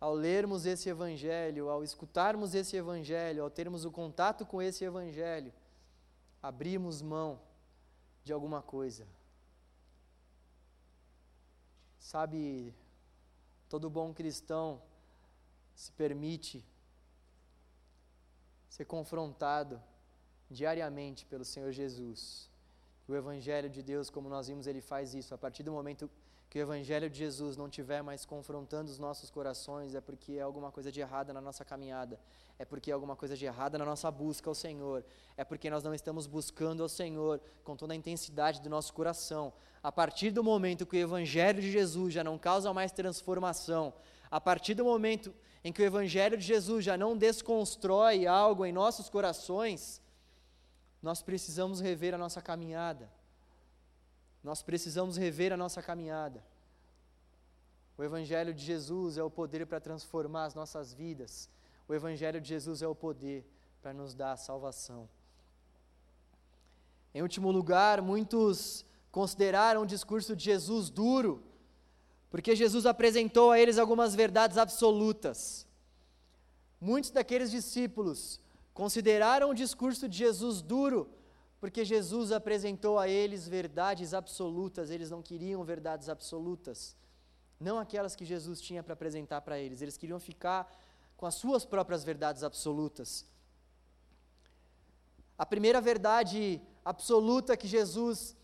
ao 0.00 0.14
lermos 0.14 0.64
esse 0.64 0.88
Evangelho, 0.88 1.68
ao 1.68 1.84
escutarmos 1.84 2.54
esse 2.54 2.76
Evangelho, 2.76 3.42
ao 3.42 3.50
termos 3.50 3.84
o 3.84 3.90
contato 3.90 4.46
com 4.46 4.62
esse 4.62 4.82
Evangelho, 4.82 5.52
abrimos 6.42 7.02
mão 7.02 7.38
de 8.24 8.32
alguma 8.32 8.62
coisa. 8.62 9.06
Sabe, 11.98 12.74
todo 13.68 13.90
bom 13.90 14.14
cristão 14.14 14.82
se 15.74 15.92
permite 15.92 16.64
ser 18.70 18.86
confrontado 18.86 19.80
diariamente 20.50 21.26
pelo 21.26 21.44
Senhor 21.44 21.72
Jesus. 21.72 22.48
O 23.06 23.14
Evangelho 23.14 23.68
de 23.68 23.82
Deus, 23.82 24.08
como 24.08 24.30
nós 24.30 24.46
vimos, 24.48 24.66
ele 24.66 24.80
faz 24.80 25.14
isso. 25.14 25.34
A 25.34 25.38
partir 25.38 25.62
do 25.62 25.72
momento 25.72 26.08
que 26.50 26.58
o 26.58 26.62
Evangelho 26.62 27.08
de 27.08 27.16
Jesus 27.16 27.56
não 27.56 27.66
estiver 27.66 28.02
mais 28.02 28.26
confrontando 28.26 28.90
os 28.90 28.98
nossos 28.98 29.30
corações, 29.30 29.94
é 29.94 30.00
porque 30.00 30.32
é 30.32 30.40
alguma 30.40 30.72
coisa 30.72 30.90
de 30.90 31.00
errada 31.00 31.32
na 31.32 31.40
nossa 31.40 31.64
caminhada, 31.64 32.18
é 32.58 32.64
porque 32.64 32.90
é 32.90 32.94
alguma 32.94 33.14
coisa 33.14 33.36
de 33.36 33.46
errada 33.46 33.78
na 33.78 33.84
nossa 33.84 34.10
busca 34.10 34.50
ao 34.50 34.54
Senhor, 34.54 35.04
é 35.36 35.44
porque 35.44 35.70
nós 35.70 35.84
não 35.84 35.94
estamos 35.94 36.26
buscando 36.26 36.82
ao 36.82 36.88
Senhor 36.88 37.40
com 37.62 37.76
toda 37.76 37.92
a 37.92 37.96
intensidade 37.96 38.60
do 38.60 38.68
nosso 38.68 38.92
coração. 38.92 39.52
A 39.80 39.92
partir 39.92 40.32
do 40.32 40.42
momento 40.42 40.84
que 40.84 40.96
o 40.96 40.98
Evangelho 40.98 41.62
de 41.62 41.70
Jesus 41.70 42.12
já 42.14 42.24
não 42.24 42.36
causa 42.36 42.74
mais 42.74 42.90
transformação, 42.90 43.94
a 44.28 44.40
partir 44.40 44.74
do 44.74 44.84
momento 44.84 45.32
em 45.62 45.72
que 45.72 45.80
o 45.80 45.84
Evangelho 45.84 46.36
de 46.36 46.44
Jesus 46.44 46.84
já 46.84 46.96
não 46.96 47.16
desconstrói 47.16 48.26
algo 48.26 48.66
em 48.66 48.72
nossos 48.72 49.08
corações, 49.08 50.02
nós 51.00 51.22
precisamos 51.22 51.80
rever 51.80 52.12
a 52.12 52.18
nossa 52.18 52.42
caminhada. 52.42 53.08
Nós 54.42 54.62
precisamos 54.62 55.16
rever 55.16 55.52
a 55.52 55.56
nossa 55.56 55.82
caminhada. 55.82 56.42
O 57.96 58.02
Evangelho 58.02 58.54
de 58.54 58.64
Jesus 58.64 59.18
é 59.18 59.22
o 59.22 59.30
poder 59.30 59.66
para 59.66 59.78
transformar 59.78 60.46
as 60.46 60.54
nossas 60.54 60.92
vidas. 60.94 61.50
O 61.86 61.94
Evangelho 61.94 62.40
de 62.40 62.48
Jesus 62.48 62.80
é 62.80 62.88
o 62.88 62.94
poder 62.94 63.44
para 63.82 63.92
nos 63.92 64.14
dar 64.14 64.32
a 64.32 64.36
salvação. 64.36 65.08
Em 67.14 67.22
último 67.22 67.50
lugar, 67.50 68.00
muitos 68.00 68.86
consideraram 69.10 69.82
o 69.82 69.86
discurso 69.86 70.36
de 70.36 70.44
Jesus 70.44 70.88
duro, 70.88 71.42
porque 72.30 72.54
Jesus 72.54 72.86
apresentou 72.86 73.50
a 73.50 73.58
eles 73.58 73.76
algumas 73.76 74.14
verdades 74.14 74.56
absolutas. 74.56 75.66
Muitos 76.80 77.10
daqueles 77.10 77.50
discípulos 77.50 78.40
consideraram 78.72 79.50
o 79.50 79.54
discurso 79.54 80.08
de 80.08 80.16
Jesus 80.16 80.62
duro, 80.62 81.10
porque 81.60 81.84
Jesus 81.84 82.32
apresentou 82.32 82.98
a 82.98 83.06
eles 83.06 83.46
verdades 83.46 84.14
absolutas, 84.14 84.90
eles 84.90 85.10
não 85.10 85.20
queriam 85.20 85.62
verdades 85.62 86.08
absolutas, 86.08 86.96
não 87.60 87.78
aquelas 87.78 88.16
que 88.16 88.24
Jesus 88.24 88.60
tinha 88.60 88.82
para 88.82 88.94
apresentar 88.94 89.42
para 89.42 89.58
eles, 89.58 89.82
eles 89.82 89.98
queriam 89.98 90.18
ficar 90.18 90.74
com 91.18 91.26
as 91.26 91.34
suas 91.34 91.66
próprias 91.66 92.02
verdades 92.02 92.42
absolutas. 92.42 93.26
A 95.36 95.44
primeira 95.44 95.80
verdade 95.80 96.60
absoluta 96.82 97.56
que 97.56 97.68
Jesus 97.68 98.34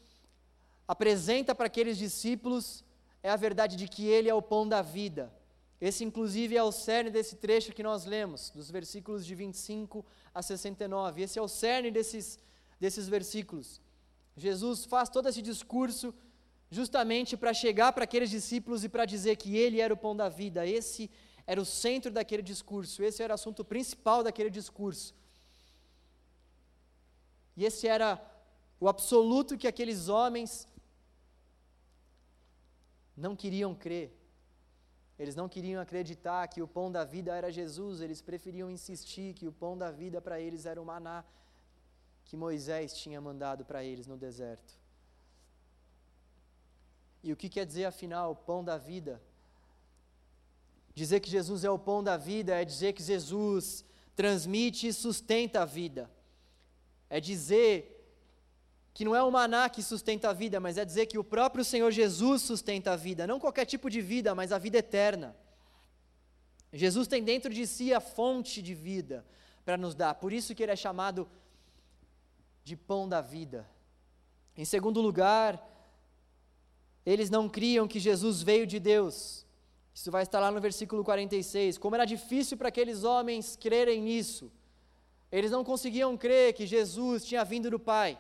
apresenta 0.87 1.55
para 1.55 1.67
aqueles 1.67 1.97
discípulos 1.97 2.85
é 3.23 3.31
a 3.31 3.37
verdade 3.37 3.77
de 3.77 3.89
que 3.89 4.07
Ele 4.07 4.29
é 4.29 4.35
o 4.35 4.43
pão 4.43 4.69
da 4.69 4.83
vida. 4.83 5.33
Esse, 5.81 6.05
inclusive, 6.05 6.57
é 6.57 6.63
o 6.63 6.73
cerne 6.73 7.11
desse 7.11 7.37
trecho 7.37 7.73
que 7.73 7.83
nós 7.83 8.05
lemos, 8.05 8.51
dos 8.51 8.71
versículos 8.71 9.27
de 9.27 9.35
25 9.35 10.05
a 10.35 10.43
69. 10.43 11.23
Esse 11.23 11.39
é 11.39 11.43
o 11.43 11.49
cerne 11.49 11.91
desses 11.91 12.39
desses 12.79 13.09
versículos. 13.09 13.81
Jesus 14.37 14.85
faz 14.85 15.09
todo 15.09 15.29
esse 15.29 15.41
discurso 15.41 16.15
justamente 16.71 17.37
para 17.37 17.55
chegar 17.55 17.93
para 17.93 18.05
aqueles 18.05 18.31
discípulos 18.31 18.85
e 18.85 18.89
para 18.89 19.05
dizer 19.05 19.37
que 19.37 19.57
ele 19.57 19.81
era 19.81 19.95
o 19.95 19.97
pão 19.97 20.15
da 20.15 20.29
vida. 20.29 20.67
Esse 20.67 21.11
era 21.47 21.61
o 21.61 21.65
centro 21.65 22.11
daquele 22.11 22.43
discurso, 22.43 23.03
esse 23.03 23.23
era 23.23 23.33
o 23.33 23.35
assunto 23.35 23.65
principal 23.65 24.23
daquele 24.23 24.51
discurso. 24.51 25.15
E 27.57 27.65
esse 27.65 27.87
era 27.87 28.21
o 28.79 28.89
absoluto 28.89 29.57
que 29.57 29.69
aqueles 29.69 30.09
homens 30.09 30.69
não 33.17 33.35
queriam 33.35 33.75
crer. 33.75 34.13
Eles 35.19 35.35
não 35.35 35.49
queriam 35.49 35.81
acreditar 35.81 36.47
que 36.49 36.61
o 36.61 36.69
pão 36.69 36.93
da 36.93 37.03
vida 37.03 37.35
era 37.35 37.51
Jesus, 37.51 38.03
eles 38.03 38.21
preferiam 38.21 38.71
insistir 38.71 39.33
que 39.33 39.49
o 39.49 39.53
pão 39.53 39.79
da 39.79 39.91
vida 39.91 40.21
para 40.21 40.39
eles 40.39 40.67
era 40.67 40.83
o 40.83 40.85
maná 40.85 41.25
que 42.27 42.37
Moisés 42.37 42.93
tinha 42.93 43.21
mandado 43.21 43.65
para 43.65 43.83
eles 43.83 44.07
no 44.07 44.17
deserto. 44.17 44.75
E 47.23 47.33
o 47.33 47.37
que 47.37 47.49
quer 47.49 47.65
dizer, 47.65 47.85
afinal, 47.87 48.33
o 48.33 48.37
pão 48.37 48.63
da 48.63 48.77
vida? 48.77 49.23
Dizer 50.95 51.21
que 51.21 51.31
Jesus 51.31 51.65
é 51.65 51.71
o 51.71 51.79
pão 51.79 52.03
da 52.03 52.17
vida 52.17 52.55
é 52.55 52.65
dizer 52.65 52.93
que 52.93 53.03
Jesus 53.03 53.85
transmite 54.15 54.89
e 54.89 54.93
sustenta 54.93 55.63
a 55.63 55.65
vida. 55.65 56.11
É 57.09 57.21
dizer 57.21 57.93
que 58.93 59.05
não 59.05 59.15
é 59.15 59.23
o 59.23 59.31
maná 59.31 59.69
que 59.69 59.83
sustenta 59.83 60.31
a 60.31 60.33
vida, 60.33 60.59
mas 60.59 60.79
é 60.79 60.85
dizer 60.85 61.07
que 61.07 61.19
o 61.19 61.25
próprio 61.25 61.65
Senhor 61.65 61.91
Jesus 61.91 62.43
sustenta 62.43 62.93
a 62.93 62.97
vida, 62.97 63.27
não 63.27 63.39
qualquer 63.39 63.67
tipo 63.67 63.91
de 63.91 64.01
vida, 64.01 64.35
mas 64.35 64.53
a 64.53 64.59
vida 64.59 64.79
eterna. 64.79 65.37
Jesus 66.73 67.07
tem 67.07 67.23
dentro 67.23 67.53
de 67.53 67.67
si 67.67 67.93
a 67.93 68.01
fonte 68.01 68.63
de 68.63 68.75
vida 68.75 69.25
para 69.65 69.77
nos 69.77 69.95
dar, 69.95 70.15
por 70.15 70.33
isso 70.33 70.55
que 70.55 70.63
ele 70.63 70.73
é 70.73 70.77
chamado 70.77 71.29
de 72.67 72.75
pão 72.75 73.09
da 73.09 73.21
vida. 73.21 73.65
Em 74.57 74.65
segundo 74.65 75.01
lugar, 75.01 75.53
eles 77.13 77.31
não 77.31 77.49
criam 77.49 77.87
que 77.87 78.01
Jesus 78.01 78.43
veio 78.43 78.67
de 78.67 78.81
Deus. 78.81 79.47
Isso 79.95 80.11
vai 80.11 80.25
estar 80.25 80.41
lá 80.41 80.51
no 80.51 80.61
versículo 80.61 81.05
46. 81.05 81.79
Como 81.79 81.95
era 81.95 82.05
difícil 82.05 82.57
para 82.57 82.67
aqueles 82.67 83.05
homens 83.05 83.55
crerem 83.55 84.03
nisso. 84.03 84.51
Eles 85.31 85.53
não 85.53 85.63
conseguiam 85.63 86.17
crer 86.17 86.55
que 86.55 86.67
Jesus 86.67 87.25
tinha 87.25 87.45
vindo 87.45 87.71
do 87.71 87.79
Pai. 87.79 88.19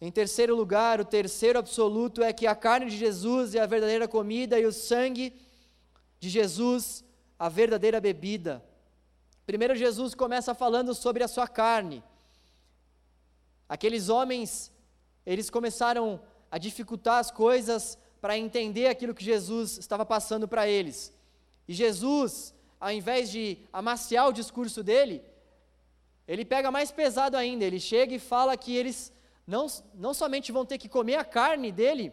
Em 0.00 0.10
terceiro 0.10 0.56
lugar, 0.56 1.00
o 1.00 1.04
terceiro 1.04 1.60
absoluto 1.60 2.24
é 2.24 2.32
que 2.32 2.48
a 2.48 2.56
carne 2.56 2.90
de 2.90 2.96
Jesus 2.96 3.54
é 3.54 3.60
a 3.60 3.66
verdadeira 3.66 4.08
comida 4.08 4.58
e 4.58 4.66
o 4.66 4.72
sangue 4.72 5.32
de 6.18 6.28
Jesus 6.28 7.04
a 7.38 7.48
verdadeira 7.48 8.00
bebida. 8.00 8.73
Primeiro, 9.46 9.74
Jesus 9.74 10.14
começa 10.14 10.54
falando 10.54 10.94
sobre 10.94 11.22
a 11.22 11.28
sua 11.28 11.46
carne. 11.46 12.02
Aqueles 13.68 14.08
homens, 14.08 14.72
eles 15.26 15.50
começaram 15.50 16.20
a 16.50 16.58
dificultar 16.58 17.18
as 17.18 17.30
coisas 17.30 17.98
para 18.20 18.38
entender 18.38 18.86
aquilo 18.86 19.14
que 19.14 19.24
Jesus 19.24 19.76
estava 19.76 20.06
passando 20.06 20.48
para 20.48 20.66
eles. 20.66 21.12
E 21.68 21.74
Jesus, 21.74 22.54
ao 22.80 22.90
invés 22.90 23.30
de 23.30 23.58
amaciar 23.72 24.28
o 24.28 24.32
discurso 24.32 24.82
dele, 24.82 25.22
ele 26.26 26.44
pega 26.44 26.70
mais 26.70 26.90
pesado 26.90 27.36
ainda. 27.36 27.64
Ele 27.64 27.80
chega 27.80 28.14
e 28.14 28.18
fala 28.18 28.56
que 28.56 28.74
eles 28.74 29.12
não, 29.46 29.66
não 29.94 30.14
somente 30.14 30.52
vão 30.52 30.64
ter 30.64 30.78
que 30.78 30.88
comer 30.88 31.16
a 31.16 31.24
carne 31.24 31.70
dele, 31.70 32.12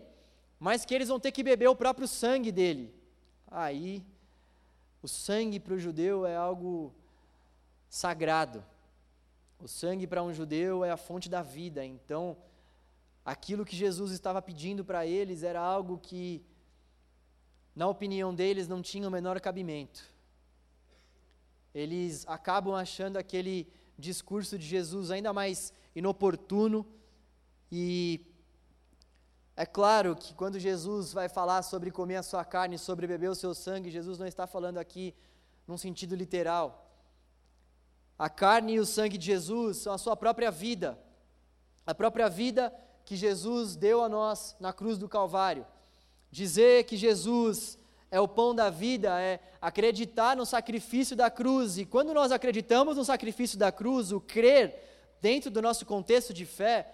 mas 0.60 0.84
que 0.84 0.94
eles 0.94 1.08
vão 1.08 1.20
ter 1.20 1.32
que 1.32 1.44
beber 1.44 1.70
o 1.70 1.76
próprio 1.76 2.08
sangue 2.08 2.52
dele. 2.52 2.94
Aí, 3.50 4.04
o 5.02 5.08
sangue 5.08 5.60
para 5.60 5.74
o 5.74 5.80
judeu 5.80 6.26
é 6.26 6.36
algo 6.36 6.94
sagrado. 7.92 8.64
O 9.60 9.68
sangue 9.68 10.08
para 10.08 10.24
um 10.24 10.34
judeu 10.34 10.86
é 10.86 10.90
a 10.90 10.96
fonte 10.96 11.28
da 11.28 11.42
vida, 11.42 11.86
então 11.86 12.38
aquilo 13.24 13.66
que 13.66 13.76
Jesus 13.76 14.14
estava 14.14 14.42
pedindo 14.42 14.84
para 14.86 15.06
eles 15.06 15.44
era 15.44 15.60
algo 15.60 15.98
que, 15.98 16.42
na 17.76 17.90
opinião 17.90 18.34
deles, 18.34 18.66
não 18.66 18.82
tinha 18.82 19.06
o 19.06 19.12
menor 19.12 19.42
cabimento. 19.42 20.02
Eles 21.76 22.26
acabam 22.28 22.74
achando 22.74 23.18
aquele 23.18 23.68
discurso 24.00 24.58
de 24.58 24.66
Jesus 24.66 25.12
ainda 25.12 25.34
mais 25.34 25.74
inoportuno 25.94 26.88
e 27.70 28.26
é 29.56 29.66
claro 29.66 30.16
que 30.16 30.34
quando 30.34 30.58
Jesus 30.58 31.12
vai 31.12 31.28
falar 31.28 31.62
sobre 31.62 31.92
comer 31.92 32.16
a 32.16 32.24
sua 32.24 32.46
carne, 32.46 32.78
sobre 32.78 33.06
beber 33.06 33.30
o 33.30 33.36
seu 33.36 33.54
sangue, 33.54 33.92
Jesus 33.92 34.18
não 34.18 34.26
está 34.26 34.48
falando 34.48 34.78
aqui 34.78 35.14
num 35.68 35.78
sentido 35.78 36.16
literal. 36.16 36.81
A 38.22 38.30
carne 38.30 38.74
e 38.74 38.80
o 38.80 38.86
sangue 38.86 39.18
de 39.18 39.26
Jesus 39.26 39.78
são 39.78 39.92
a 39.92 39.98
sua 39.98 40.16
própria 40.16 40.52
vida, 40.52 40.96
a 41.84 41.96
própria 41.96 42.30
vida 42.30 42.72
que 43.04 43.16
Jesus 43.16 43.76
deu 43.76 44.04
a 44.04 44.08
nós 44.08 44.56
na 44.60 44.72
cruz 44.72 45.00
do 45.00 45.10
Calvário. 45.10 45.66
Dizer 46.30 46.84
que 46.84 46.96
Jesus 46.96 47.80
é 48.12 48.20
o 48.20 48.28
pão 48.28 48.54
da 48.54 48.70
vida, 48.70 49.20
é 49.20 49.40
acreditar 49.60 50.38
no 50.38 50.46
sacrifício 50.46 51.16
da 51.16 51.32
cruz. 51.32 51.80
E 51.80 51.84
quando 51.84 52.14
nós 52.14 52.32
acreditamos 52.32 52.96
no 52.96 53.04
sacrifício 53.04 53.58
da 53.58 53.72
cruz, 53.72 54.12
o 54.12 54.22
crer 54.22 55.18
dentro 55.20 55.50
do 55.50 55.60
nosso 55.60 55.84
contexto 55.84 56.32
de 56.32 56.46
fé, 56.46 56.94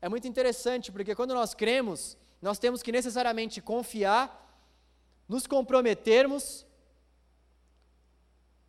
é 0.00 0.08
muito 0.08 0.28
interessante, 0.28 0.92
porque 0.92 1.16
quando 1.16 1.34
nós 1.34 1.52
cremos, 1.52 2.16
nós 2.40 2.60
temos 2.60 2.80
que 2.80 2.92
necessariamente 2.92 3.60
confiar, 3.60 4.64
nos 5.28 5.48
comprometermos 5.48 6.64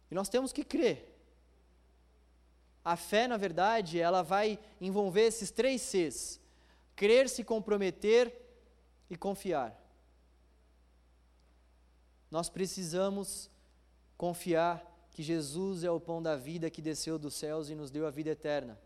e 0.10 0.16
nós 0.16 0.30
temos 0.30 0.52
que 0.52 0.64
crer. 0.64 1.11
A 2.84 2.96
fé, 2.96 3.28
na 3.28 3.38
verdade, 3.38 4.00
ela 4.00 4.22
vai 4.22 4.60
envolver 4.80 5.22
esses 5.22 5.52
três 5.52 5.82
Cs: 5.82 6.40
crer, 6.96 7.30
se 7.30 7.44
comprometer 7.44 8.36
e 9.10 9.16
confiar. 9.16 9.78
Nós 12.30 12.50
precisamos 12.50 13.50
confiar 14.18 14.86
que 15.12 15.22
Jesus 15.22 15.84
é 15.84 15.92
o 15.92 16.00
pão 16.00 16.22
da 16.22 16.36
vida 16.36 16.70
que 16.70 16.82
desceu 16.82 17.20
dos 17.20 17.34
céus 17.34 17.70
e 17.70 17.76
nos 17.76 17.92
deu 17.92 18.08
a 18.08 18.10
vida 18.10 18.30
eterna. 18.30 18.80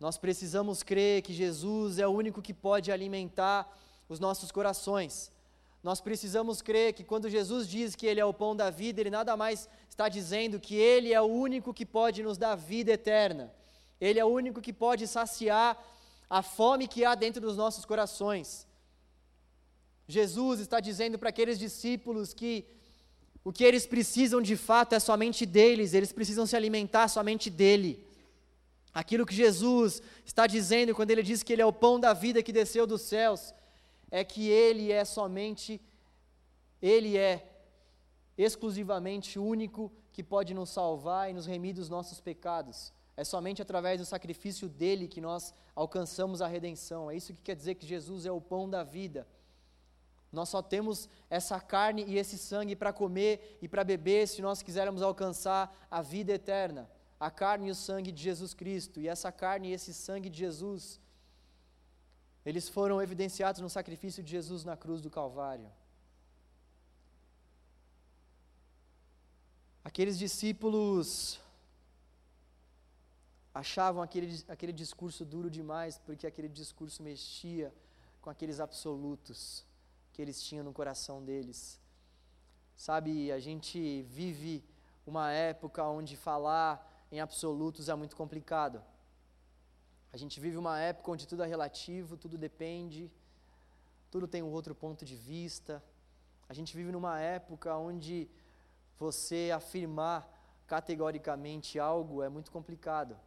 Nós 0.00 0.18
precisamos 0.18 0.82
crer 0.82 1.22
que 1.22 1.32
Jesus 1.32 1.98
é 1.98 2.06
o 2.06 2.10
único 2.10 2.42
que 2.42 2.54
pode 2.54 2.90
alimentar 2.90 3.78
os 4.08 4.18
nossos 4.18 4.50
corações. 4.50 5.30
Nós 5.82 6.00
precisamos 6.00 6.62
crer 6.62 6.92
que 6.92 7.02
quando 7.02 7.28
Jesus 7.28 7.68
diz 7.68 7.96
que 7.96 8.06
Ele 8.06 8.20
é 8.20 8.24
o 8.24 8.32
pão 8.32 8.54
da 8.54 8.70
vida, 8.70 9.00
Ele 9.00 9.10
nada 9.10 9.36
mais 9.36 9.68
está 9.88 10.08
dizendo 10.08 10.60
que 10.60 10.76
Ele 10.76 11.12
é 11.12 11.20
o 11.20 11.24
único 11.24 11.74
que 11.74 11.84
pode 11.84 12.22
nos 12.22 12.38
dar 12.38 12.54
vida 12.54 12.92
eterna. 12.92 13.52
Ele 14.00 14.18
é 14.18 14.24
o 14.24 14.28
único 14.28 14.60
que 14.60 14.72
pode 14.72 15.06
saciar 15.06 15.76
a 16.30 16.40
fome 16.40 16.86
que 16.86 17.04
há 17.04 17.14
dentro 17.14 17.40
dos 17.40 17.56
nossos 17.56 17.84
corações. 17.84 18.66
Jesus 20.06 20.60
está 20.60 20.78
dizendo 20.80 21.18
para 21.18 21.30
aqueles 21.30 21.58
discípulos 21.58 22.32
que 22.32 22.64
o 23.44 23.52
que 23.52 23.64
eles 23.64 23.86
precisam 23.86 24.40
de 24.40 24.56
fato 24.56 24.94
é 24.94 25.00
somente 25.00 25.44
deles, 25.44 25.94
eles 25.94 26.12
precisam 26.12 26.46
se 26.46 26.54
alimentar 26.54 27.08
somente 27.08 27.50
dele. 27.50 28.06
Aquilo 28.94 29.26
que 29.26 29.34
Jesus 29.34 30.02
está 30.24 30.46
dizendo 30.46 30.94
quando 30.94 31.10
ele 31.10 31.22
diz 31.22 31.42
que 31.42 31.52
ele 31.52 31.62
é 31.62 31.66
o 31.66 31.72
pão 31.72 31.98
da 31.98 32.12
vida 32.12 32.42
que 32.42 32.52
desceu 32.52 32.86
dos 32.86 33.02
céus, 33.02 33.52
é 34.12 34.22
que 34.22 34.48
ele 34.48 34.92
é 34.92 35.04
somente, 35.04 35.80
ele 36.80 37.16
é 37.16 37.48
exclusivamente 38.38 39.38
único 39.38 39.90
que 40.12 40.22
pode 40.22 40.52
nos 40.52 40.70
salvar 40.70 41.30
e 41.30 41.32
nos 41.32 41.46
remir 41.46 41.74
dos 41.74 41.88
nossos 41.88 42.20
pecados. 42.20 42.92
É 43.16 43.24
somente 43.24 43.60
através 43.60 43.98
do 43.98 44.06
sacrifício 44.06 44.68
dele 44.68 45.08
que 45.08 45.20
nós 45.20 45.52
alcançamos 45.74 46.40
a 46.40 46.46
redenção. 46.46 47.10
É 47.10 47.16
isso 47.16 47.34
que 47.34 47.42
quer 47.42 47.56
dizer 47.56 47.74
que 47.74 47.86
Jesus 47.86 48.24
é 48.26 48.30
o 48.30 48.40
pão 48.40 48.70
da 48.70 48.84
vida. 48.84 49.26
Nós 50.30 50.48
só 50.48 50.62
temos 50.62 51.08
essa 51.28 51.58
carne 51.58 52.04
e 52.06 52.16
esse 52.18 52.38
sangue 52.38 52.76
para 52.76 52.92
comer 52.92 53.58
e 53.60 53.66
para 53.68 53.82
beber 53.82 54.28
se 54.28 54.40
nós 54.40 54.62
quisermos 54.62 55.02
alcançar 55.02 55.74
a 55.90 56.00
vida 56.00 56.32
eterna 56.32 56.88
a 57.22 57.30
carne 57.30 57.68
e 57.68 57.70
o 57.70 57.74
sangue 57.74 58.10
de 58.10 58.20
Jesus 58.20 58.52
Cristo. 58.52 59.00
E 59.00 59.06
essa 59.06 59.30
carne 59.30 59.68
e 59.68 59.72
esse 59.72 59.94
sangue 59.94 60.28
de 60.28 60.40
Jesus, 60.40 61.00
eles 62.44 62.68
foram 62.68 63.00
evidenciados 63.00 63.60
no 63.60 63.70
sacrifício 63.70 64.22
de 64.22 64.30
Jesus 64.30 64.64
na 64.64 64.76
cruz 64.76 65.00
do 65.00 65.10
Calvário. 65.10 65.70
Aqueles 69.84 70.18
discípulos 70.18 71.40
achavam 73.54 74.02
aquele, 74.02 74.42
aquele 74.48 74.72
discurso 74.72 75.24
duro 75.24 75.50
demais, 75.50 75.98
porque 75.98 76.26
aquele 76.26 76.48
discurso 76.48 77.02
mexia 77.02 77.72
com 78.20 78.30
aqueles 78.30 78.60
absolutos 78.60 79.64
que 80.12 80.22
eles 80.22 80.42
tinham 80.42 80.64
no 80.64 80.72
coração 80.72 81.22
deles. 81.24 81.80
Sabe, 82.76 83.30
a 83.30 83.38
gente 83.38 84.02
vive 84.02 84.64
uma 85.06 85.30
época 85.30 85.84
onde 85.84 86.16
falar 86.16 87.06
em 87.10 87.20
absolutos 87.20 87.88
é 87.88 87.94
muito 87.94 88.16
complicado. 88.16 88.82
A 90.12 90.16
gente 90.16 90.38
vive 90.38 90.56
uma 90.56 90.78
época 90.78 91.10
onde 91.10 91.26
tudo 91.26 91.42
é 91.42 91.46
relativo, 91.46 92.16
tudo 92.16 92.36
depende, 92.36 93.10
tudo 94.10 94.28
tem 94.28 94.42
um 94.42 94.52
outro 94.52 94.74
ponto 94.74 95.04
de 95.04 95.16
vista. 95.16 95.82
A 96.48 96.54
gente 96.54 96.76
vive 96.76 96.92
numa 96.92 97.18
época 97.18 97.74
onde 97.76 98.28
você 98.98 99.50
afirmar 99.54 100.28
categoricamente 100.66 101.78
algo 101.78 102.22
é 102.22 102.28
muito 102.28 102.52
complicado. 102.52 103.18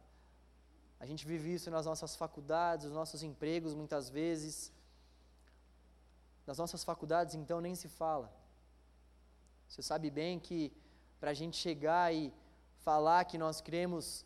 A 0.98 1.04
gente 1.04 1.26
vive 1.26 1.52
isso 1.54 1.70
nas 1.70 1.86
nossas 1.86 2.14
faculdades, 2.16 2.86
nos 2.86 2.94
nossos 2.94 3.22
empregos, 3.22 3.74
muitas 3.74 4.08
vezes. 4.08 4.72
Nas 6.46 6.58
nossas 6.58 6.84
faculdades, 6.84 7.34
então, 7.34 7.60
nem 7.60 7.74
se 7.74 7.88
fala. 7.88 8.32
Você 9.68 9.82
sabe 9.82 10.08
bem 10.08 10.38
que 10.38 10.72
para 11.18 11.32
a 11.32 11.34
gente 11.34 11.56
chegar 11.56 12.14
e 12.14 12.32
falar 12.78 13.24
que 13.24 13.36
nós 13.36 13.60
cremos 13.60 14.24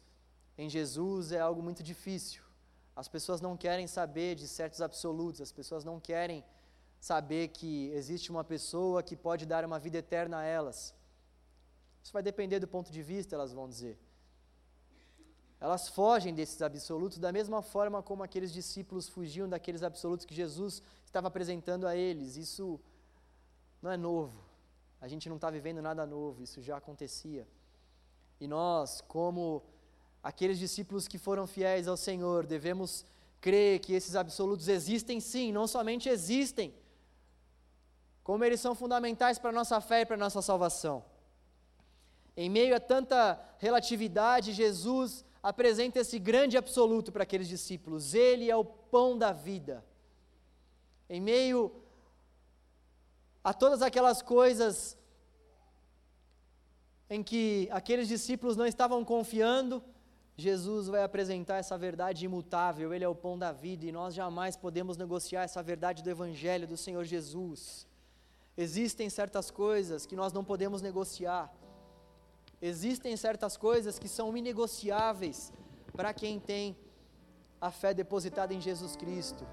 em 0.58 0.68
Jesus 0.68 1.32
é 1.32 1.40
algo 1.40 1.62
muito 1.62 1.82
difícil. 1.82 2.49
As 2.94 3.08
pessoas 3.08 3.40
não 3.40 3.56
querem 3.56 3.86
saber 3.86 4.34
de 4.34 4.46
certos 4.46 4.80
absolutos, 4.80 5.40
as 5.40 5.52
pessoas 5.52 5.84
não 5.84 5.98
querem 5.98 6.44
saber 7.00 7.48
que 7.48 7.88
existe 7.92 8.30
uma 8.30 8.44
pessoa 8.44 9.02
que 9.02 9.16
pode 9.16 9.46
dar 9.46 9.64
uma 9.64 9.78
vida 9.78 9.98
eterna 9.98 10.38
a 10.38 10.44
elas. 10.44 10.94
Isso 12.02 12.12
vai 12.12 12.22
depender 12.22 12.58
do 12.60 12.68
ponto 12.68 12.92
de 12.92 13.02
vista, 13.02 13.34
elas 13.34 13.52
vão 13.52 13.68
dizer. 13.68 13.98
Elas 15.58 15.88
fogem 15.88 16.34
desses 16.34 16.60
absolutos 16.62 17.18
da 17.18 17.30
mesma 17.30 17.60
forma 17.60 18.02
como 18.02 18.22
aqueles 18.22 18.52
discípulos 18.52 19.08
fugiam 19.08 19.48
daqueles 19.48 19.82
absolutos 19.82 20.24
que 20.24 20.34
Jesus 20.34 20.82
estava 21.04 21.28
apresentando 21.28 21.86
a 21.86 21.94
eles. 21.94 22.36
Isso 22.36 22.80
não 23.82 23.90
é 23.90 23.96
novo. 23.96 24.42
A 25.00 25.08
gente 25.08 25.28
não 25.28 25.36
está 25.36 25.50
vivendo 25.50 25.82
nada 25.82 26.06
novo, 26.06 26.42
isso 26.42 26.62
já 26.62 26.76
acontecia. 26.76 27.46
E 28.38 28.46
nós, 28.46 29.02
como 29.02 29.62
aqueles 30.22 30.58
discípulos 30.58 31.08
que 31.08 31.18
foram 31.18 31.46
fiéis 31.46 31.88
ao 31.88 31.96
Senhor, 31.96 32.46
devemos 32.46 33.04
crer 33.40 33.80
que 33.80 33.94
esses 33.94 34.14
absolutos 34.14 34.68
existem 34.68 35.18
sim, 35.20 35.52
não 35.52 35.66
somente 35.66 36.08
existem, 36.08 36.74
como 38.22 38.44
eles 38.44 38.60
são 38.60 38.74
fundamentais 38.74 39.38
para 39.38 39.50
a 39.50 39.52
nossa 39.52 39.80
fé 39.80 40.02
e 40.02 40.06
para 40.06 40.16
a 40.16 40.18
nossa 40.18 40.42
salvação. 40.42 41.04
Em 42.36 42.48
meio 42.48 42.76
a 42.76 42.80
tanta 42.80 43.40
relatividade, 43.58 44.52
Jesus 44.52 45.24
apresenta 45.42 46.00
esse 46.00 46.18
grande 46.18 46.56
absoluto 46.56 47.10
para 47.10 47.22
aqueles 47.22 47.48
discípulos: 47.48 48.14
Ele 48.14 48.50
é 48.50 48.56
o 48.56 48.64
pão 48.64 49.16
da 49.18 49.32
vida. 49.32 49.84
Em 51.08 51.20
meio 51.20 51.72
a 53.42 53.52
todas 53.52 53.82
aquelas 53.82 54.22
coisas 54.22 54.96
em 57.08 57.22
que 57.22 57.68
aqueles 57.72 58.06
discípulos 58.06 58.56
não 58.56 58.66
estavam 58.66 59.04
confiando, 59.04 59.82
Jesus 60.40 60.88
vai 60.88 61.02
apresentar 61.02 61.58
essa 61.58 61.76
verdade 61.76 62.24
imutável, 62.24 62.92
Ele 62.94 63.04
é 63.04 63.08
o 63.08 63.14
pão 63.14 63.38
da 63.38 63.52
vida 63.52 63.84
e 63.84 63.92
nós 63.92 64.14
jamais 64.14 64.56
podemos 64.56 64.96
negociar 64.96 65.42
essa 65.42 65.62
verdade 65.62 66.02
do 66.02 66.10
Evangelho 66.10 66.66
do 66.66 66.76
Senhor 66.76 67.04
Jesus. 67.04 67.86
Existem 68.56 69.08
certas 69.10 69.50
coisas 69.50 70.06
que 70.06 70.16
nós 70.16 70.32
não 70.32 70.42
podemos 70.42 70.80
negociar, 70.80 71.52
existem 72.60 73.16
certas 73.16 73.56
coisas 73.56 73.98
que 73.98 74.08
são 74.08 74.36
inegociáveis 74.36 75.52
para 75.92 76.14
quem 76.14 76.40
tem 76.40 76.76
a 77.60 77.70
fé 77.70 77.92
depositada 77.92 78.54
em 78.54 78.60
Jesus 78.60 78.96
Cristo. 78.96 79.46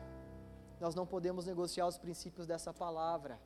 Nós 0.79 0.95
não 0.95 1.05
podemos 1.05 1.45
negociar 1.45 1.87
os 1.87 1.97
princípios 1.97 2.47
dessa 2.47 2.73
palavra. 2.73 3.39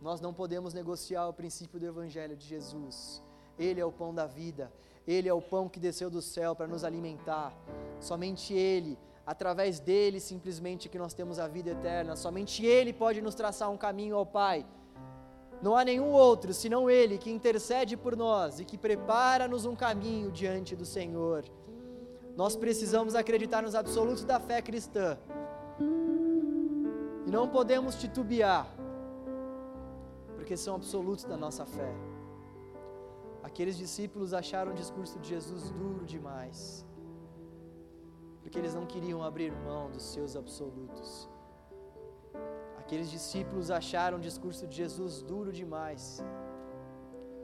Nós 0.00 0.20
não 0.20 0.34
podemos 0.34 0.74
negociar 0.74 1.28
o 1.28 1.32
princípio 1.32 1.78
do 1.78 1.86
Evangelho 1.86 2.36
de 2.36 2.46
Jesus. 2.46 3.22
Ele 3.58 3.80
é 3.80 3.84
o 3.84 3.92
pão 3.92 4.14
da 4.14 4.26
vida, 4.26 4.72
Ele 5.06 5.28
é 5.28 5.34
o 5.34 5.40
pão 5.40 5.68
que 5.68 5.80
desceu 5.80 6.10
do 6.10 6.22
céu 6.22 6.54
para 6.54 6.66
nos 6.66 6.84
alimentar. 6.84 7.52
Somente 7.98 8.54
Ele, 8.54 8.98
através 9.26 9.80
dele 9.80 10.20
simplesmente 10.20 10.88
que 10.88 10.98
nós 10.98 11.14
temos 11.14 11.38
a 11.38 11.46
vida 11.46 11.70
eterna. 11.70 12.16
Somente 12.16 12.64
Ele 12.64 12.92
pode 12.92 13.20
nos 13.20 13.34
traçar 13.34 13.70
um 13.70 13.76
caminho 13.76 14.16
ao 14.16 14.26
Pai. 14.26 14.66
Não 15.62 15.76
há 15.76 15.84
nenhum 15.84 16.10
outro 16.10 16.54
senão 16.54 16.90
Ele 16.90 17.18
que 17.18 17.30
intercede 17.30 17.96
por 17.96 18.16
nós 18.16 18.60
e 18.60 18.64
que 18.64 18.78
prepara-nos 18.78 19.66
um 19.66 19.76
caminho 19.76 20.30
diante 20.30 20.74
do 20.74 20.84
Senhor. 20.84 21.44
Nós 22.36 22.56
precisamos 22.56 23.14
acreditar 23.14 23.62
nos 23.62 23.74
absolutos 23.74 24.24
da 24.24 24.40
fé 24.40 24.62
cristã. 24.62 25.18
E 27.26 27.30
não 27.30 27.48
podemos 27.48 27.94
titubear, 27.96 28.66
porque 30.34 30.56
são 30.56 30.74
absolutos 30.74 31.24
da 31.24 31.36
nossa 31.36 31.66
fé. 31.66 32.09
Aqueles 33.50 33.76
discípulos 33.76 34.32
acharam 34.32 34.70
o 34.72 34.74
discurso 34.82 35.18
de 35.18 35.28
Jesus 35.34 35.70
duro 35.70 36.04
demais, 36.14 36.86
porque 38.40 38.58
eles 38.60 38.74
não 38.78 38.86
queriam 38.86 39.22
abrir 39.22 39.52
mão 39.68 39.90
dos 39.90 40.04
seus 40.12 40.34
absolutos. 40.40 41.28
Aqueles 42.78 43.10
discípulos 43.10 43.70
acharam 43.70 44.18
o 44.18 44.20
discurso 44.20 44.66
de 44.68 44.76
Jesus 44.82 45.20
duro 45.30 45.52
demais, 45.52 46.04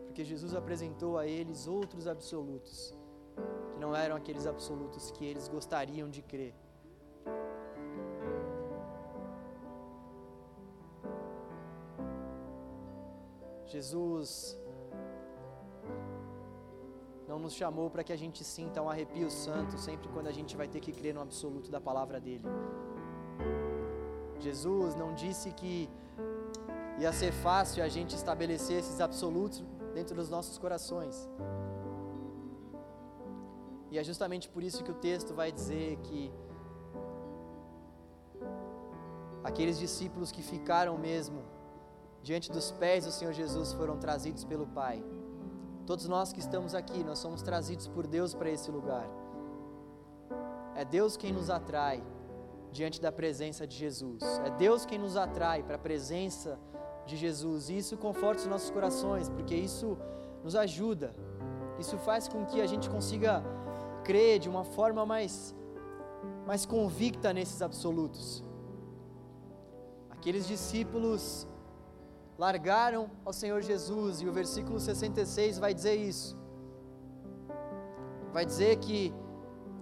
porque 0.05 0.25
Jesus 0.25 0.55
apresentou 0.55 1.19
a 1.19 1.27
eles 1.27 1.67
outros 1.67 2.07
absolutos, 2.15 2.95
que 3.73 3.79
não 3.85 3.95
eram 3.95 4.17
aqueles 4.17 4.47
absolutos 4.47 5.11
que 5.11 5.25
eles 5.25 5.49
gostariam 5.49 6.09
de 6.09 6.23
crer. 6.23 6.55
Jesus 13.67 14.31
não 17.37 17.43
nos 17.43 17.55
chamou 17.55 17.91
para 17.91 18.03
que 18.03 18.13
a 18.15 18.17
gente 18.17 18.43
sinta 18.43 18.81
um 18.81 18.89
arrepio 18.89 19.31
santo 19.31 19.77
sempre 19.79 20.09
quando 20.09 20.27
a 20.27 20.33
gente 20.33 20.57
vai 20.57 20.67
ter 20.67 20.81
que 20.81 20.91
crer 20.91 21.15
no 21.15 21.21
absoluto 21.21 21.71
da 21.71 21.81
palavra 21.89 22.19
dele. 22.19 22.45
Jesus 24.39 24.95
não 24.95 25.13
disse 25.15 25.53
que 25.53 25.89
ia 26.99 27.13
ser 27.13 27.33
fácil 27.33 27.85
a 27.85 27.89
gente 27.89 28.15
estabelecer 28.15 28.79
esses 28.79 29.01
absolutos 29.03 29.63
dentro 29.93 30.17
dos 30.17 30.31
nossos 30.31 30.57
corações. 30.57 31.29
E 33.91 33.99
é 33.99 34.03
justamente 34.03 34.49
por 34.49 34.63
isso 34.63 34.83
que 34.83 34.91
o 34.91 34.95
texto 34.95 35.35
vai 35.35 35.53
dizer 35.53 35.99
que 36.05 36.33
aqueles 39.45 39.79
discípulos 39.79 40.33
que 40.33 40.43
ficaram 40.43 40.97
mesmo 40.97 41.43
diante 42.23 42.51
dos 42.51 42.71
pés 42.71 43.05
do 43.05 43.13
Senhor 43.13 43.35
Jesus 43.35 43.75
foram 43.75 43.99
trazidos 43.99 44.43
pelo 44.43 44.67
Pai. 44.67 45.05
Todos 45.87 46.09
nós 46.09 46.33
que 46.33 46.41
estamos 46.41 46.75
aqui, 46.75 47.05
nós 47.05 47.19
somos 47.21 47.43
trazidos 47.43 47.87
por 47.87 48.07
Deus 48.07 48.35
para 48.35 48.51
esse 48.51 48.71
lugar. 48.71 49.09
É 50.75 50.85
Deus 50.85 51.17
quem 51.17 51.33
nos 51.33 51.49
atrai 51.49 52.03
diante 52.73 53.01
da 53.01 53.13
presença 53.13 53.67
de 53.67 53.77
Jesus. 53.77 54.21
É 54.45 54.51
Deus 54.51 54.85
quem 54.85 54.99
nos 54.99 55.17
atrai 55.17 55.63
para 55.63 55.77
a 55.77 55.79
presença 55.79 56.59
de 57.07 57.17
Jesus. 57.17 57.71
E 57.71 57.79
isso 57.79 57.97
conforta 57.97 58.43
os 58.43 58.49
nossos 58.49 58.71
corações, 58.71 59.29
porque 59.29 59.55
isso 59.55 59.97
nos 60.43 60.57
ajuda. 60.57 61.15
Isso 61.79 61.97
faz 61.99 62.27
com 62.27 62.45
que 62.45 62.61
a 62.61 62.67
gente 62.67 62.91
consiga 62.91 63.43
crer 64.03 64.41
de 64.41 64.49
uma 64.49 64.65
forma 64.65 65.07
mais 65.07 65.55
mais 66.47 66.65
convicta 66.65 67.33
nesses 67.33 67.61
absolutos. 67.61 68.43
Aqueles 70.11 70.47
discípulos 70.47 71.47
largaram 72.39 73.11
ao 73.25 73.33
Senhor 73.33 73.63
Jesus, 73.63 74.21
e 74.21 74.27
o 74.27 74.33
versículo 74.33 74.79
66 74.79 75.59
vai 75.59 75.73
dizer 75.73 75.97
isso. 75.97 76.37
Vai 78.33 78.45
dizer 78.45 78.77
que 78.77 79.15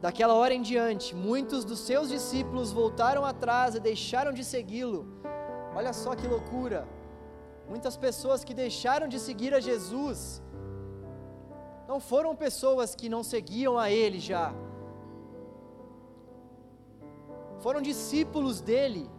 daquela 0.00 0.34
hora 0.34 0.55
em 0.55 0.62
diante, 0.62 1.14
muitos 1.14 1.64
dos 1.64 1.80
seus 1.80 2.09
discípulos 2.09 2.72
voltaram 2.72 3.24
atrás 3.24 3.74
e 3.74 3.80
deixaram 3.80 4.32
de 4.32 4.44
segui-lo. 4.44 5.07
Olha 5.74 5.92
só 5.92 6.14
que 6.14 6.26
loucura! 6.26 6.86
Muitas 7.68 7.96
pessoas 7.96 8.44
que 8.44 8.55
deixaram 8.55 9.09
de 9.09 9.18
seguir 9.18 9.55
a 9.55 9.61
Jesus 9.61 10.42
não 11.88 11.98
foram 11.98 12.36
pessoas 12.36 12.94
que 12.94 13.09
não 13.09 13.22
seguiam 13.22 13.78
a 13.78 13.90
Ele 13.90 14.20
já, 14.20 14.55
foram 17.64 17.80
discípulos 17.80 18.61
dele 18.61 19.11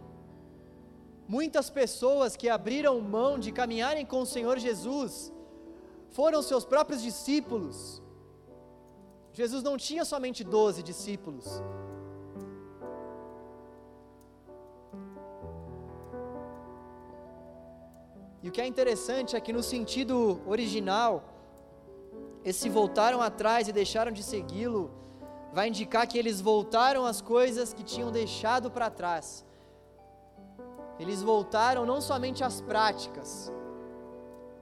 Muitas 1.28 1.68
pessoas 1.68 2.36
que 2.36 2.48
abriram 2.48 3.00
mão 3.00 3.38
de 3.38 3.50
caminharem 3.50 4.06
com 4.06 4.20
o 4.20 4.26
Senhor 4.26 4.58
Jesus 4.58 5.32
foram 6.10 6.40
seus 6.40 6.64
próprios 6.64 7.02
discípulos. 7.02 8.02
Jesus 9.32 9.62
não 9.62 9.76
tinha 9.76 10.04
somente 10.04 10.44
doze 10.44 10.82
discípulos. 10.82 11.62
E 18.42 18.48
o 18.48 18.52
que 18.52 18.60
é 18.60 18.66
interessante 18.66 19.34
é 19.34 19.40
que, 19.40 19.52
no 19.52 19.62
sentido 19.62 20.40
original, 20.46 21.24
esse 22.44 22.68
voltaram 22.68 23.20
atrás 23.20 23.66
e 23.66 23.72
deixaram 23.72 24.12
de 24.12 24.22
segui-lo, 24.22 24.90
vai 25.52 25.68
indicar 25.68 26.06
que 26.06 26.16
eles 26.16 26.40
voltaram 26.40 27.04
às 27.04 27.20
coisas 27.20 27.72
que 27.72 27.82
tinham 27.82 28.12
deixado 28.12 28.70
para 28.70 28.88
trás. 28.88 29.45
Eles 30.98 31.22
voltaram 31.22 31.84
não 31.84 32.00
somente 32.00 32.42
às 32.42 32.60
práticas, 32.60 33.52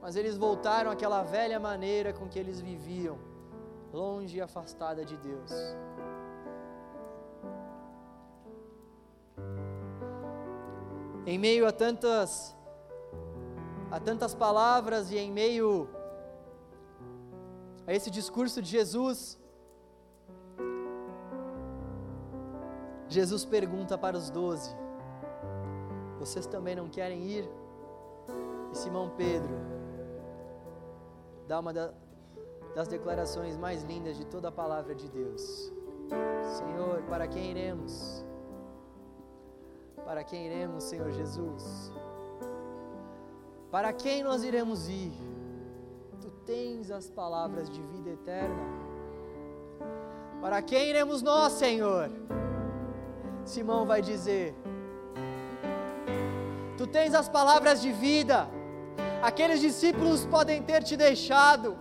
mas 0.01 0.15
eles 0.15 0.37
voltaram 0.37 0.91
àquela 0.91 1.23
velha 1.23 1.59
maneira 1.59 2.13
com 2.13 2.27
que 2.27 2.37
eles 2.37 2.59
viviam, 2.59 3.17
longe 3.93 4.37
e 4.37 4.41
afastada 4.41 5.05
de 5.05 5.17
Deus. 5.17 5.51
Em 11.25 11.39
meio 11.39 11.65
a 11.67 11.71
tantas 11.71 12.55
a 13.89 13.99
tantas 13.99 14.35
palavras 14.35 15.09
e 15.11 15.17
em 15.17 15.31
meio 15.31 15.87
a 17.87 17.93
esse 17.93 18.09
discurso 18.09 18.61
de 18.61 18.69
Jesus, 18.69 19.39
Jesus 23.07 23.45
pergunta 23.45 23.97
para 23.97 24.17
os 24.17 24.29
doze: 24.29 24.75
vocês 26.25 26.47
também 26.47 26.75
não 26.75 26.89
querem 26.89 27.23
ir? 27.23 27.49
E 28.71 28.77
Simão 28.77 29.11
Pedro 29.15 29.53
dá 31.47 31.59
uma 31.59 31.71
da, 31.71 31.93
das 32.73 32.87
declarações 32.87 33.55
mais 33.57 33.83
lindas 33.83 34.17
de 34.17 34.25
toda 34.25 34.47
a 34.47 34.51
palavra 34.51 34.95
de 34.95 35.07
Deus. 35.07 35.71
Senhor, 36.57 37.03
para 37.03 37.27
quem 37.27 37.51
iremos? 37.51 38.25
Para 40.03 40.23
quem 40.23 40.47
iremos, 40.47 40.83
Senhor 40.85 41.11
Jesus? 41.11 41.91
Para 43.69 43.93
quem 43.93 44.23
nós 44.23 44.43
iremos 44.43 44.89
ir? 44.89 45.13
Tu 46.21 46.31
tens 46.45 46.89
as 46.89 47.07
palavras 47.09 47.69
de 47.69 47.81
vida 47.81 48.09
eterna. 48.09 48.63
Para 50.41 50.61
quem 50.61 50.89
iremos 50.89 51.21
nós, 51.21 51.53
Senhor? 51.53 52.09
Simão 53.43 53.85
vai 53.85 54.01
dizer: 54.01 54.55
Tu 56.85 56.91
tens 56.91 57.15
as 57.15 57.27
palavras 57.27 57.81
de 57.81 57.91
vida. 57.91 58.47
Aqueles 59.19 59.59
discípulos 59.59 60.23
podem 60.23 60.61
ter 60.61 60.83
te 60.83 60.95
deixado. 60.95 61.75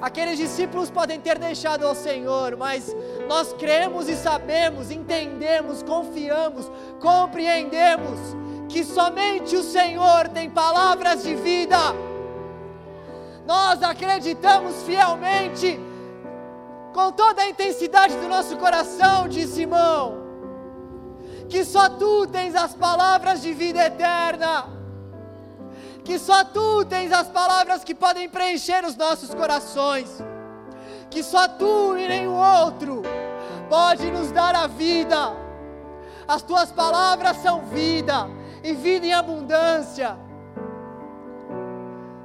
Aqueles 0.00 0.38
discípulos 0.38 0.92
podem 0.92 1.20
ter 1.20 1.40
deixado 1.40 1.84
ao 1.84 1.92
Senhor, 1.92 2.56
mas 2.56 2.94
nós 3.26 3.52
cremos 3.54 4.08
e 4.08 4.14
sabemos, 4.14 4.92
entendemos, 4.92 5.82
confiamos, 5.82 6.70
compreendemos 7.00 8.20
que 8.68 8.84
somente 8.84 9.56
o 9.56 9.64
Senhor 9.64 10.28
tem 10.28 10.48
palavras 10.48 11.24
de 11.24 11.34
vida. 11.34 11.78
Nós 13.44 13.82
acreditamos 13.82 14.84
fielmente, 14.84 15.80
com 16.94 17.10
toda 17.10 17.42
a 17.42 17.48
intensidade 17.48 18.16
do 18.18 18.28
nosso 18.28 18.56
coração, 18.56 19.26
disse 19.26 19.54
Simão 19.54 20.27
que 21.48 21.64
só 21.64 21.88
tu 21.88 22.26
tens 22.26 22.54
as 22.54 22.74
palavras 22.74 23.40
de 23.40 23.52
vida 23.52 23.86
eterna, 23.86 24.66
que 26.04 26.18
só 26.18 26.44
tu 26.44 26.84
tens 26.84 27.10
as 27.12 27.28
palavras 27.28 27.82
que 27.82 27.94
podem 27.94 28.28
preencher 28.28 28.84
os 28.84 28.96
nossos 28.96 29.34
corações, 29.34 30.22
que 31.10 31.22
só 31.22 31.48
tu 31.48 31.96
e 31.96 32.06
nenhum 32.06 32.34
outro 32.34 33.02
pode 33.68 34.10
nos 34.10 34.30
dar 34.30 34.54
a 34.54 34.66
vida. 34.66 35.36
As 36.26 36.42
tuas 36.42 36.70
palavras 36.70 37.38
são 37.38 37.64
vida 37.64 38.28
e 38.62 38.74
vida 38.74 39.06
em 39.06 39.14
abundância. 39.14 40.18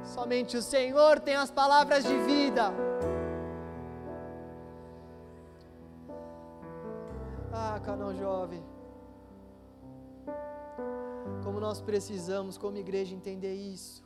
Somente 0.04 0.58
o 0.58 0.62
Senhor 0.62 1.18
tem 1.20 1.34
as 1.34 1.50
palavras 1.50 2.04
de 2.04 2.16
vida. 2.18 2.72
Ah, 7.50 7.80
canal 7.82 8.14
jovem. 8.14 8.73
Como 11.44 11.60
nós 11.60 11.80
precisamos, 11.80 12.56
como 12.56 12.78
igreja, 12.78 13.14
entender 13.14 13.54
isso. 13.54 14.02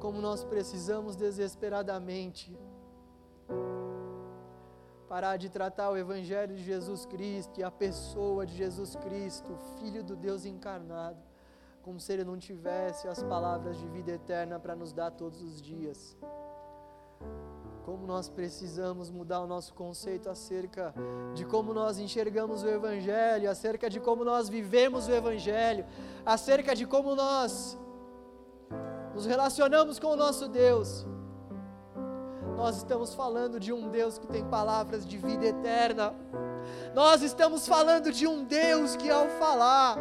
Como 0.00 0.20
nós 0.20 0.42
precisamos 0.42 1.14
desesperadamente 1.14 2.56
parar 5.10 5.36
de 5.36 5.48
tratar 5.50 5.90
o 5.90 5.96
Evangelho 5.96 6.54
de 6.54 6.62
Jesus 6.62 7.04
Cristo 7.04 7.58
e 7.58 7.64
a 7.64 7.70
pessoa 7.70 8.46
de 8.46 8.54
Jesus 8.54 8.94
Cristo, 8.94 9.58
Filho 9.80 10.04
do 10.04 10.14
Deus 10.14 10.46
encarnado, 10.46 11.18
como 11.82 11.98
se 11.98 12.12
ele 12.12 12.22
não 12.22 12.38
tivesse 12.38 13.08
as 13.08 13.20
palavras 13.20 13.76
de 13.76 13.88
vida 13.88 14.12
eterna 14.12 14.60
para 14.60 14.76
nos 14.76 14.92
dar 14.92 15.10
todos 15.10 15.42
os 15.42 15.60
dias. 15.60 16.16
Como 17.84 18.06
nós 18.06 18.28
precisamos 18.28 19.10
mudar 19.10 19.40
o 19.40 19.46
nosso 19.46 19.72
conceito 19.74 20.28
acerca 20.28 20.94
de 21.34 21.44
como 21.44 21.72
nós 21.72 21.98
enxergamos 21.98 22.62
o 22.62 22.68
Evangelho, 22.68 23.50
acerca 23.50 23.88
de 23.88 23.98
como 23.98 24.24
nós 24.24 24.48
vivemos 24.48 25.08
o 25.08 25.12
Evangelho, 25.12 25.84
acerca 26.24 26.74
de 26.74 26.86
como 26.86 27.14
nós 27.14 27.78
nos 29.14 29.26
relacionamos 29.26 29.98
com 29.98 30.08
o 30.08 30.16
nosso 30.16 30.48
Deus. 30.48 31.06
Nós 32.56 32.76
estamos 32.76 33.14
falando 33.14 33.58
de 33.58 33.72
um 33.72 33.88
Deus 33.88 34.18
que 34.18 34.26
tem 34.26 34.44
palavras 34.44 35.06
de 35.06 35.16
vida 35.16 35.46
eterna. 35.46 36.14
Nós 36.94 37.22
estamos 37.22 37.66
falando 37.66 38.12
de 38.12 38.26
um 38.26 38.44
Deus 38.44 38.96
que, 38.96 39.10
ao 39.10 39.28
falar, 39.28 39.96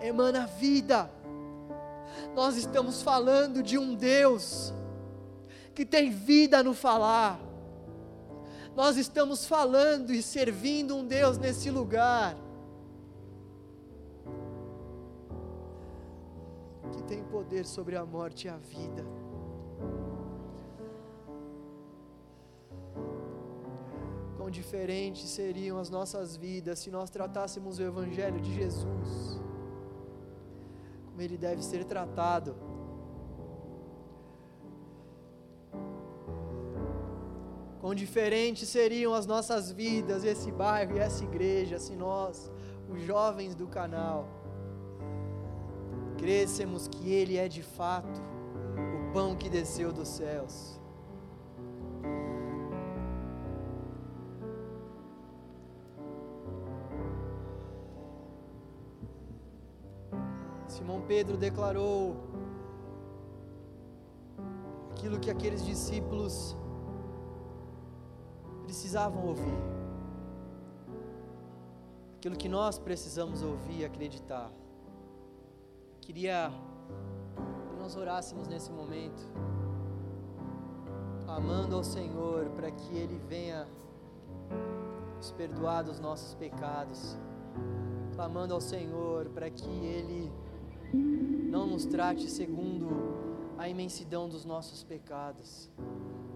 emana 0.00 0.46
vida. 0.46 1.10
Nós 2.34 2.56
estamos 2.56 3.02
falando 3.02 3.62
de 3.62 3.78
um 3.78 3.94
Deus 3.94 4.74
que 5.74 5.84
tem 5.84 6.10
vida 6.10 6.62
no 6.62 6.74
falar. 6.74 7.40
Nós 8.74 8.96
estamos 8.96 9.46
falando 9.46 10.12
e 10.12 10.22
servindo 10.22 10.96
um 10.96 11.06
Deus 11.06 11.36
nesse 11.38 11.70
lugar 11.70 12.36
que 16.92 17.02
tem 17.04 17.22
poder 17.24 17.66
sobre 17.66 17.96
a 17.96 18.04
morte 18.04 18.46
e 18.46 18.50
a 18.50 18.56
vida. 18.56 19.04
Quão 24.36 24.50
diferentes 24.50 25.28
seriam 25.28 25.78
as 25.78 25.90
nossas 25.90 26.36
vidas 26.36 26.78
se 26.78 26.90
nós 26.90 27.10
tratássemos 27.10 27.78
o 27.78 27.82
Evangelho 27.82 28.40
de 28.40 28.54
Jesus 28.54 29.40
como 31.12 31.20
ele 31.20 31.36
deve 31.36 31.62
ser 31.62 31.84
tratado. 31.84 32.56
Quão 37.82 37.96
diferentes 37.96 38.68
seriam 38.68 39.12
as 39.12 39.26
nossas 39.26 39.72
vidas, 39.72 40.22
esse 40.22 40.52
bairro 40.52 40.96
e 40.96 41.00
essa 41.00 41.24
igreja, 41.24 41.80
se 41.80 41.96
nós, 41.96 42.48
os 42.88 43.02
jovens 43.02 43.56
do 43.56 43.66
canal, 43.66 44.28
crescemos 46.16 46.86
que 46.86 47.10
Ele 47.10 47.36
é 47.36 47.48
de 47.48 47.60
fato 47.60 48.22
o 48.96 49.12
pão 49.12 49.34
que 49.34 49.48
desceu 49.48 49.92
dos 49.92 50.06
céus. 50.06 50.80
Simão 60.68 61.00
Pedro 61.00 61.36
declarou 61.36 62.14
aquilo 64.92 65.18
que 65.18 65.32
aqueles 65.32 65.66
discípulos 65.66 66.56
precisavam 68.62 69.26
ouvir, 69.26 69.58
aquilo 72.16 72.36
que 72.36 72.48
nós 72.48 72.78
precisamos 72.78 73.42
ouvir 73.42 73.80
e 73.80 73.84
acreditar. 73.84 74.50
Queria 76.00 76.52
que 77.68 77.76
nós 77.76 77.96
orássemos 77.96 78.46
nesse 78.48 78.70
momento, 78.70 79.22
amando 81.26 81.76
ao 81.76 81.84
Senhor 81.84 82.50
para 82.50 82.70
que 82.70 82.96
Ele 82.96 83.18
venha 83.28 83.66
nos 85.16 85.32
perdoar 85.32 85.82
dos 85.82 86.00
nossos 86.00 86.34
pecados, 86.34 87.16
clamando 88.14 88.54
ao 88.54 88.60
Senhor 88.60 89.28
para 89.30 89.48
que 89.50 89.68
Ele 89.68 90.32
não 90.94 91.66
nos 91.66 91.86
trate 91.86 92.28
segundo 92.28 92.88
a 93.58 93.68
imensidão 93.68 94.28
dos 94.28 94.44
nossos 94.44 94.82
pecados, 94.82 95.70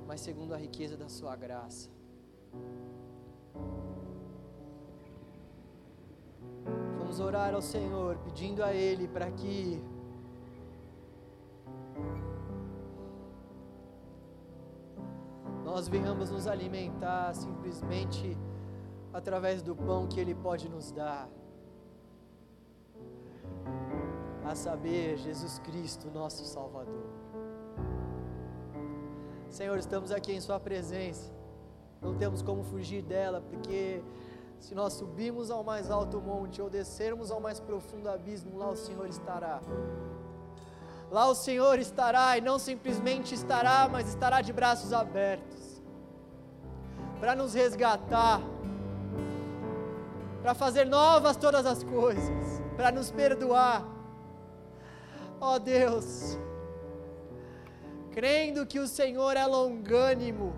mas 0.06 0.20
segundo 0.20 0.54
a 0.54 0.56
riqueza 0.56 0.96
da 0.96 1.08
Sua 1.08 1.34
graça. 1.34 1.95
Vamos 7.16 7.34
orar 7.34 7.54
ao 7.54 7.62
Senhor, 7.62 8.18
pedindo 8.18 8.62
a 8.62 8.74
Ele 8.74 9.08
para 9.08 9.30
que 9.30 9.82
nós 15.64 15.88
venhamos 15.88 16.30
nos 16.30 16.46
alimentar 16.46 17.34
simplesmente 17.34 18.36
através 19.14 19.62
do 19.62 19.74
pão 19.74 20.06
que 20.06 20.20
Ele 20.20 20.34
pode 20.34 20.68
nos 20.68 20.92
dar 20.92 21.26
a 24.44 24.54
saber, 24.54 25.16
Jesus 25.16 25.58
Cristo, 25.60 26.10
nosso 26.10 26.44
Salvador. 26.44 27.06
Senhor, 29.48 29.78
estamos 29.78 30.12
aqui 30.12 30.32
em 30.32 30.40
Sua 30.42 30.60
presença, 30.60 31.32
não 32.02 32.14
temos 32.14 32.42
como 32.42 32.62
fugir 32.62 33.00
dela, 33.00 33.40
porque 33.40 34.02
se 34.60 34.74
nós 34.74 34.94
subirmos 34.94 35.50
ao 35.50 35.62
mais 35.62 35.90
alto 35.90 36.20
monte 36.20 36.60
ou 36.60 36.68
descermos 36.68 37.30
ao 37.30 37.40
mais 37.40 37.60
profundo 37.60 38.08
abismo, 38.08 38.58
lá 38.58 38.70
o 38.70 38.76
Senhor 38.76 39.06
estará. 39.06 39.60
Lá 41.10 41.28
o 41.28 41.34
Senhor 41.34 41.78
estará 41.78 42.36
e 42.36 42.40
não 42.40 42.58
simplesmente 42.58 43.34
estará, 43.34 43.88
mas 43.88 44.08
estará 44.08 44.40
de 44.40 44.52
braços 44.52 44.92
abertos 44.92 45.80
para 47.20 47.34
nos 47.34 47.54
resgatar, 47.54 48.40
para 50.42 50.54
fazer 50.54 50.84
novas 50.84 51.36
todas 51.36 51.64
as 51.64 51.82
coisas, 51.84 52.62
para 52.76 52.90
nos 52.90 53.10
perdoar 53.10 53.96
Ó 55.40 55.54
oh 55.54 55.58
Deus, 55.58 56.38
crendo 58.12 58.64
que 58.64 58.78
o 58.78 58.88
Senhor 58.88 59.36
é 59.36 59.44
longânimo, 59.44 60.54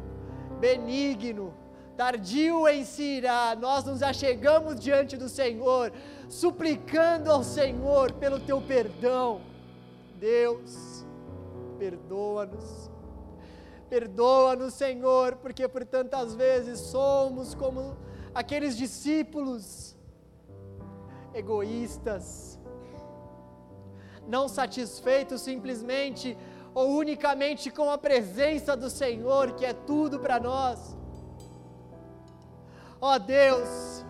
benigno, 0.61 1.53
tardio 1.99 2.69
em 2.69 2.85
se 2.85 3.03
irá, 3.03 3.57
nós 3.57 3.85
nos 3.85 4.05
achegamos 4.05 4.79
diante 4.79 5.17
do 5.17 5.29
Senhor, 5.29 5.93
suplicando 6.29 7.29
ao 7.29 7.43
Senhor 7.43 8.13
pelo 8.13 8.39
teu 8.39 8.61
perdão. 8.63 9.41
Deus, 10.15 11.05
perdoa-nos. 11.77 12.89
Perdoa-nos, 13.91 14.75
Senhor, 14.75 15.37
porque 15.37 15.67
por 15.67 15.85
tantas 15.85 16.37
vezes 16.37 16.79
somos 16.79 17.53
como 17.53 17.97
aqueles 18.33 18.77
discípulos 18.77 19.97
egoístas, 21.35 22.61
não 24.29 24.47
satisfeitos 24.47 25.41
simplesmente 25.41 26.39
ou 26.73 26.97
unicamente 26.97 27.73
com 27.73 27.91
a 27.91 27.99
presença 27.99 28.77
do 28.77 28.89
Senhor, 28.89 29.57
que 29.57 29.65
é 29.65 29.73
tudo 29.73 30.21
para 30.21 30.39
nós. 30.39 30.98
Ó 33.01 33.17
Deus, 33.19 34.05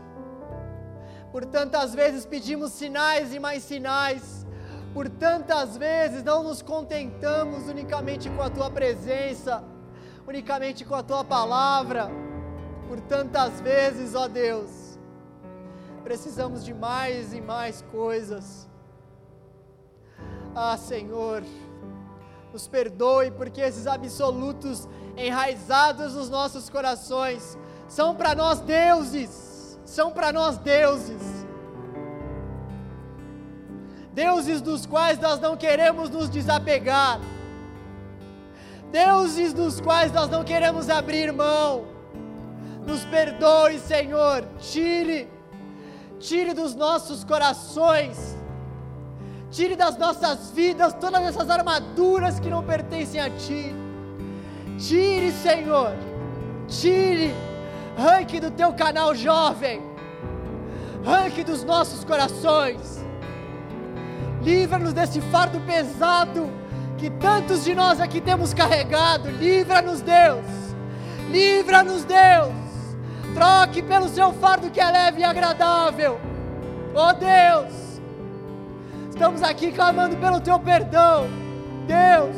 por 1.30 1.44
tantas 1.44 1.94
vezes 1.94 2.24
pedimos 2.24 2.72
sinais 2.72 3.34
e 3.34 3.38
mais 3.38 3.62
sinais, 3.62 4.46
por 4.94 5.10
tantas 5.10 5.76
vezes 5.76 6.24
não 6.24 6.42
nos 6.42 6.62
contentamos 6.62 7.68
unicamente 7.68 8.30
com 8.30 8.42
a 8.42 8.48
tua 8.48 8.70
presença, 8.70 9.62
unicamente 10.26 10.86
com 10.86 10.94
a 10.94 11.02
tua 11.02 11.22
palavra, 11.22 12.10
por 12.88 12.98
tantas 13.00 13.60
vezes, 13.60 14.14
ó 14.14 14.26
Deus, 14.26 14.98
precisamos 16.02 16.64
de 16.64 16.72
mais 16.72 17.34
e 17.34 17.42
mais 17.42 17.82
coisas. 17.92 18.66
Ah, 20.54 20.78
Senhor, 20.78 21.42
nos 22.50 22.66
perdoe 22.66 23.30
porque 23.30 23.60
esses 23.60 23.86
absolutos 23.86 24.88
enraizados 25.14 26.14
nos 26.14 26.30
nossos 26.30 26.70
corações 26.70 27.58
são 27.88 28.14
para 28.14 28.34
nós 28.34 28.60
deuses, 28.60 29.78
são 29.84 30.10
para 30.10 30.32
nós 30.32 30.58
deuses. 30.58 31.22
Deuses 34.12 34.60
dos 34.60 34.86
quais 34.86 35.18
nós 35.18 35.40
não 35.40 35.56
queremos 35.56 36.10
nos 36.10 36.28
desapegar, 36.28 37.20
deuses 38.90 39.52
dos 39.52 39.80
quais 39.80 40.12
nós 40.12 40.28
não 40.28 40.44
queremos 40.44 40.88
abrir 40.90 41.32
mão. 41.32 41.86
Nos 42.86 43.04
perdoe, 43.04 43.78
Senhor, 43.80 44.46
tire, 44.58 45.28
tire 46.18 46.54
dos 46.54 46.74
nossos 46.74 47.22
corações 47.22 48.38
Tire 49.50 49.76
das 49.76 49.96
nossas 49.96 50.50
vidas 50.50 50.92
todas 50.94 51.22
essas 51.22 51.48
armaduras 51.48 52.38
que 52.38 52.50
não 52.50 52.62
pertencem 52.62 53.20
a 53.20 53.30
Ti. 53.30 53.74
Tire, 54.78 55.32
Senhor. 55.32 55.92
Tire. 56.68 57.34
Arranque 57.98 58.38
do 58.38 58.50
teu 58.52 58.72
canal 58.72 59.12
jovem. 59.12 59.82
Arranque 61.04 61.42
dos 61.42 61.64
nossos 61.64 62.04
corações. 62.04 63.04
Livra-nos 64.40 64.92
desse 64.92 65.20
fardo 65.20 65.58
pesado 65.60 66.48
que 66.96 67.10
tantos 67.10 67.64
de 67.64 67.74
nós 67.74 68.00
aqui 68.00 68.20
temos 68.20 68.54
carregado. 68.54 69.28
Livra-nos, 69.30 70.00
Deus. 70.00 70.46
Livra-nos, 71.28 72.04
Deus. 72.04 72.54
Troque 73.34 73.82
pelo 73.82 74.08
seu 74.08 74.32
fardo 74.34 74.70
que 74.70 74.80
é 74.80 74.90
leve 74.90 75.20
e 75.20 75.24
agradável. 75.24 76.20
Oh 76.94 77.12
Deus. 77.12 78.00
Estamos 79.10 79.42
aqui 79.42 79.72
clamando 79.72 80.16
pelo 80.18 80.40
teu 80.40 80.60
perdão. 80.60 81.26
Deus, 81.86 82.36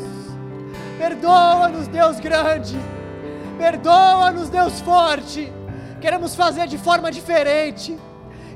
perdoa-nos, 0.96 1.86
Deus 1.88 2.18
grande. 2.18 2.78
Perdoa-nos, 3.60 4.48
Deus 4.48 4.80
forte. 4.80 5.52
Queremos 6.00 6.34
fazer 6.34 6.66
de 6.66 6.78
forma 6.78 7.12
diferente. 7.12 7.98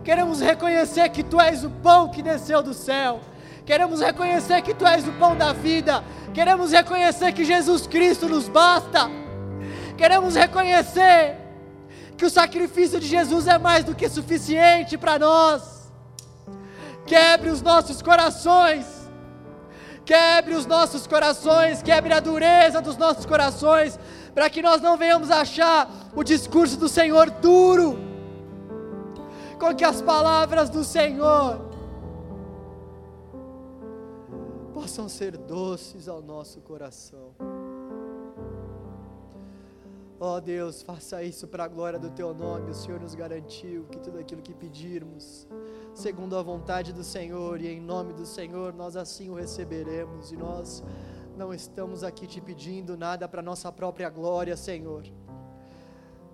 Queremos 0.03 0.41
reconhecer 0.41 1.07
que 1.11 1.23
Tu 1.23 1.39
és 1.39 1.63
o 1.63 1.69
pão 1.69 2.09
que 2.09 2.23
desceu 2.23 2.63
do 2.63 2.73
céu. 2.73 3.21
Queremos 3.67 4.01
reconhecer 4.01 4.63
que 4.63 4.73
Tu 4.73 4.87
és 4.87 5.07
o 5.07 5.13
pão 5.13 5.37
da 5.37 5.53
vida. 5.53 6.03
Queremos 6.33 6.73
reconhecer 6.73 7.33
que 7.33 7.45
Jesus 7.45 7.87
Cristo 7.87 8.31
nos 8.31 8.49
basta. 8.49 9.11
Queremos 9.99 10.35
reconhecer 10.37 11.37
que 12.17 12.25
o 12.25 12.31
sacrifício 12.31 12.99
de 12.99 13.07
Jesus 13.07 13.47
é 13.47 13.59
mais 13.59 13.85
do 13.85 13.95
que 13.95 14.09
suficiente 14.09 14.97
para 14.97 15.19
nós. 15.19 15.93
Quebre 17.05 17.51
os 17.51 17.61
nossos 17.61 18.01
corações. 18.01 19.05
Quebre 20.05 20.55
os 20.55 20.67
nossos 20.67 21.07
corações, 21.07 21.83
quebre 21.83 22.13
a 22.13 22.21
dureza 22.21 22.83
dos 22.83 22.99
nossos 22.99 23.25
corações, 23.25 23.99
para 24.35 24.51
que 24.51 24.61
nós 24.61 24.83
não 24.83 24.97
venhamos 24.97 25.31
achar 25.31 25.89
o 26.15 26.25
discurso 26.25 26.77
do 26.77 26.89
Senhor 26.89 27.31
duro, 27.31 27.97
com 29.59 29.75
que 29.75 29.85
as 29.85 30.03
palavras 30.03 30.69
do 30.69 30.83
Senhor 30.83 31.61
possam 34.75 35.09
ser 35.09 35.37
doces 35.37 36.09
ao 36.09 36.21
nosso 36.21 36.61
coração. 36.61 37.33
Ó 40.21 40.37
oh 40.37 40.41
Deus, 40.41 40.83
faça 40.83 41.23
isso 41.23 41.47
para 41.47 41.65
a 41.65 41.69
glória 41.69 41.99
do 41.99 42.11
Teu 42.11 42.33
nome. 42.33 42.71
O 42.71 42.75
Senhor 42.75 43.01
nos 43.01 43.15
garantiu 43.15 43.85
que 43.91 43.99
tudo 43.99 44.19
aquilo 44.19 44.43
que 44.43 44.55
pedirmos, 44.55 45.47
segundo 45.95 46.37
a 46.37 46.43
vontade 46.43 46.93
do 46.93 47.05
Senhor 47.05 47.61
e 47.61 47.69
em 47.69 47.81
nome 47.81 48.13
do 48.13 48.25
Senhor, 48.25 48.73
nós 48.73 48.97
assim 48.97 49.29
o 49.29 49.35
receberemos. 49.35 50.33
E 50.33 50.37
nós 50.37 50.83
não 51.37 51.53
estamos 51.53 52.05
aqui 52.05 52.27
te 52.27 52.41
pedindo 52.41 52.97
nada 52.97 53.29
para 53.29 53.43
nossa 53.43 53.71
própria 53.73 54.09
glória, 54.09 54.57
Senhor, 54.57 55.05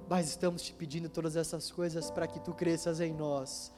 mas 0.09 0.29
estamos 0.29 0.63
te 0.63 0.73
pedindo 0.73 1.09
todas 1.09 1.37
essas 1.37 1.71
coisas 1.71 2.11
para 2.11 2.27
que 2.27 2.41
Tu 2.41 2.53
cresças 2.53 3.01
em 3.01 3.13
nós 3.13 3.73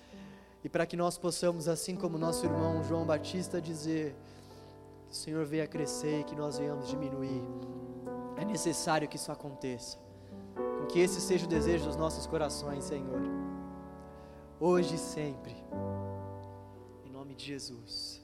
e 0.64 0.68
para 0.68 0.86
que 0.86 0.96
nós 0.96 1.18
possamos, 1.18 1.68
assim 1.68 1.96
como 1.96 2.16
nosso 2.16 2.46
irmão 2.46 2.82
João 2.84 3.04
Batista, 3.04 3.60
dizer: 3.60 4.14
que 5.12 5.12
o 5.12 5.18
Senhor 5.18 5.44
venha 5.44 5.66
crescer 5.66 6.20
e 6.20 6.24
que 6.24 6.34
nós 6.34 6.56
venhamos 6.56 6.88
diminuir. 6.88 7.42
É 8.36 8.44
necessário 8.44 9.06
que 9.06 9.16
isso 9.16 9.30
aconteça. 9.30 9.98
Com 10.54 10.86
que 10.86 10.98
esse 10.98 11.20
seja 11.20 11.44
o 11.44 11.48
desejo 11.48 11.84
dos 11.84 11.96
nossos 11.96 12.26
corações, 12.26 12.84
Senhor. 12.84 13.20
Hoje 14.58 14.94
e 14.94 14.98
sempre. 14.98 15.54
Em 17.04 17.10
nome 17.10 17.34
de 17.34 17.44
Jesus. 17.44 18.22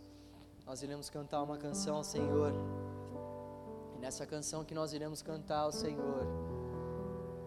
Nós 0.64 0.82
iremos 0.82 1.10
cantar 1.10 1.42
uma 1.42 1.58
canção 1.58 1.96
ao 1.96 2.04
Senhor. 2.04 2.52
E 3.98 4.00
nessa 4.00 4.24
canção 4.24 4.64
que 4.64 4.74
nós 4.74 4.92
iremos 4.92 5.22
cantar 5.22 5.62
ao 5.62 5.72
Senhor, 5.72 6.22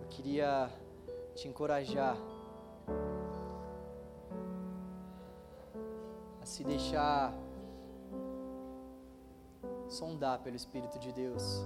eu 0.02 0.08
queria 0.10 0.70
te 1.34 1.48
encorajar 1.48 2.18
a 6.42 6.46
se 6.46 6.62
deixar 6.66 7.34
sondar 9.88 10.40
pelo 10.40 10.58
Espírito 10.58 11.00
de 11.00 11.14
Deus. 11.14 11.66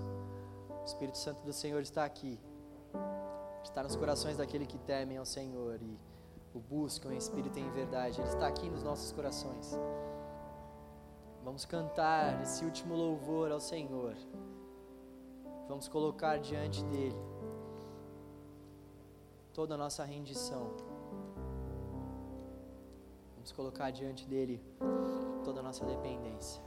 O 0.70 0.86
Espírito 0.86 1.18
Santo 1.18 1.44
do 1.44 1.52
Senhor 1.52 1.82
está 1.82 2.06
aqui, 2.06 2.40
está 3.64 3.82
nos 3.82 3.96
corações 3.96 4.38
daquele 4.38 4.68
que 4.68 4.78
temem 4.78 5.18
ao 5.18 5.26
Senhor 5.26 5.82
e 5.82 5.98
o 6.54 6.60
buscam 6.60 7.12
em 7.12 7.18
espírito 7.18 7.58
e 7.58 7.64
em 7.64 7.72
verdade. 7.72 8.22
Ele 8.22 8.30
está 8.30 8.46
aqui 8.46 8.70
nos 8.70 8.84
nossos 8.84 9.12
corações. 9.12 9.76
Vamos 11.44 11.66
cantar 11.66 12.40
esse 12.44 12.64
último 12.64 12.96
louvor 12.96 13.52
ao 13.52 13.60
Senhor. 13.60 14.16
Vamos 15.68 15.88
colocar 15.88 16.38
diante 16.38 16.84
dele 16.86 17.16
toda 19.54 19.76
a 19.76 19.78
nossa 19.78 20.04
rendição. 20.04 20.72
Vamos 23.36 23.52
colocar 23.52 23.92
diante 23.92 24.26
dele 24.28 24.62
toda 25.44 25.60
a 25.60 25.64
nossa 25.64 25.86
dependência. 25.86 26.65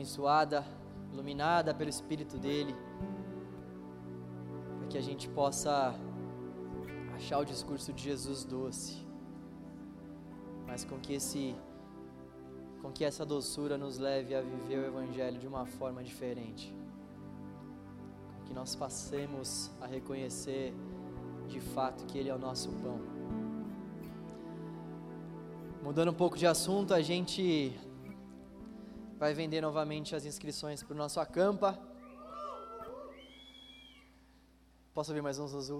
Abençoada, 0.00 0.64
iluminada 1.12 1.74
pelo 1.74 1.90
Espírito 1.90 2.38
dEle, 2.38 2.74
para 4.78 4.88
que 4.88 4.96
a 4.96 5.00
gente 5.02 5.28
possa 5.28 5.94
achar 7.14 7.38
o 7.38 7.44
discurso 7.44 7.92
de 7.92 8.04
Jesus 8.04 8.42
doce, 8.42 9.06
mas 10.66 10.86
com 10.86 10.98
que 10.98 11.12
esse, 11.12 11.54
com 12.80 12.90
que 12.90 13.04
essa 13.04 13.26
doçura 13.26 13.76
nos 13.76 13.98
leve 13.98 14.34
a 14.34 14.40
viver 14.40 14.78
o 14.78 14.86
Evangelho 14.86 15.38
de 15.38 15.46
uma 15.46 15.66
forma 15.66 16.02
diferente, 16.02 16.74
que 18.46 18.54
nós 18.54 18.74
passemos 18.74 19.70
a 19.82 19.86
reconhecer 19.86 20.72
de 21.46 21.60
fato 21.60 22.06
que 22.06 22.16
Ele 22.16 22.30
é 22.30 22.34
o 22.34 22.38
nosso 22.38 22.70
pão. 22.82 22.98
Mudando 25.82 26.10
um 26.10 26.14
pouco 26.14 26.38
de 26.38 26.46
assunto, 26.46 26.94
a 26.94 27.02
gente 27.02 27.78
vai 29.20 29.34
vender 29.34 29.60
novamente 29.60 30.16
as 30.16 30.24
inscrições 30.24 30.82
para 30.82 30.94
o 30.94 30.96
nosso 30.96 31.20
acampa. 31.20 31.78
Posso 34.94 35.10
ouvir 35.10 35.20
mais 35.20 35.38
um 35.38 35.46
zuzu? 35.46 35.78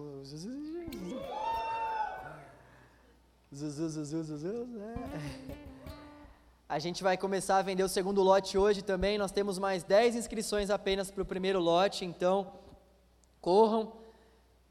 A 6.68 6.78
gente 6.78 7.02
vai 7.02 7.16
começar 7.16 7.56
a 7.56 7.62
vender 7.62 7.82
o 7.82 7.88
segundo 7.88 8.20
lote 8.20 8.58
hoje 8.58 8.82
também. 8.82 9.16
Nós 9.16 9.32
temos 9.32 9.58
mais 9.58 9.82
10 9.84 10.16
inscrições 10.16 10.68
apenas 10.68 11.10
para 11.10 11.22
o 11.22 11.24
primeiro 11.24 11.60
lote, 11.60 12.04
então 12.04 12.52
corram, 13.40 13.90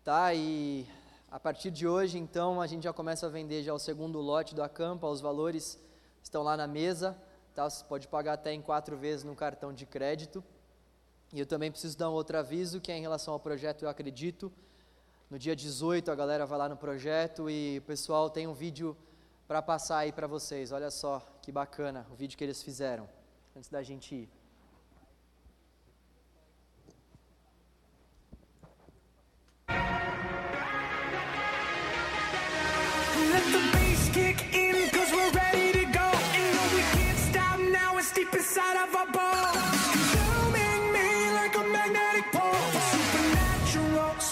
tá? 0.03 0.31
E 0.31 0.87
a 1.31 1.39
partir 1.39 1.71
de 1.71 1.87
hoje, 1.87 2.19
então, 2.19 2.61
a 2.61 2.67
gente 2.67 2.83
já 2.83 2.93
começa 2.93 3.25
a 3.25 3.29
vender 3.29 3.63
já 3.63 3.73
o 3.73 3.79
segundo 3.79 4.21
lote 4.21 4.53
do 4.53 4.61
Acampa. 4.61 5.07
Os 5.07 5.21
valores 5.21 5.79
estão 6.21 6.43
lá 6.43 6.55
na 6.55 6.67
mesa, 6.67 7.17
tá? 7.59 7.69
Você 7.69 7.83
pode 7.83 8.07
pagar 8.07 8.33
até 8.33 8.53
em 8.53 8.61
quatro 8.61 8.95
vezes 8.95 9.25
no 9.25 9.35
cartão 9.35 9.73
de 9.73 9.85
crédito. 9.85 10.41
E 11.33 11.39
eu 11.39 11.45
também 11.45 11.69
preciso 11.69 11.97
dar 11.97 12.09
um 12.09 12.13
outro 12.13 12.37
aviso, 12.37 12.79
que 12.79 12.89
é 12.91 12.97
em 12.97 13.01
relação 13.01 13.33
ao 13.33 13.39
projeto 13.39 13.83
Eu 13.83 13.89
Acredito. 13.89 14.51
No 15.29 15.37
dia 15.37 15.55
18, 15.55 16.09
a 16.09 16.15
galera 16.15 16.45
vai 16.45 16.57
lá 16.57 16.69
no 16.69 16.77
projeto 16.77 17.49
e 17.49 17.79
o 17.79 17.81
pessoal 17.81 18.29
tem 18.29 18.47
um 18.47 18.53
vídeo 18.53 18.97
para 19.47 19.61
passar 19.61 19.99
aí 19.99 20.11
para 20.11 20.25
vocês. 20.25 20.71
Olha 20.71 20.89
só 20.89 21.21
que 21.41 21.51
bacana 21.51 22.07
o 22.11 22.15
vídeo 22.15 22.37
que 22.37 22.43
eles 22.43 22.63
fizeram, 22.63 23.07
antes 23.55 23.69
da 23.69 23.83
gente 23.83 24.15
ir. 24.15 24.38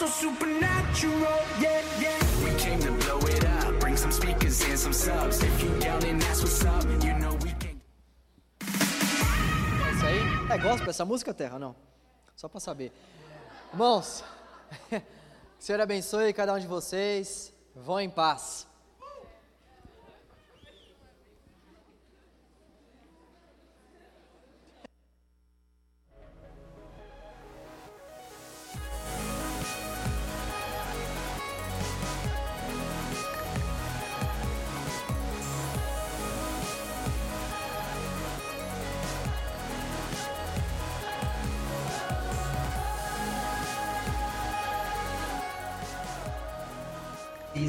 So 0.10 0.28
supernatural, 0.28 1.42
yeah, 1.60 1.82
yeah. 2.00 2.44
We 2.44 2.52
came 2.58 2.80
to 2.80 2.92
blow 2.92 3.20
it 3.28 3.44
up, 3.46 3.80
bring 3.80 3.98
some 3.98 4.12
speakers 4.12 4.62
and 4.64 4.80
some 4.80 4.94
subs. 4.94 5.42
If 5.44 5.64
you 5.64 5.70
down 5.80 6.04
and 6.06 6.22
that's 6.22 6.42
what's 6.42 6.64
up, 6.66 6.84
you 7.04 7.14
know 7.20 7.34
we 7.44 7.54
can. 7.60 7.80
É 8.60 9.92
isso 9.92 10.06
aí? 10.06 10.52
É 10.52 10.58
gospel 10.58 10.90
essa 10.90 11.06
música, 11.06 11.34
Terra? 11.34 11.60
Não. 11.60 11.76
Só 12.36 12.48
para 12.48 12.60
saber. 12.60 12.92
Irmãos, 13.72 14.24
que 14.90 14.96
o 14.96 15.02
Senhor 15.60 15.82
abençoe 15.82 16.34
cada 16.34 16.54
um 16.54 16.60
de 16.60 16.68
vocês. 16.68 17.54
Vão 17.76 18.00
em 18.00 18.10
paz. 18.10 18.67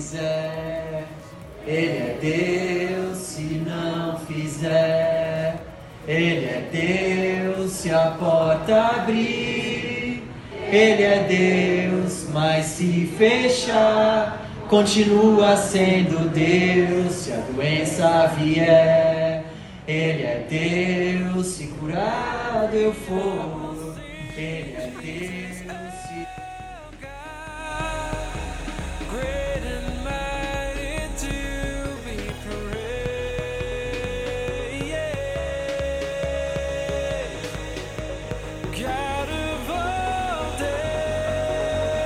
Fizer, 0.08 1.04
Ele 1.66 1.98
é 1.98 2.18
Deus 2.20 3.18
se 3.18 3.42
não 3.66 4.18
fizer, 4.20 5.56
Ele 6.06 6.46
é 6.46 6.68
Deus 6.72 7.72
se 7.72 7.90
a 7.90 8.16
porta 8.18 9.02
abrir, 9.02 10.22
Ele 10.70 11.02
é 11.02 11.90
Deus, 11.90 12.26
mas 12.32 12.64
se 12.66 13.12
fechar, 13.18 14.48
continua 14.68 15.56
sendo 15.56 16.30
Deus 16.30 17.12
se 17.12 17.32
a 17.32 17.40
doença 17.52 18.32
vier, 18.38 19.44
Ele 19.86 20.22
é 20.22 20.46
Deus 20.48 21.46
se 21.48 21.66
curado 21.66 22.74
eu 22.74 22.92
for, 22.94 23.57